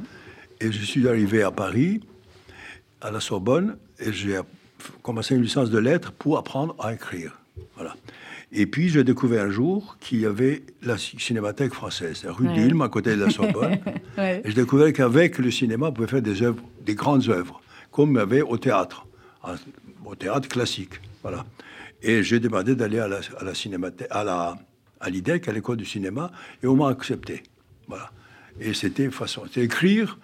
Et 0.61 0.73
je 0.73 0.85
suis 0.85 1.07
arrivé 1.09 1.43
à 1.43 1.51
Paris, 1.51 2.01
à 3.01 3.11
la 3.11 3.21
Sorbonne, 3.21 3.77
et 3.99 4.13
j'ai 4.13 4.41
commencé 5.03 5.35
une 5.35 5.43
licence 5.43 5.71
de 5.71 5.79
lettres 5.79 6.13
pour 6.13 6.39
apprendre 6.39 6.75
à 6.79 6.95
écrire. 6.95 7.39
Voilà. 7.75 7.95
Et 8.53 8.67
puis, 8.67 8.89
j'ai 8.89 9.05
découvert 9.05 9.45
un 9.45 9.51
jour 9.51 9.97
qu'il 10.01 10.21
y 10.21 10.27
avait 10.27 10.63
la 10.83 10.97
Cinémathèque 10.97 11.75
française, 11.75 12.25
rue 12.27 12.49
ouais. 12.49 12.83
à 12.83 12.89
côté 12.89 13.17
de 13.17 13.25
la 13.25 13.31
Sorbonne. 13.31 13.79
Et 14.19 14.43
j'ai 14.45 14.55
découvert 14.55 14.93
qu'avec 14.93 15.39
le 15.39 15.51
cinéma, 15.51 15.89
on 15.89 15.93
pouvait 15.93 16.09
faire 16.09 16.23
des 16.23 16.43
œuvres, 16.43 16.63
des 16.85 16.95
grandes 16.95 17.29
œuvres, 17.29 17.61
comme 17.91 18.13
il 18.13 18.17
y 18.17 18.21
avait 18.21 18.43
au 18.43 18.57
théâtre, 18.57 19.07
au 20.05 20.15
théâtre 20.15 20.49
classique. 20.49 21.01
Voilà. 21.23 21.45
Et 22.03 22.23
j'ai 22.23 22.41
demandé 22.41 22.75
d'aller 22.77 22.99
à 22.99 23.09
la, 23.09 23.21
à 23.39 23.45
la 23.45 23.55
cinémathèque, 23.55 24.09
à 24.11 24.23
la, 24.23 24.57
à 25.01 25.11
l'IDEC, 25.11 25.49
à 25.49 25.53
l'école 25.53 25.77
du 25.77 25.85
cinéma, 25.85 26.31
et 26.63 26.67
on 26.67 26.77
m'a 26.77 26.89
accepté. 26.89 27.43
Voilà. 27.89 28.11
Et 28.61 28.73
c'était 28.75 29.11
façon, 29.11 29.43
c'était 29.47 29.65
écrire 29.65 30.19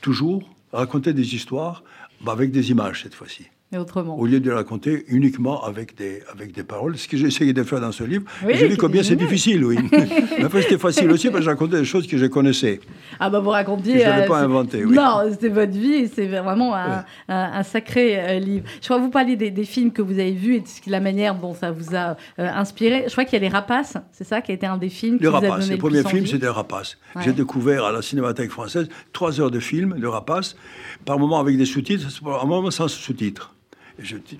toujours 0.00 0.48
raconter 0.72 1.12
des 1.12 1.34
histoires 1.34 1.82
bah, 2.20 2.32
avec 2.32 2.50
des 2.50 2.70
images 2.70 3.02
cette 3.02 3.14
fois-ci. 3.14 3.46
Autrement. 3.76 4.18
Au 4.18 4.24
lieu 4.24 4.40
de 4.40 4.50
raconter 4.50 5.04
uniquement 5.08 5.62
avec 5.62 5.94
des, 5.94 6.22
avec 6.32 6.52
des 6.52 6.62
paroles, 6.62 6.96
ce 6.96 7.06
que 7.06 7.18
j'ai 7.18 7.26
essayé 7.26 7.52
de 7.52 7.62
faire 7.62 7.82
dans 7.82 7.92
ce 7.92 8.02
livre. 8.02 8.24
j'ai 8.48 8.66
vu 8.66 8.78
combien 8.78 9.02
c'est 9.02 9.14
difficile, 9.14 9.62
oui. 9.62 9.76
Mais 9.92 10.44
après, 10.44 10.62
c'était 10.62 10.78
facile 10.78 11.10
aussi 11.10 11.26
parce 11.28 11.40
que 11.40 11.44
je 11.44 11.50
racontais 11.50 11.76
des 11.76 11.84
choses 11.84 12.06
que 12.06 12.16
je 12.16 12.24
connaissais. 12.24 12.80
Ah 13.20 13.28
bah 13.28 13.40
vous 13.40 13.50
racontiez... 13.50 13.98
je 13.98 14.04
n'avais 14.04 14.26
pas 14.26 14.38
inventé, 14.38 14.86
oui. 14.86 14.96
Non, 14.96 15.20
c'était 15.30 15.50
votre 15.50 15.72
vie 15.72 15.96
et 15.96 16.06
c'est 16.06 16.28
vraiment 16.28 16.74
un, 16.74 17.04
un, 17.28 17.62
sacré 17.62 18.18
euh, 18.18 18.38
livre. 18.38 18.64
Je 18.80 18.86
crois 18.86 18.96
que 18.96 19.02
vous 19.02 19.10
parliez 19.10 19.36
des, 19.36 19.50
des, 19.50 19.64
films 19.66 19.92
que 19.92 20.00
vous 20.00 20.18
avez 20.18 20.32
vus 20.32 20.54
et 20.54 20.60
de 20.60 20.90
la 20.90 21.00
manière 21.00 21.34
dont 21.34 21.52
ça 21.52 21.70
vous 21.70 21.94
a 21.94 22.16
euh, 22.38 22.48
inspiré. 22.48 23.04
Je 23.06 23.12
crois 23.12 23.26
qu'il 23.26 23.34
y 23.34 23.36
a 23.36 23.46
Les 23.46 23.52
Rapaces, 23.52 23.98
c'est 24.12 24.24
ça 24.24 24.40
qui 24.40 24.50
a 24.50 24.54
été 24.54 24.64
un 24.64 24.78
des 24.78 24.88
films 24.88 25.18
Les 25.20 25.28
Rapaces, 25.28 25.68
le, 25.68 25.74
le 25.74 25.78
premier 25.78 26.04
film, 26.04 26.24
c'était 26.24 26.46
Les 26.46 26.48
Rapaces. 26.48 26.96
J'ai 27.20 27.34
découvert 27.34 27.84
à 27.84 27.92
la 27.92 28.00
Cinémathèque 28.00 28.50
française 28.50 28.88
trois 29.12 29.42
heures 29.42 29.50
de 29.50 29.60
film, 29.60 29.94
Les 29.98 30.08
Rapaces, 30.08 30.56
par 31.04 31.18
moment 31.18 31.38
avec 31.38 31.58
des 31.58 31.66
sous-titres, 31.66 32.08
par 32.24 32.46
moment 32.46 32.70
sans 32.70 32.88
sous-titres. 32.88 33.54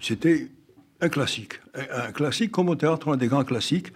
C'était 0.01 0.49
un 1.01 1.09
classique. 1.09 1.61
Un, 1.75 2.13
classique 2.13 2.51
comme 2.51 2.69
au 2.69 2.75
théâtre, 2.75 3.13
un 3.13 3.17
des 3.17 3.29
grands 3.29 3.45
classiques, 3.45 3.93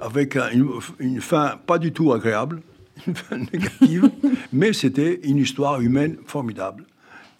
avec 0.00 0.36
une, 0.36 1.20
fin 1.20 1.58
pas 1.66 1.78
du 1.78 1.92
tout 1.92 2.12
agréable, 2.12 2.62
une 3.06 3.14
fin 3.14 3.38
négative, 3.38 4.10
mais 4.52 4.72
c'était 4.72 5.20
une 5.24 5.38
histoire 5.38 5.80
humaine 5.80 6.16
formidable. 6.26 6.84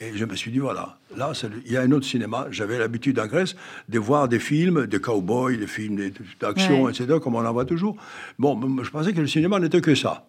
Et 0.02 0.12
je 0.16 0.24
me 0.24 0.34
suis 0.34 0.50
dit, 0.50 0.60
voilà, 0.60 0.96
là, 1.14 1.32
il 1.66 1.72
y 1.72 1.76
a 1.76 1.82
un 1.82 1.92
autre 1.92 2.06
cinéma. 2.06 2.46
J'avais 2.50 2.78
l'habitude 2.78 3.18
en 3.18 3.26
Grèce 3.26 3.54
de 3.90 3.98
voir 3.98 4.28
des 4.28 4.38
films 4.38 4.86
de 4.86 4.96
cow-boys, 4.96 5.56
des 5.56 5.66
films 5.66 6.10
d'action, 6.40 6.88
etc., 6.88 7.18
comme 7.22 7.34
on 7.34 7.44
en 7.44 7.52
voit 7.52 7.66
toujours. 7.66 7.96
Bon, 8.38 8.58
je 8.82 8.90
pensais 8.90 9.12
que 9.12 9.20
le 9.20 9.26
cinéma 9.26 9.60
n'était 9.60 9.82
que 9.82 9.94
ça. 9.94 10.26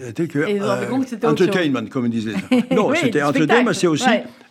C'était 0.00 0.28
que 0.28 0.38
euh, 0.38 1.28
entertainment, 1.28 1.86
comme 1.88 2.06
on 2.06 2.08
disait. 2.08 2.34
Non, 2.70 2.92
c'était 2.94 3.22
entertainment, 3.22 3.64
mais 3.66 3.74
c'est 3.74 3.86
aussi 3.88 4.08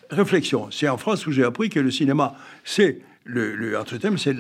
réflexion. 0.10 0.70
C'est 0.72 0.90
en 0.90 0.98
France 0.98 1.28
où 1.28 1.32
j'ai 1.32 1.44
appris 1.44 1.70
que 1.70 1.80
le 1.80 1.92
cinéma, 1.92 2.36
c'est 2.64 3.00
le, 3.24 3.56
le 3.56 3.78
c'est 4.18 4.36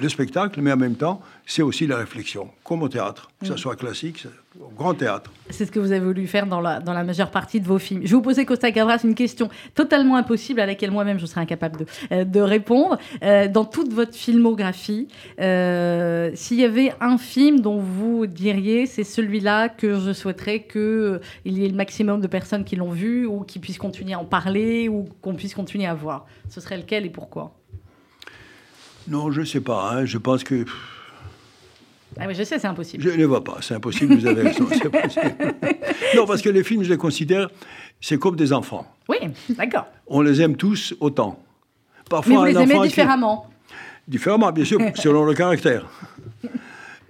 le 0.00 0.08
spectacle, 0.08 0.60
mais 0.62 0.72
en 0.72 0.76
même 0.76 0.94
temps, 0.94 1.20
c'est 1.46 1.62
aussi 1.62 1.86
la 1.86 1.96
réflexion, 1.96 2.48
comme 2.64 2.82
au 2.82 2.88
théâtre, 2.88 3.30
que 3.40 3.46
ce 3.46 3.52
mm. 3.52 3.58
soit 3.58 3.76
classique, 3.76 4.26
au 4.58 4.68
grand 4.68 4.94
théâtre. 4.94 5.30
C'est 5.50 5.66
ce 5.66 5.72
que 5.72 5.78
vous 5.78 5.92
avez 5.92 6.04
voulu 6.04 6.26
faire 6.26 6.46
dans 6.46 6.60
la, 6.60 6.80
dans 6.80 6.92
la 6.92 7.04
majeure 7.04 7.30
partie 7.30 7.60
de 7.60 7.66
vos 7.66 7.78
films. 7.78 8.02
Je 8.04 8.08
vais 8.08 8.14
vous 8.14 8.22
poser, 8.22 8.44
Costa 8.46 8.70
Gavras, 8.70 9.00
une 9.04 9.14
question 9.14 9.50
totalement 9.74 10.16
impossible 10.16 10.60
à 10.60 10.66
laquelle 10.66 10.90
moi-même 10.90 11.18
je 11.18 11.26
serais 11.26 11.40
incapable 11.42 11.80
de, 11.80 11.86
euh, 12.12 12.24
de 12.24 12.40
répondre. 12.40 12.98
Euh, 13.22 13.48
dans 13.48 13.64
toute 13.64 13.92
votre 13.92 14.14
filmographie, 14.14 15.08
euh, 15.40 16.30
s'il 16.34 16.60
y 16.60 16.64
avait 16.64 16.92
un 17.00 17.18
film 17.18 17.60
dont 17.60 17.78
vous 17.78 18.26
diriez 18.26 18.86
c'est 18.86 19.04
celui-là 19.04 19.68
que 19.68 19.98
je 19.98 20.12
souhaiterais 20.12 20.62
qu'il 20.62 21.20
y 21.44 21.64
ait 21.64 21.68
le 21.68 21.76
maximum 21.76 22.20
de 22.20 22.26
personnes 22.26 22.64
qui 22.64 22.76
l'ont 22.76 22.90
vu, 22.90 23.26
ou 23.26 23.40
qui 23.40 23.58
puissent 23.58 23.78
continuer 23.78 24.14
à 24.14 24.18
en 24.18 24.24
parler, 24.24 24.88
ou 24.88 25.06
qu'on 25.20 25.34
puisse 25.34 25.54
continuer 25.54 25.86
à 25.86 25.94
voir, 25.94 26.26
ce 26.48 26.60
serait 26.60 26.78
lequel 26.78 27.04
et 27.04 27.10
pourquoi? 27.10 27.54
Non, 29.08 29.30
je 29.30 29.40
ne 29.40 29.46
sais 29.46 29.60
pas. 29.60 29.90
Hein. 29.92 30.04
Je 30.04 30.18
pense 30.18 30.44
que. 30.44 30.64
Ah 32.18 32.24
oui, 32.26 32.34
je 32.34 32.42
sais, 32.42 32.58
c'est 32.58 32.66
impossible. 32.66 33.02
Je 33.02 33.10
ne 33.10 33.24
vois 33.24 33.42
pas, 33.42 33.58
c'est 33.62 33.74
impossible, 33.74 34.16
vous 34.16 34.26
avez 34.26 34.42
raison, 34.42 34.68
non, 36.16 36.26
parce 36.26 36.42
que 36.42 36.50
les 36.50 36.62
films, 36.62 36.82
je 36.82 36.90
les 36.90 36.98
considère, 36.98 37.48
c'est 38.02 38.18
comme 38.18 38.36
des 38.36 38.52
enfants. 38.52 38.86
Oui, 39.08 39.16
d'accord. 39.50 39.86
On 40.06 40.20
les 40.20 40.42
aime 40.42 40.56
tous 40.56 40.94
autant. 41.00 41.38
Parfois, 42.10 42.44
Mais 42.44 42.52
vous 42.52 42.58
les 42.58 42.62
aimez 42.64 42.86
différemment 42.86 43.48
Différemment, 44.06 44.52
bien 44.52 44.64
sûr, 44.64 44.78
selon 44.94 45.24
le 45.24 45.32
caractère. 45.32 45.86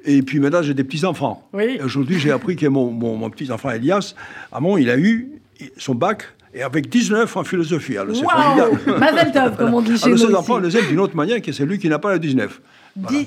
Et 0.04 0.22
puis 0.22 0.38
maintenant, 0.38 0.62
j'ai 0.62 0.74
des 0.74 0.84
petits-enfants. 0.84 1.48
Oui. 1.52 1.80
Aujourd'hui, 1.82 2.20
j'ai 2.20 2.30
appris 2.30 2.54
que 2.54 2.66
mon, 2.66 2.90
mon, 2.92 3.28
petit-enfant 3.30 3.70
Elias, 3.70 4.14
Amon, 4.52 4.76
il 4.76 4.88
a 4.88 4.96
eu 4.96 5.32
son 5.76 5.94
bac 5.94 6.24
et 6.54 6.62
avec 6.62 6.88
19 6.88 7.36
en 7.36 7.44
philosophie. 7.44 7.96
Alors, 7.96 8.14
c'est 8.14 8.22
wow 8.22 8.98
Mazel 8.98 9.32
tov, 9.32 9.56
comme 9.56 9.74
on 9.74 9.80
dit 9.80 9.96
chez 9.96 10.06
Alors, 10.06 10.18
nous. 10.18 10.26
ces 10.28 10.34
enfants, 10.34 10.56
on 10.56 10.60
les 10.60 10.76
aime 10.76 10.86
d'une 10.86 11.00
autre 11.00 11.16
manière 11.16 11.40
que 11.40 11.52
celui 11.52 11.78
qui 11.78 11.88
n'a 11.88 11.98
pas 11.98 12.10
la 12.12 12.18
19. 12.18 12.60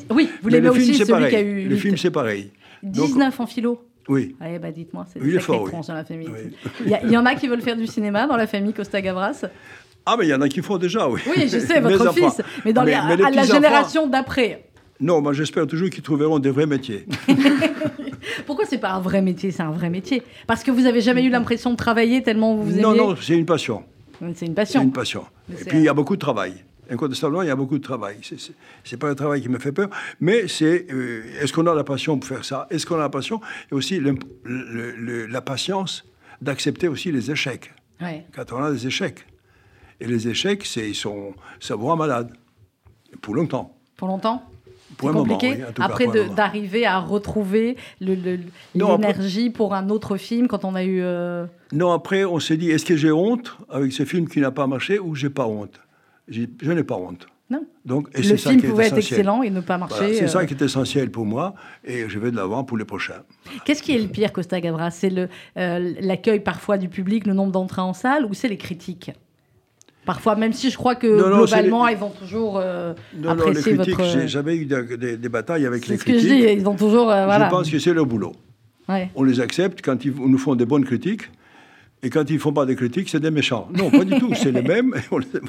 Oui, 0.10 0.30
vous 0.42 0.50
l'aimez 0.50 0.70
aussi, 0.70 0.94
celui 0.94 1.12
pareil. 1.12 1.30
qui 1.30 1.36
a 1.36 1.42
eu. 1.42 1.68
Le 1.68 1.76
film, 1.76 1.98
c'est 1.98 2.12
pareil. 2.12 2.52
19 2.84 3.40
en 3.40 3.46
philo 3.48 3.82
oui. 4.08 4.36
Allez, 4.40 4.60
bah 4.60 4.72
dites-moi, 4.72 5.06
c'est 5.12 5.20
oui, 5.20 5.34
une 5.34 5.40
sacrée 5.40 5.72
dans 5.88 5.94
la 5.94 6.06
famille. 6.06 6.30
Il, 6.86 7.12
y, 7.12 7.18
en 7.18 7.26
a 7.26 7.36
qui 7.36 7.48
veulent 7.48 7.62
faire 7.62 7.76
du 7.76 7.88
cinéma 7.88 8.28
dans 8.28 8.38
la 8.38 8.46
famille 8.46 8.74
Costa 8.74 9.02
Gavras 9.02 9.46
Ah, 10.06 10.16
mais 10.20 10.28
il 10.28 10.30
y 10.30 10.34
en 10.34 10.42
a 10.42 10.48
qui 10.48 10.62
font 10.62 10.78
déjà, 10.78 11.10
oui. 11.10 11.22
Oui, 11.26 11.48
je 11.48 11.58
sais, 11.58 11.80
votre 11.82 12.14
fils. 12.14 12.42
Mais 12.64 12.74
dans 12.74 12.84
à 12.84 13.32
la 13.32 13.44
génération 13.44 14.08
d'après. 14.08 14.66
Non, 15.00 15.22
moi 15.22 15.34
j'espère 15.34 15.68
toujours 15.68 15.90
qu'ils 15.90 16.04
trouveront 16.04 16.40
des 16.40 16.52
vrais 16.52 16.68
métiers. 16.68 17.06
Pourquoi 18.46 18.66
c'est 18.66 18.78
pas 18.78 18.92
un 18.92 19.00
vrai 19.00 19.22
métier 19.22 19.52
C'est 19.52 19.64
un 19.64 19.72
vrai 19.72 19.90
métier. 19.90 20.24
Parce 20.48 20.64
que 20.64 20.72
vous 20.72 20.86
avez 20.86 21.02
jamais 21.02 21.24
eu 21.24 21.30
l'impression 21.30 21.72
de 21.72 21.76
travailler 21.76 22.24
tellement 22.24 22.56
vous 22.56 22.74
aimez 22.74 22.82
Non, 22.82 22.96
non, 22.96 23.16
c'est 23.16 23.36
une 23.36 23.46
passion. 23.46 23.84
C'est 24.34 24.46
une 24.46 24.54
passion. 24.54 24.80
C'est 24.80 24.86
une 24.86 24.94
passion. 24.94 25.26
Et 25.50 25.66
puis 25.66 25.78
il 25.80 25.84
y 25.84 25.90
a 25.90 25.94
beaucoup 25.94 26.16
de 26.16 26.22
travail. 26.22 26.64
Incontestablement, 26.90 27.42
il 27.42 27.48
y 27.48 27.52
a 27.52 27.56
beaucoup 27.56 27.78
de 27.78 27.84
travail. 27.84 28.18
C'est 28.84 28.98
pas 28.98 29.10
un 29.10 29.16
travail 29.16 29.42
qui 29.42 29.50
me 29.50 29.58
fait 29.58 29.72
peur, 29.72 29.90
mais 30.20 30.48
c'est 30.48 30.86
euh, 30.92 31.24
est-ce 31.42 31.52
qu'on 31.52 31.66
a 31.66 31.74
la 31.74 31.84
passion 31.84 32.18
pour 32.20 32.28
faire 32.28 32.46
ça? 32.46 32.68
Est-ce 32.70 32.86
qu'on 32.86 32.96
a 32.96 33.00
la 33.00 33.10
passion? 33.10 33.42
Et 33.72 33.76
aussi 33.76 34.00
la 34.46 35.42
patience 35.42 36.06
d'accepter 36.42 36.88
aussi 36.88 37.12
les 37.12 37.32
échecs. 37.32 37.74
Quand 38.00 38.52
on 38.54 38.64
a 38.64 38.72
des 38.72 38.88
échecs. 38.88 39.26
Et 40.00 40.08
les 40.08 40.28
échecs, 40.28 40.66
c'est, 40.66 40.90
ils 40.90 40.96
sont, 40.96 41.34
ça 41.60 41.76
vous 41.76 41.88
rend 41.88 41.96
malade. 41.96 42.34
Pour 43.22 43.34
longtemps. 43.34 43.78
Pour 43.96 44.10
longtemps 44.10 44.44
c'est 45.00 45.12
compliqué 45.12 45.58
après 45.80 46.08
d'arriver 46.36 46.86
à 46.86 47.00
retrouver 47.00 47.78
l'énergie 48.00 49.50
pour 49.50 49.74
un 49.74 49.90
autre 49.90 50.18
film 50.18 50.48
quand 50.48 50.66
on 50.66 50.76
a 50.76 50.84
eu. 50.84 51.02
Euh, 51.02 51.46
non, 51.72 51.92
après 51.92 52.26
on 52.26 52.40
s'est 52.40 52.58
dit 52.58 52.72
est-ce 52.72 52.86
que 52.86 52.96
j'ai 52.96 53.12
honte 53.12 53.58
avec 53.70 53.92
ce 53.92 54.06
film 54.06 54.28
qui 54.28 54.40
n'a 54.40 54.52
pas 54.52 54.68
marché 54.68 55.00
ou 55.00 55.16
j'ai 55.16 55.30
pas 55.30 55.48
honte? 55.48 55.80
Je 56.28 56.72
n'ai 56.72 56.84
pas 56.84 56.96
honte. 56.96 57.28
Non. 57.50 57.64
Donc, 57.86 58.10
et 58.16 58.24
le 58.24 58.38
film 58.38 58.62
pouvait 58.62 58.88
être 58.88 58.98
excellent 58.98 59.44
et 59.44 59.52
ne 59.52 59.62
pas 59.62 59.78
marcher. 59.78 60.16
c'est 60.16 60.28
ça 60.28 60.40
euh. 60.40 60.46
qui 60.46 60.56
est 60.56 60.64
essentiel 60.64 61.12
pour 61.12 61.26
moi 61.26 61.54
et 61.84 62.10
je 62.10 62.18
vais 62.18 62.32
de 62.32 62.36
l'avant 62.36 62.64
pour 62.64 62.78
les 62.78 62.86
prochains. 62.86 63.22
Qu'est-ce 63.66 63.84
qui 63.84 63.96
est 63.96 64.00
le 64.00 64.08
pire, 64.08 64.34
Costa 64.34 64.60
Gavras? 64.60 64.90
C'est 64.92 65.14
euh, 65.58 65.94
l'accueil 66.00 66.40
parfois 66.40 66.80
du 66.80 66.90
public, 66.90 67.28
le 67.28 67.34
nombre 67.34 67.52
d'entrées 67.52 67.84
en 67.84 67.94
salle 67.94 68.26
ou 68.26 68.34
c'est 68.34 68.48
les 68.48 68.58
critiques? 68.58 69.12
Parfois, 70.06 70.36
même 70.36 70.54
si 70.54 70.70
je 70.70 70.78
crois 70.78 70.96
que 70.96 71.08
globalement, 71.08 71.88
ils 71.88 71.98
vont 71.98 72.12
toujours 72.12 72.58
euh, 72.58 72.94
non, 73.18 73.30
apprécier 73.30 73.72
les 73.72 73.78
critiques, 73.80 73.98
votre... 73.98 74.10
J'ai 74.12 74.28
jamais 74.28 74.56
eu 74.56 74.66
des, 74.66 75.18
des 75.18 75.30
batailles 75.30 75.66
avec 75.66 75.88
les 75.88 75.98
critiques. 75.98 76.20
C'est 76.20 76.28
ce 76.28 76.34
que 76.34 76.42
je 76.42 76.48
dis, 76.48 76.60
ils 76.62 76.68
ont 76.68 76.76
toujours... 76.76 77.10
Euh, 77.12 77.26
voilà. 77.26 77.46
Je 77.46 77.50
pense 77.50 77.70
que 77.70 77.80
c'est 77.80 77.94
leur 77.94 78.06
boulot. 78.06 78.34
Ouais. 78.88 79.10
On 79.16 79.24
les 79.24 79.40
accepte 79.40 79.82
quand 79.84 80.06
ils 80.06 80.14
nous 80.14 80.38
font 80.38 80.56
des 80.56 80.66
bonnes 80.66 80.86
critiques. 80.86 81.30
Et 82.04 82.10
quand 82.12 82.30
ils 82.30 82.38
font 82.38 82.54
pas 82.54 82.68
des 82.68 82.76
critiques, 82.76 83.10
c'est 83.10 83.20
des 83.20 83.32
méchants. 83.32 83.68
Non, 83.74 83.90
pas 83.90 84.04
du 84.04 84.20
tout, 84.20 84.32
c'est 84.36 84.52
les 84.52 84.62
mêmes. 84.74 84.94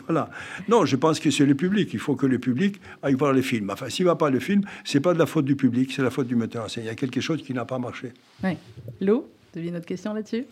voilà. 0.06 0.30
Non, 0.68 0.86
je 0.86 0.96
pense 0.96 1.20
que 1.20 1.30
c'est 1.30 1.44
le 1.44 1.54
public. 1.54 1.90
Il 1.92 1.98
faut 1.98 2.14
que 2.14 2.24
le 2.24 2.38
public 2.38 2.80
aille 3.02 3.12
voir 3.12 3.34
les 3.34 3.42
films. 3.42 3.68
Enfin, 3.70 3.90
s'il 3.90 4.06
va 4.06 4.14
pas 4.16 4.30
le 4.30 4.38
film, 4.40 4.62
c'est 4.82 5.00
pas 5.00 5.12
de 5.12 5.18
la 5.18 5.26
faute 5.26 5.44
du 5.44 5.54
public, 5.54 5.92
c'est 5.94 6.00
la 6.00 6.08
faute 6.08 6.28
du 6.28 6.34
metteur 6.34 6.64
en 6.64 6.68
scène. 6.68 6.84
Il 6.84 6.86
y 6.86 6.90
a 6.90 6.94
quelque 6.94 7.20
chose 7.20 7.42
qui 7.42 7.52
n'a 7.52 7.66
pas 7.66 7.78
marché. 7.78 8.12
Oui. 8.42 8.52
Lou, 9.02 9.26
tu 9.52 9.58
as 9.58 9.62
une 9.62 9.76
autre 9.76 9.84
question 9.84 10.14
là-dessus? 10.14 10.44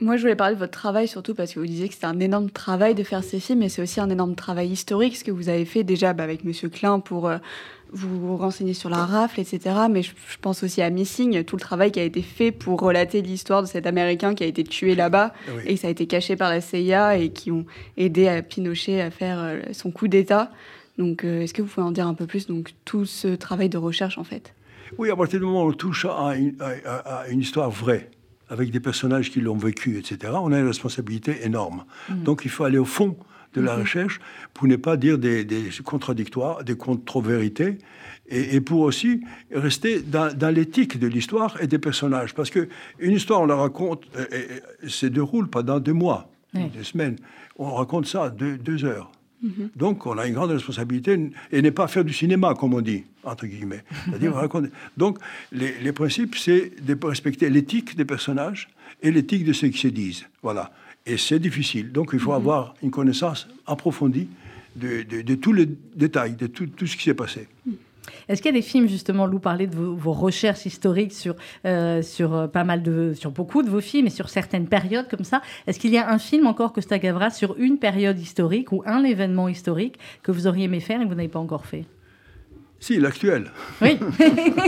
Moi, 0.00 0.16
je 0.16 0.22
voulais 0.22 0.36
parler 0.36 0.54
de 0.54 0.58
votre 0.58 0.72
travail 0.72 1.06
surtout 1.06 1.34
parce 1.34 1.52
que 1.52 1.60
vous 1.60 1.66
disiez 1.66 1.88
que 1.88 1.94
c'était 1.94 2.06
un 2.06 2.20
énorme 2.20 2.50
travail 2.50 2.94
de 2.94 3.02
faire 3.02 3.22
ces 3.22 3.38
films, 3.38 3.58
mais 3.58 3.68
c'est 3.68 3.82
aussi 3.82 4.00
un 4.00 4.08
énorme 4.08 4.34
travail 4.34 4.68
historique, 4.68 5.16
ce 5.16 5.24
que 5.24 5.30
vous 5.30 5.50
avez 5.50 5.66
fait 5.66 5.84
déjà 5.84 6.14
bah, 6.14 6.24
avec 6.24 6.44
Monsieur 6.44 6.70
Klein 6.70 7.00
pour 7.00 7.28
euh, 7.28 7.36
vous 7.92 8.38
renseigner 8.38 8.72
sur 8.72 8.88
la 8.88 9.04
rafle, 9.04 9.40
etc. 9.40 9.60
Mais 9.90 10.02
je, 10.02 10.12
pense 10.40 10.62
aussi 10.62 10.80
à 10.80 10.88
Missing, 10.88 11.44
tout 11.44 11.56
le 11.56 11.60
travail 11.60 11.92
qui 11.92 12.00
a 12.00 12.04
été 12.04 12.22
fait 12.22 12.50
pour 12.50 12.80
relater 12.80 13.20
l'histoire 13.20 13.62
de 13.62 13.66
cet 13.66 13.86
Américain 13.86 14.34
qui 14.34 14.42
a 14.42 14.46
été 14.46 14.64
tué 14.64 14.94
là-bas 14.94 15.34
et 15.66 15.76
ça 15.76 15.88
a 15.88 15.90
été 15.90 16.06
caché 16.06 16.34
par 16.34 16.48
la 16.48 16.62
CIA 16.62 17.18
et 17.18 17.28
qui 17.30 17.50
ont 17.50 17.66
aidé 17.98 18.26
à 18.26 18.40
Pinochet 18.40 19.02
à 19.02 19.10
faire 19.10 19.38
euh, 19.38 19.60
son 19.72 19.90
coup 19.90 20.08
d'État. 20.08 20.50
Donc, 20.96 21.24
euh, 21.24 21.42
est-ce 21.42 21.52
que 21.52 21.60
vous 21.60 21.68
pouvez 21.68 21.86
en 21.86 21.92
dire 21.92 22.06
un 22.06 22.14
peu 22.14 22.26
plus 22.26 22.46
Donc, 22.46 22.70
tout 22.86 23.04
ce 23.04 23.28
travail 23.28 23.68
de 23.68 23.76
recherche, 23.76 24.16
en 24.16 24.24
fait? 24.24 24.54
Oui, 24.96 25.10
à 25.10 25.16
partir 25.16 25.40
du 25.40 25.46
moment 25.46 25.64
où 25.64 25.68
on 25.68 25.72
touche 25.72 26.06
à 26.06 26.34
une 26.36 27.40
histoire 27.40 27.70
vraie 27.70 28.10
avec 28.50 28.70
des 28.70 28.80
personnages 28.80 29.30
qui 29.30 29.40
l'ont 29.40 29.56
vécu, 29.56 29.98
etc., 29.98 30.32
on 30.34 30.52
a 30.52 30.58
une 30.58 30.66
responsabilité 30.66 31.44
énorme. 31.44 31.84
Mm. 32.08 32.22
Donc 32.24 32.42
il 32.44 32.50
faut 32.50 32.64
aller 32.64 32.78
au 32.78 32.84
fond 32.84 33.16
de 33.54 33.60
la 33.60 33.76
mm-hmm. 33.76 33.80
recherche 33.80 34.20
pour 34.52 34.66
ne 34.66 34.76
pas 34.76 34.96
dire 34.96 35.18
des, 35.18 35.46
contradictoires, 35.84 36.62
des 36.64 36.76
contre-vérités, 36.76 37.78
et, 38.32 38.60
pour 38.60 38.82
aussi 38.82 39.22
rester 39.50 40.02
dans, 40.02 40.54
l'éthique 40.54 41.00
de 41.00 41.08
l'histoire 41.08 41.60
et 41.60 41.66
des 41.66 41.78
personnages. 41.78 42.32
Parce 42.34 42.50
que 42.50 42.68
une 43.00 43.12
histoire, 43.12 43.40
on 43.40 43.46
la 43.46 43.56
raconte, 43.56 44.04
et, 44.30 44.88
se 44.88 45.06
déroule 45.06 45.48
pendant 45.48 45.80
deux 45.80 45.92
mois, 45.92 46.30
deux 46.54 46.84
semaines. 46.84 47.16
On 47.56 47.74
raconte 47.74 48.06
ça 48.06 48.30
deux, 48.30 48.56
deux 48.56 48.84
heures. 48.84 49.10
Mhm. 49.42 49.70
Donc, 49.74 50.06
on 50.06 50.18
a 50.18 50.26
une 50.26 50.34
grande 50.34 50.50
responsabilité 50.50 51.18
et 51.50 51.62
n'est 51.62 51.70
pas 51.70 51.88
faire 51.88 52.04
du 52.04 52.12
cinéma, 52.12 52.54
comme 52.54 52.74
on 52.74 52.80
dit, 52.80 53.04
entre 53.24 53.46
guillemets. 53.46 53.84
Donc, 54.96 55.18
les, 55.52 55.92
principes, 55.92 56.36
c'est 56.36 56.72
de 56.84 56.96
respecter 57.06 57.48
l'éthique 57.48 57.96
des 57.96 58.04
personnages 58.04 58.68
et 59.02 59.10
l'éthique 59.10 59.44
de 59.44 59.52
ceux 59.52 59.68
qui 59.68 59.78
se 59.78 59.88
disent. 59.88 60.26
Voilà. 60.42 60.72
Et 61.06 61.16
c'est 61.16 61.38
difficile. 61.38 61.90
Donc, 61.92 62.10
il 62.12 62.18
faut 62.18 62.30
mhm. 62.30 62.36
avoir 62.36 62.74
une 62.82 62.90
connaissance 62.90 63.48
approfondie 63.66 64.28
de, 64.76 65.34
tous 65.34 65.52
les 65.52 65.66
détails, 65.94 66.34
de 66.34 66.46
tout, 66.46 66.66
tout 66.66 66.86
ce 66.86 66.96
qui 66.96 67.04
s'est 67.04 67.14
passé. 67.14 67.48
Mhm. 67.66 67.74
Est-ce 68.28 68.42
qu'il 68.42 68.50
y 68.50 68.56
a 68.56 68.58
des 68.58 68.66
films, 68.66 68.88
justement, 68.88 69.26
Lou 69.26 69.38
parlait 69.38 69.66
de 69.66 69.76
vos, 69.76 70.12
recherches 70.12 70.66
historiques 70.66 71.12
sur, 71.12 71.34
euh, 71.66 72.02
sur 72.02 72.34
euh, 72.34 72.46
pas 72.46 72.64
mal 72.64 72.82
de, 72.82 73.12
sur 73.14 73.30
beaucoup 73.30 73.62
de 73.62 73.70
vos 73.70 73.80
films 73.80 74.06
et 74.06 74.10
sur 74.10 74.28
certaines 74.28 74.66
périodes 74.66 75.08
comme 75.08 75.24
ça? 75.24 75.42
Est-ce 75.66 75.78
qu'il 75.78 75.92
y 75.92 75.98
a 75.98 76.10
un 76.10 76.18
film 76.18 76.46
encore, 76.46 76.72
Costa 76.72 76.98
Gavra, 76.98 77.30
sur 77.30 77.56
une 77.58 77.78
période 77.78 78.18
historique 78.18 78.72
ou 78.72 78.82
un 78.86 79.04
événement 79.04 79.48
historique 79.48 79.98
que 80.22 80.32
vous 80.32 80.46
auriez 80.46 80.64
aimé 80.64 80.80
faire 80.80 81.00
et 81.00 81.04
que 81.04 81.08
vous 81.08 81.14
n'avez 81.14 81.28
pas 81.28 81.38
encore 81.38 81.66
fait? 81.66 81.84
Si, 82.80 82.98
l'actuel. 82.98 83.50
Oui. 83.82 83.98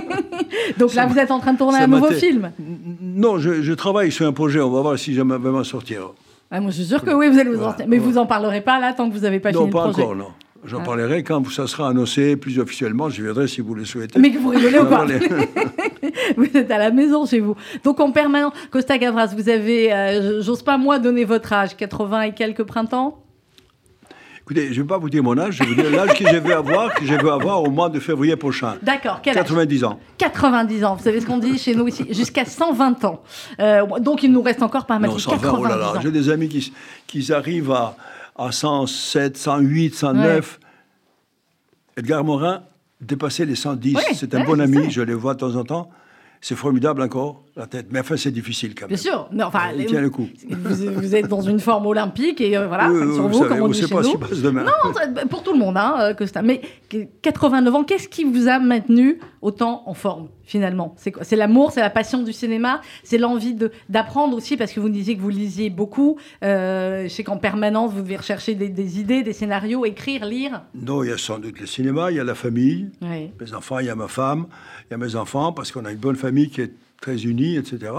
Donc 0.78 0.94
là, 0.94 1.06
vous 1.06 1.18
êtes 1.18 1.30
en 1.30 1.40
train 1.40 1.54
de 1.54 1.58
tourner 1.58 1.78
un 1.78 1.86
nouveau 1.86 2.10
film 2.10 2.52
Non, 3.00 3.38
je, 3.38 3.72
travaille 3.72 4.12
sur 4.12 4.26
un 4.26 4.32
projet. 4.32 4.60
On 4.60 4.70
va 4.70 4.82
voir 4.82 4.98
si 4.98 5.14
je 5.14 5.22
vais 5.22 5.24
m'en 5.24 5.64
sortir. 5.64 6.10
Ah, 6.50 6.60
moi, 6.60 6.70
je 6.70 6.76
suis 6.76 6.84
sûr 6.84 7.02
que 7.02 7.10
oui, 7.10 7.30
vous 7.30 7.38
allez 7.38 7.48
vous 7.48 7.62
en 7.62 7.68
sortir. 7.68 7.86
Mais 7.88 7.96
vous 7.96 8.18
en 8.18 8.26
parlerez 8.26 8.60
pas 8.60 8.78
là 8.78 8.92
tant 8.92 9.08
que 9.08 9.14
vous 9.14 9.22
n'avez 9.22 9.40
pas 9.40 9.50
fini 9.50 9.64
le 9.64 9.70
projet. 9.70 9.86
Non, 9.86 9.94
pas 9.94 10.02
encore, 10.02 10.14
non. 10.14 10.28
J'en 10.64 10.80
ah. 10.80 10.84
parlerai 10.84 11.24
quand 11.24 11.48
ça 11.50 11.66
sera 11.66 11.88
annoncé 11.88 12.36
plus 12.36 12.58
officiellement. 12.58 13.08
Je 13.08 13.22
viendrai 13.22 13.48
si 13.48 13.60
vous 13.60 13.74
le 13.74 13.84
souhaitez. 13.84 14.18
Mais 14.18 14.30
que 14.30 14.38
vous 14.38 14.50
rigolez 14.50 14.78
ou 14.78 14.86
pas 14.86 15.04
Vous 16.36 16.56
êtes 16.56 16.70
à 16.70 16.78
la 16.78 16.90
maison 16.90 17.26
chez 17.26 17.40
vous. 17.40 17.56
Donc 17.82 17.98
en 17.98 18.12
permanence, 18.12 18.52
Costa 18.70 18.96
Gavras, 18.96 19.34
vous 19.36 19.48
avez, 19.48 19.92
euh, 19.92 20.40
j'ose 20.40 20.62
pas 20.62 20.78
moi 20.78 20.98
donner 20.98 21.24
votre 21.24 21.52
âge, 21.52 21.76
80 21.76 22.22
et 22.22 22.32
quelques 22.32 22.62
printemps? 22.62 23.18
Écoutez, 24.42 24.72
je 24.72 24.78
ne 24.78 24.82
vais 24.82 24.88
pas 24.88 24.98
vous 24.98 25.08
dire 25.08 25.22
mon 25.22 25.38
âge, 25.38 25.54
je 25.54 25.62
vais 25.62 25.68
vous 25.68 25.80
dire 25.80 25.90
l'âge 25.90 26.18
que 26.18 26.26
je 26.28 26.36
vais 26.36 26.52
avoir, 26.52 26.92
que 26.94 27.06
je 27.06 27.14
vais 27.14 27.30
avoir 27.30 27.62
au 27.62 27.70
mois 27.70 27.88
de 27.88 28.00
février 28.00 28.34
prochain. 28.34 28.74
D'accord, 28.82 29.20
quel 29.22 29.34
90 29.34 29.84
ans. 29.84 30.00
90 30.18 30.84
ans, 30.84 30.96
vous 30.96 31.04
savez 31.04 31.20
ce 31.20 31.26
qu'on 31.26 31.38
dit 31.38 31.58
chez 31.58 31.76
nous 31.76 31.86
ici, 31.86 32.04
jusqu'à 32.10 32.44
120 32.44 33.04
ans. 33.04 33.22
Euh, 33.60 33.86
donc 34.00 34.24
il 34.24 34.32
nous 34.32 34.42
reste 34.42 34.62
encore 34.62 34.86
pas 34.86 34.98
mal 34.98 35.10
de 35.10 35.14
80 35.14 35.56
oh 35.58 35.64
là 35.64 35.76
là, 35.76 35.92
J'ai 36.02 36.10
des 36.10 36.28
amis 36.28 36.48
qui, 36.48 36.72
qui 37.06 37.32
arrivent 37.32 37.70
à, 37.70 37.96
à 38.36 38.52
107, 38.52 39.36
108, 39.36 39.94
109. 39.94 40.60
Edgar 41.96 42.24
Morin 42.24 42.62
dépassait 43.00 43.44
les 43.44 43.54
110. 43.54 43.98
c'est 44.14 44.34
un 44.34 44.44
bon 44.44 44.60
ami, 44.60 44.90
je 44.90 45.02
le 45.02 45.14
vois 45.14 45.34
de 45.34 45.40
temps 45.40 45.56
en 45.56 45.64
temps. 45.64 45.90
C'est 46.40 46.56
formidable 46.56 47.02
encore, 47.02 47.44
la 47.56 47.66
tête. 47.66 47.86
Mais 47.90 48.00
enfin, 48.00 48.16
c'est 48.16 48.30
difficile 48.30 48.74
quand 48.74 48.82
même. 48.82 48.88
Bien 48.88 48.96
sûr. 48.96 49.28
Mais 49.32 49.42
enfin, 49.42 49.72
Il 49.76 49.86
tient 49.86 50.00
le 50.00 50.10
coup. 50.10 50.28
Vous, 50.48 51.14
êtes 51.14 51.28
dans 51.28 51.42
une 51.42 51.60
forme 51.60 51.86
olympique 51.86 52.40
et 52.40 52.56
euh, 52.56 52.66
voilà, 52.66 52.86
sur 52.86 53.28
vous, 53.28 53.44
comme 53.44 53.60
on, 53.60 53.68
dit 53.68 53.80
chez 53.80 53.94
nous. 53.94 54.18
Passe 54.18 54.40
demain. 54.40 54.64
Non, 54.64 55.26
pour 55.28 55.42
tout 55.42 55.52
le 55.52 55.58
monde, 55.58 55.76
hein, 55.76 56.14
que 56.14 56.24
Mais 56.42 56.62
89 57.20 57.74
ans, 57.74 57.84
qu'est-ce 57.84 58.08
qui 58.08 58.24
vous 58.24 58.48
a 58.48 58.58
maintenu 58.58 59.18
autant 59.42 59.82
en 59.86 59.94
forme 59.94 60.28
finalement? 60.44 60.94
C'est 60.96 61.12
quoi? 61.12 61.24
C'est 61.24 61.36
l'amour, 61.36 61.72
c'est 61.72 61.80
la 61.80 61.90
passion 61.90 62.22
du 62.22 62.32
cinéma, 62.32 62.80
c'est 63.04 63.18
l'envie 63.18 63.56
d'apprendre 63.88 64.36
aussi 64.36 64.56
parce 64.56 64.72
que 64.72 64.80
vous 64.80 64.88
disiez 64.88 65.16
que 65.16 65.20
vous 65.20 65.28
lisiez 65.28 65.68
beaucoup. 65.68 66.16
Euh, 66.42 67.04
je 67.04 67.08
sais 67.08 67.24
qu'en 67.24 67.36
permanence, 67.36 67.92
vous 67.92 68.02
devez 68.02 68.16
rechercher 68.16 68.54
des, 68.54 69.00
idées, 69.00 69.22
des 69.22 69.32
scénarios, 69.32 69.84
écrire, 69.84 70.24
lire. 70.24 70.62
Non, 70.74 71.02
il 71.02 71.10
y 71.10 71.12
a 71.12 71.18
sans 71.18 71.38
doute 71.38 71.60
le 71.60 71.66
cinéma, 71.66 72.10
il 72.10 72.16
y 72.16 72.20
a 72.20 72.24
la 72.24 72.34
famille, 72.34 72.90
mes 73.02 73.54
enfants, 73.54 73.78
il 73.78 73.86
y 73.86 73.90
a 73.90 73.94
ma 73.94 74.08
femme, 74.08 74.46
il 74.88 74.92
y 74.92 74.94
a 74.94 74.98
mes 74.98 75.16
enfants 75.16 75.52
parce 75.52 75.70
qu'on 75.70 75.84
a 75.84 75.92
une 75.92 75.98
bonne 75.98 76.16
famille 76.16 76.48
qui 76.48 76.62
est 76.62 76.72
très 77.02 77.24
unie, 77.24 77.56
etc. 77.56 77.92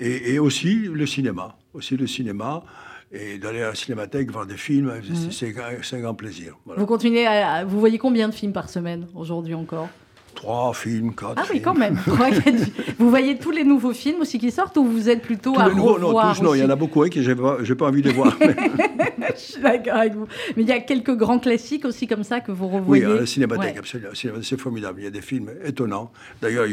Et, 0.00 0.40
aussi 0.40 0.88
le 0.92 1.06
cinéma, 1.06 1.56
aussi 1.74 1.96
le 1.96 2.08
cinéma 2.08 2.64
et 3.12 3.38
d'aller 3.38 3.62
à 3.62 3.68
la 3.68 3.74
cinémathèque 3.74 4.30
voir 4.32 4.46
des 4.46 4.56
films, 4.56 4.92
mmh. 4.92 5.30
c'est 5.30 5.96
un 5.96 6.00
grand 6.00 6.14
plaisir. 6.14 6.56
Vous 6.76 6.86
continuez 6.86 7.26
à, 7.26 7.64
vous 7.64 7.78
voyez 7.78 7.98
combien 7.98 8.28
de 8.28 8.34
films 8.34 8.52
par 8.52 8.68
semaine 8.68 9.06
aujourd'hui 9.14 9.54
encore? 9.54 9.88
Trois 10.34 10.72
films, 10.72 11.14
quatre. 11.14 11.34
Ah 11.36 11.44
oui, 11.52 11.60
quand 11.60 11.74
même. 11.74 11.98
vous 12.98 13.10
voyez 13.10 13.38
tous 13.38 13.50
les 13.50 13.64
nouveaux 13.64 13.92
films 13.92 14.20
aussi 14.20 14.38
qui 14.38 14.50
sortent 14.50 14.76
ou 14.76 14.84
vous 14.84 15.08
êtes 15.08 15.20
plutôt 15.20 15.52
tous 15.52 15.60
à 15.60 15.68
les 15.68 15.74
nouveaux, 15.74 15.98
Non, 15.98 16.12
tous, 16.12 16.42
non, 16.42 16.54
il 16.54 16.60
y 16.60 16.62
en 16.62 16.70
a 16.70 16.76
beaucoup 16.76 17.02
hein, 17.02 17.08
que 17.08 17.20
j'ai 17.20 17.34
pas, 17.34 17.56
pas 17.76 17.88
envie 17.88 18.02
de 18.02 18.10
voir. 18.10 18.36
Je 19.34 19.40
suis 19.40 19.62
d'accord 19.62 19.96
avec 19.96 20.14
vous. 20.14 20.26
Mais 20.56 20.62
il 20.62 20.68
y 20.68 20.72
a 20.72 20.80
quelques 20.80 21.16
grands 21.16 21.40
classiques 21.40 21.84
aussi 21.84 22.06
comme 22.06 22.22
ça 22.22 22.40
que 22.40 22.52
vous 22.52 22.68
revoyez. 22.68 23.06
Oui, 23.06 23.12
à 23.12 23.20
la 23.20 23.26
cinémathèque, 23.26 23.78
absolument. 23.78 24.10
C'est 24.14 24.60
formidable. 24.60 25.00
Il 25.00 25.04
y 25.04 25.08
a 25.08 25.10
des 25.10 25.22
films 25.22 25.50
étonnants. 25.64 26.12
D'ailleurs, 26.40 26.66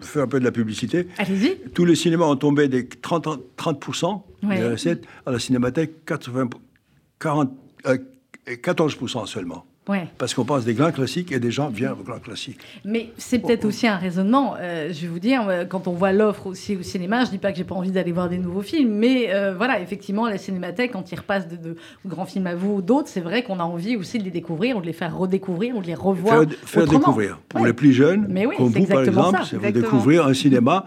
fais 0.00 0.20
un 0.20 0.26
peu 0.26 0.40
de 0.40 0.44
la 0.44 0.52
publicité. 0.52 1.08
Allez-y. 1.18 1.58
Tous 1.70 1.84
les 1.84 1.94
cinémas 1.94 2.26
ont 2.26 2.36
tombé 2.36 2.68
des 2.68 2.88
30, 2.88 3.26
30% 3.56 4.22
des 4.42 4.64
recettes. 4.64 5.04
À 5.26 5.32
la 5.32 5.38
cinémathèque, 5.38 6.04
80, 6.04 6.50
40, 7.18 7.50
14% 8.46 9.26
seulement. 9.26 9.66
Parce 10.18 10.34
qu'on 10.34 10.44
passe 10.44 10.64
des 10.64 10.74
grands 10.74 10.92
classiques 10.92 11.32
et 11.32 11.40
des 11.40 11.50
gens 11.50 11.68
viennent 11.68 11.92
aux 11.92 12.04
grands 12.04 12.18
classiques. 12.18 12.60
Mais 12.84 13.10
c'est 13.16 13.38
peut-être 13.38 13.64
aussi 13.64 13.86
un 13.86 13.96
raisonnement. 13.96 14.54
Euh, 14.58 14.92
je 14.92 15.02
vais 15.02 15.08
vous 15.08 15.18
dire, 15.18 15.48
euh, 15.48 15.64
quand 15.64 15.88
on 15.88 15.92
voit 15.92 16.12
l'offre 16.12 16.46
aussi 16.46 16.76
au 16.76 16.82
cinéma, 16.82 17.24
je 17.24 17.30
dis 17.30 17.38
pas 17.38 17.50
que 17.50 17.58
j'ai 17.58 17.64
pas 17.64 17.74
envie 17.74 17.90
d'aller 17.90 18.12
voir 18.12 18.28
des 18.28 18.38
nouveaux 18.38 18.62
films, 18.62 18.92
mais 18.92 19.32
euh, 19.32 19.54
voilà, 19.56 19.80
effectivement, 19.80 20.28
la 20.28 20.38
cinémathèque, 20.38 20.92
quand 20.92 21.10
ils 21.10 21.16
repassent 21.16 21.48
de, 21.48 21.76
grands 22.06 22.26
films 22.26 22.46
à 22.46 22.54
vous 22.54 22.76
ou 22.76 22.82
d'autres, 22.82 23.08
c'est 23.08 23.20
vrai 23.20 23.42
qu'on 23.42 23.58
a 23.58 23.64
envie 23.64 23.96
aussi 23.96 24.18
de 24.18 24.24
les 24.24 24.30
découvrir 24.30 24.76
ou 24.76 24.80
de 24.80 24.86
les 24.86 24.92
faire 24.92 25.16
redécouvrir 25.16 25.76
ou 25.76 25.82
de 25.82 25.86
les 25.86 25.94
revoir. 25.94 26.44
Faire, 26.64 26.86
découvrir. 26.86 27.38
Pour 27.48 27.64
les 27.64 27.72
plus 27.72 27.92
jeunes, 27.92 28.26
mais 28.28 28.46
comme 28.56 28.68
vous 28.68 28.86
par 28.86 29.02
exemple, 29.02 29.40
c'est 29.48 29.72
découvrir 29.72 30.26
un 30.26 30.34
cinéma 30.34 30.84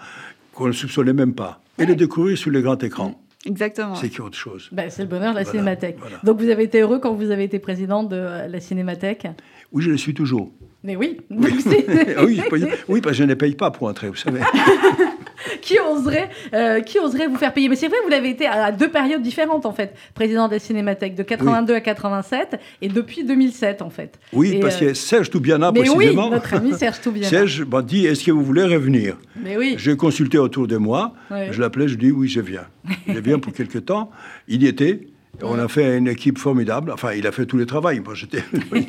qu'on 0.53 0.67
ne 0.67 0.71
soupçonnait 0.71 1.13
même 1.13 1.33
pas. 1.33 1.61
Et 1.79 1.85
le 1.85 1.95
découvrir 1.95 2.37
sur 2.37 2.51
le 2.51 2.61
grand 2.61 2.81
écran. 2.83 3.19
Exactement. 3.45 3.95
C'est 3.95 4.19
autre 4.19 4.37
chose. 4.37 4.69
Ben, 4.71 4.89
c'est 4.89 5.01
le 5.01 5.07
bonheur 5.07 5.33
de 5.33 5.39
la 5.39 5.45
Cinémathèque. 5.45 5.97
Donc 6.23 6.39
vous 6.39 6.49
avez 6.49 6.63
été 6.63 6.81
heureux 6.81 6.99
quand 6.99 7.13
vous 7.13 7.31
avez 7.31 7.43
été 7.43 7.59
président 7.59 8.03
de 8.03 8.47
la 8.49 8.59
Cinémathèque? 8.59 9.27
Oui, 9.71 9.83
je 9.83 9.89
le 9.91 9.97
suis 9.97 10.13
toujours. 10.13 10.51
Mais 10.83 10.95
oui, 10.95 11.21
oui, 11.29 11.63
oui, 12.23 12.41
oui, 12.89 13.01
parce 13.01 13.13
que 13.13 13.17
je 13.19 13.23
ne 13.23 13.33
paye 13.33 13.55
pas 13.55 13.71
pour 13.71 13.87
entrer, 13.87 14.09
vous 14.09 14.15
savez. 14.15 14.41
qui, 15.61 15.77
oserait, 15.79 16.29
euh, 16.53 16.81
qui 16.81 16.99
oserait 16.99 17.27
vous 17.27 17.37
faire 17.37 17.53
payer? 17.53 17.69
Mais 17.69 17.75
c'est 17.75 17.87
vrai, 17.87 17.97
vous 18.03 18.09
l'avez 18.09 18.29
été 18.29 18.45
à 18.45 18.71
deux 18.71 18.89
périodes 18.89 19.21
différentes, 19.21 19.65
en 19.65 19.73
fait. 19.73 19.93
Président 20.13 20.47
de 20.47 20.53
la 20.53 20.59
Cinémathèque, 20.59 21.15
de 21.15 21.23
82 21.23 21.75
à 21.75 21.81
87, 21.81 22.59
et 22.81 22.87
depuis 22.87 23.23
2007, 23.23 23.81
en 23.81 23.89
fait. 23.89 24.19
Oui, 24.31 24.59
parce 24.59 24.77
que 24.77 24.85
euh, 24.85 24.93
Serge 24.93 25.29
Toubiana, 25.29 25.71
précisément... 25.71 26.25
Oui, 26.25 26.31
notre 26.31 26.53
ami 26.53 26.73
Serge 26.77 27.01
Toubiana. 27.01 27.29
Serge 27.29 27.63
m'a 27.63 27.81
dit, 27.81 28.05
est-ce 28.05 28.23
que 28.23 28.31
vous 28.31 28.43
voulez 28.43 28.63
revenir? 28.63 29.17
Mais 29.35 29.57
oui. 29.57 29.75
J'ai 29.77 29.95
consulté 29.95 30.37
autour 30.37 30.67
de 30.67 30.77
moi, 30.77 31.13
je 31.29 31.59
l'appelais, 31.59 31.87
je 31.87 31.95
dis, 31.95 32.11
oui, 32.11 32.27
je 32.27 32.41
viens. 32.41 32.65
Je 33.07 33.19
viens 33.19 33.39
pour 33.39 33.53
quelque 33.53 33.79
temps. 33.79 34.11
Il 34.47 34.63
y 34.63 34.67
était, 34.67 35.07
on 35.41 35.57
a 35.57 35.67
fait 35.67 35.97
une 35.97 36.07
équipe 36.07 36.37
formidable. 36.37 36.91
Enfin, 36.91 37.13
il 37.13 37.25
a 37.25 37.31
fait 37.31 37.45
tout 37.45 37.57
le 37.57 37.65
travail. 37.65 37.99
Moi, 37.99 38.13
j'étais. 38.13 38.43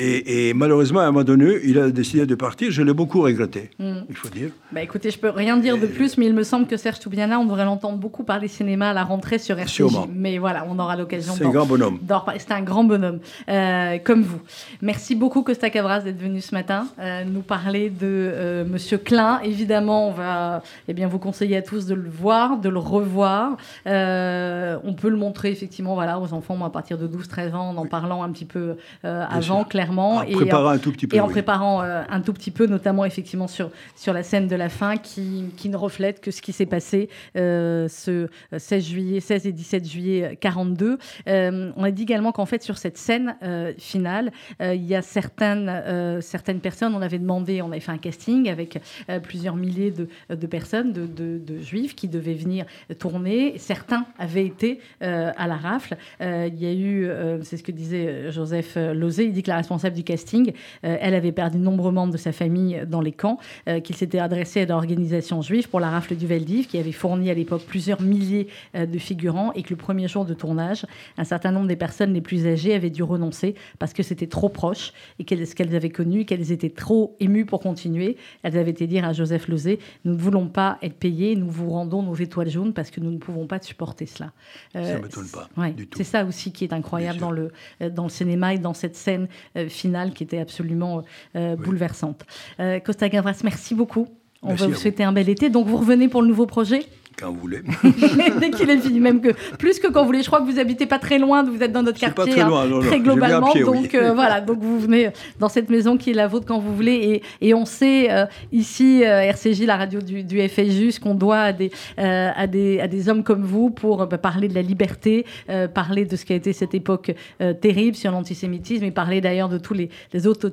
Et, 0.00 0.54
malheureusement, 0.54 1.00
à 1.00 1.04
un 1.04 1.10
moment 1.10 1.24
donné, 1.24 1.58
il 1.64 1.78
a 1.78 1.90
décidé 1.90 2.26
de 2.26 2.34
partir. 2.34 2.70
Je 2.70 2.82
l'ai 2.82 2.92
beaucoup 2.92 3.20
regretté, 3.20 3.70
hmm. 3.78 4.04
il 4.08 4.16
faut 4.16 4.28
dire. 4.28 4.50
Bah 4.70 4.82
écoutez, 4.82 5.10
je 5.10 5.18
peux 5.18 5.30
rien 5.30 5.56
dire 5.56 5.78
de 5.78 5.86
plus, 5.86 6.16
mais 6.18 6.26
il 6.26 6.34
me 6.34 6.42
semble 6.42 6.66
que 6.66 6.76
Serge 6.76 7.00
Toubiana, 7.00 7.40
on 7.40 7.44
devrait 7.44 7.64
l'entendre 7.64 7.98
beaucoup 7.98 8.22
parler 8.22 8.48
cinéma 8.48 8.90
à 8.90 8.92
la 8.92 9.02
rentrée 9.02 9.38
sur 9.38 9.58
RCJ. 9.58 9.82
Mais 10.14 10.38
voilà, 10.38 10.66
on 10.68 10.78
aura 10.78 10.96
l'occasion. 10.96 11.34
C'est 11.36 11.44
un 11.44 11.50
grand 11.50 11.66
bonhomme. 11.66 11.98
C'est 12.38 12.52
un 12.52 12.62
grand 12.62 12.84
bonhomme, 12.84 13.18
euh, 13.48 13.98
comme 14.04 14.22
vous. 14.22 14.40
Merci 14.82 15.14
beaucoup, 15.14 15.42
Costa 15.42 15.70
Cavras, 15.70 16.00
d'être 16.00 16.20
venu 16.20 16.40
ce 16.40 16.54
matin 16.54 16.86
euh, 16.98 17.24
nous 17.24 17.40
parler 17.40 17.90
de 17.90 17.96
euh, 18.02 18.64
Monsieur 18.64 18.98
Klein. 18.98 19.40
Évidemment, 19.42 20.08
on 20.08 20.12
va 20.12 20.62
eh 20.86 20.94
bien, 20.94 21.08
vous 21.08 21.18
conseiller 21.18 21.56
à 21.56 21.62
tous 21.62 21.86
de 21.86 21.94
le 21.94 22.08
voir, 22.08 22.58
de 22.58 22.68
le 22.68 22.78
revoir. 22.78 23.56
on 23.86 24.94
peut 24.94 25.08
le 25.08 25.16
montrer 25.16 25.50
effectivement 25.50 25.94
voilà, 25.94 26.20
aux 26.20 26.32
enfants 26.32 26.62
à 26.64 26.70
partir 26.70 26.98
de 26.98 27.08
12-13 27.08 27.54
ans 27.54 27.70
en 27.70 27.76
en 27.78 27.86
parlant 27.86 28.22
un 28.22 28.30
petit 28.30 28.44
peu 28.44 28.76
avant, 29.02 29.64
clairement 29.64 29.87
en 29.96 30.22
et, 30.22 30.32
préparant 30.32 30.68
un 30.68 30.78
tout 30.78 30.92
petit 30.92 31.06
peu, 31.06 31.16
et 31.16 31.20
en 31.20 31.28
préparant 31.28 31.82
euh, 31.82 32.02
un 32.08 32.20
tout 32.20 32.32
petit 32.32 32.50
peu, 32.50 32.66
notamment 32.66 33.04
effectivement 33.04 33.48
sur, 33.48 33.70
sur 33.96 34.12
la 34.12 34.22
scène 34.22 34.46
de 34.46 34.56
la 34.56 34.68
fin 34.68 34.96
qui, 34.96 35.44
qui 35.56 35.68
ne 35.68 35.76
reflète 35.76 36.20
que 36.20 36.30
ce 36.30 36.42
qui 36.42 36.52
s'est 36.52 36.66
passé 36.66 37.08
euh, 37.36 37.88
ce 37.88 38.28
16, 38.56 38.84
juillet, 38.84 39.20
16 39.20 39.46
et 39.46 39.52
17 39.52 39.88
juillet 39.88 40.38
42. 40.40 40.98
Euh, 41.28 41.72
on 41.76 41.84
a 41.84 41.90
dit 41.90 42.02
également 42.02 42.32
qu'en 42.32 42.46
fait, 42.46 42.62
sur 42.62 42.78
cette 42.78 42.98
scène 42.98 43.36
finale, 43.78 44.32
il 44.60 44.84
y 44.84 44.94
a 44.94 45.02
certaines, 45.02 46.20
certaines 46.20 46.60
personnes, 46.60 46.94
on 46.94 47.02
avait 47.02 47.18
demandé, 47.18 47.62
on 47.62 47.70
avait 47.70 47.80
fait 47.80 47.92
un 47.92 47.98
casting 47.98 48.48
avec 48.48 48.80
plusieurs 49.22 49.56
milliers 49.56 49.90
de, 49.90 50.08
de 50.34 50.46
personnes, 50.46 50.92
de, 50.92 51.06
de, 51.06 51.38
de, 51.38 51.60
juifs 51.60 51.94
qui 51.94 52.08
devaient 52.08 52.34
venir 52.34 52.66
tourner. 52.98 53.58
Certains 53.58 54.06
avaient 54.18 54.46
été 54.46 54.80
à 55.00 55.46
la 55.46 55.56
rafle. 55.56 55.96
il 56.20 56.56
y 56.58 56.66
a 56.66 56.72
eu, 56.72 57.08
c'est 57.42 57.56
ce 57.56 57.62
que 57.62 57.72
disait 57.72 58.30
Joseph 58.30 58.76
Lozé, 58.76 59.24
il 59.24 59.32
dit 59.32 59.42
que 59.42 59.50
la 59.50 59.56
responsabilité 59.56 59.77
du 59.94 60.04
casting, 60.04 60.52
euh, 60.84 60.96
elle 61.00 61.14
avait 61.14 61.32
perdu 61.32 61.58
de 61.58 61.62
nombreux 61.62 61.92
membres 61.92 62.12
de 62.12 62.18
sa 62.18 62.32
famille 62.32 62.82
dans 62.86 63.00
les 63.00 63.12
camps, 63.12 63.38
euh, 63.68 63.80
qu'il 63.80 63.96
s'était 63.96 64.18
adressé 64.18 64.62
à 64.62 64.66
l'organisation 64.66 65.42
juive 65.42 65.68
pour 65.68 65.80
la 65.80 65.90
rafle 65.90 66.16
du 66.16 66.26
Veldiv, 66.26 66.66
qui 66.66 66.78
avait 66.78 66.92
fourni 66.92 67.30
à 67.30 67.34
l'époque 67.34 67.62
plusieurs 67.66 68.00
milliers 68.02 68.48
euh, 68.74 68.86
de 68.86 68.98
figurants, 68.98 69.52
et 69.54 69.62
que 69.62 69.70
le 69.70 69.76
premier 69.76 70.08
jour 70.08 70.24
de 70.24 70.34
tournage, 70.34 70.84
un 71.16 71.24
certain 71.24 71.52
nombre 71.52 71.66
des 71.66 71.76
personnes 71.76 72.12
les 72.12 72.20
plus 72.20 72.46
âgées 72.46 72.74
avaient 72.74 72.90
dû 72.90 73.02
renoncer 73.02 73.54
parce 73.78 73.92
que 73.92 74.02
c'était 74.02 74.26
trop 74.26 74.48
proche 74.48 74.92
et 75.18 75.24
qu'elles, 75.24 75.46
ce 75.46 75.54
qu'elles 75.54 75.74
avaient 75.74 75.90
connu, 75.90 76.24
qu'elles 76.24 76.52
étaient 76.52 76.70
trop 76.70 77.16
émues 77.20 77.46
pour 77.46 77.60
continuer. 77.60 78.16
Elles 78.42 78.56
avaient 78.58 78.70
été 78.70 78.86
dire 78.86 79.04
à 79.04 79.12
Joseph 79.12 79.48
Lozé, 79.48 79.78
nous 80.04 80.12
ne 80.12 80.18
voulons 80.18 80.48
pas 80.48 80.78
être 80.82 80.94
payés, 80.94 81.36
nous 81.36 81.50
vous 81.50 81.70
rendons 81.70 82.02
nos 82.02 82.14
étoiles 82.14 82.50
jaunes 82.50 82.72
parce 82.72 82.90
que 82.90 83.00
nous 83.00 83.10
ne 83.10 83.18
pouvons 83.18 83.46
pas 83.46 83.60
supporter 83.60 84.06
cela. 84.06 84.32
ça 84.72 84.80
ne 84.80 85.02
m'étonne 85.02 85.28
pas. 85.28 85.48
C'est 85.96 86.04
ça 86.04 86.24
aussi 86.24 86.52
qui 86.52 86.64
est 86.64 86.72
incroyable 86.72 87.18
dans 87.18 87.30
le, 87.30 87.50
dans 87.80 88.04
le 88.04 88.08
cinéma 88.08 88.54
et 88.54 88.58
dans 88.58 88.74
cette 88.74 88.96
scène 88.96 89.28
finale 89.68 90.12
qui 90.12 90.22
était 90.22 90.38
absolument 90.38 91.02
euh, 91.36 91.56
bouleversante. 91.56 92.24
Euh, 92.60 92.80
Costa 92.80 93.08
Gavras, 93.08 93.40
merci 93.44 93.74
beaucoup. 93.74 94.06
On 94.42 94.54
va 94.54 94.66
vous 94.68 94.74
souhaiter 94.74 95.02
un 95.02 95.12
bel 95.12 95.28
été. 95.28 95.50
Donc 95.50 95.66
vous 95.66 95.76
revenez 95.76 96.08
pour 96.08 96.22
le 96.22 96.28
nouveau 96.28 96.46
projet? 96.46 96.86
Quand 97.18 97.32
vous 97.32 97.40
voulez. 97.40 97.60
Dès 98.40 98.50
qu'il 98.50 98.70
est 98.70 98.78
fini, 98.78 99.00
même 99.00 99.20
que 99.20 99.30
plus 99.56 99.78
que 99.78 99.88
quand 99.88 100.02
vous 100.02 100.06
voulez. 100.06 100.22
Je 100.22 100.26
crois 100.26 100.40
que 100.40 100.50
vous 100.50 100.58
habitez 100.58 100.86
pas 100.86 100.98
très 100.98 101.18
loin, 101.18 101.42
vous 101.42 101.62
êtes 101.62 101.72
dans 101.72 101.82
notre 101.82 101.98
quartier, 101.98 102.24
pas 102.24 102.30
très, 102.30 102.44
loin, 102.44 102.64
hein, 102.70 102.80
très 102.80 103.00
globalement. 103.00 103.52
donc 103.52 103.94
euh, 103.94 104.12
voilà, 104.14 104.40
donc 104.40 104.58
vous 104.60 104.78
venez 104.78 105.10
dans 105.38 105.48
cette 105.48 105.70
maison 105.70 105.96
qui 105.96 106.10
est 106.10 106.14
la 106.14 106.28
vôtre 106.28 106.46
quand 106.46 106.58
vous 106.58 106.74
voulez. 106.74 107.22
Et, 107.40 107.48
et 107.48 107.54
on 107.54 107.64
sait 107.64 108.10
euh, 108.10 108.26
ici, 108.52 109.04
euh, 109.04 109.20
RCJ, 109.22 109.62
la 109.62 109.76
radio 109.76 110.00
du, 110.00 110.22
du 110.22 110.48
FSJ, 110.48 110.90
ce 110.90 111.00
qu'on 111.00 111.14
doit 111.14 111.40
à 111.40 111.52
des, 111.52 111.70
à, 111.96 112.46
des, 112.46 112.80
à 112.80 112.88
des 112.88 113.08
hommes 113.08 113.24
comme 113.24 113.42
vous 113.42 113.70
pour 113.70 114.06
bah, 114.06 114.18
parler 114.18 114.48
de 114.48 114.54
la 114.54 114.62
liberté, 114.62 115.26
parler 115.74 116.04
de 116.04 116.16
ce 116.16 116.24
qui 116.24 116.32
a 116.32 116.36
été 116.36 116.52
cette 116.52 116.74
époque 116.74 117.12
terrible 117.60 117.96
sur 117.96 118.12
l'antisémitisme 118.12 118.84
et 118.84 118.90
parler 118.90 119.20
d'ailleurs 119.20 119.48
de 119.48 119.58
tous 119.58 119.74
les, 119.74 119.90
les 120.12 120.26
autres 120.26 120.50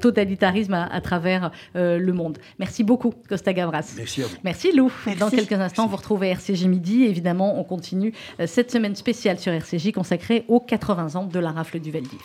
totalitarismes 0.00 0.74
à, 0.74 1.00
travers 1.00 1.50
le 1.74 2.12
monde. 2.12 2.38
Merci 2.58 2.84
beaucoup, 2.84 3.12
Costa 3.28 3.52
Gavras. 3.52 3.94
Merci 3.96 4.22
à 4.22 4.26
vous. 4.26 4.36
Merci 4.44 4.72
Lou. 4.72 4.90
Dans 5.18 5.30
quelques 5.30 5.52
instants, 5.52 5.86
vous 5.86 5.96
retrouver 6.04 6.28
RCJ 6.28 6.66
Midi. 6.66 7.04
Évidemment, 7.04 7.58
on 7.58 7.64
continue 7.64 8.12
euh, 8.38 8.46
cette 8.46 8.70
semaine 8.70 8.94
spéciale 8.94 9.38
sur 9.38 9.52
RCJ 9.52 9.92
consacrée 9.92 10.44
aux 10.48 10.60
80 10.60 11.16
ans 11.16 11.24
de 11.24 11.38
la 11.38 11.50
rafle 11.50 11.80
du 11.80 11.90
Veldiv. 11.90 12.20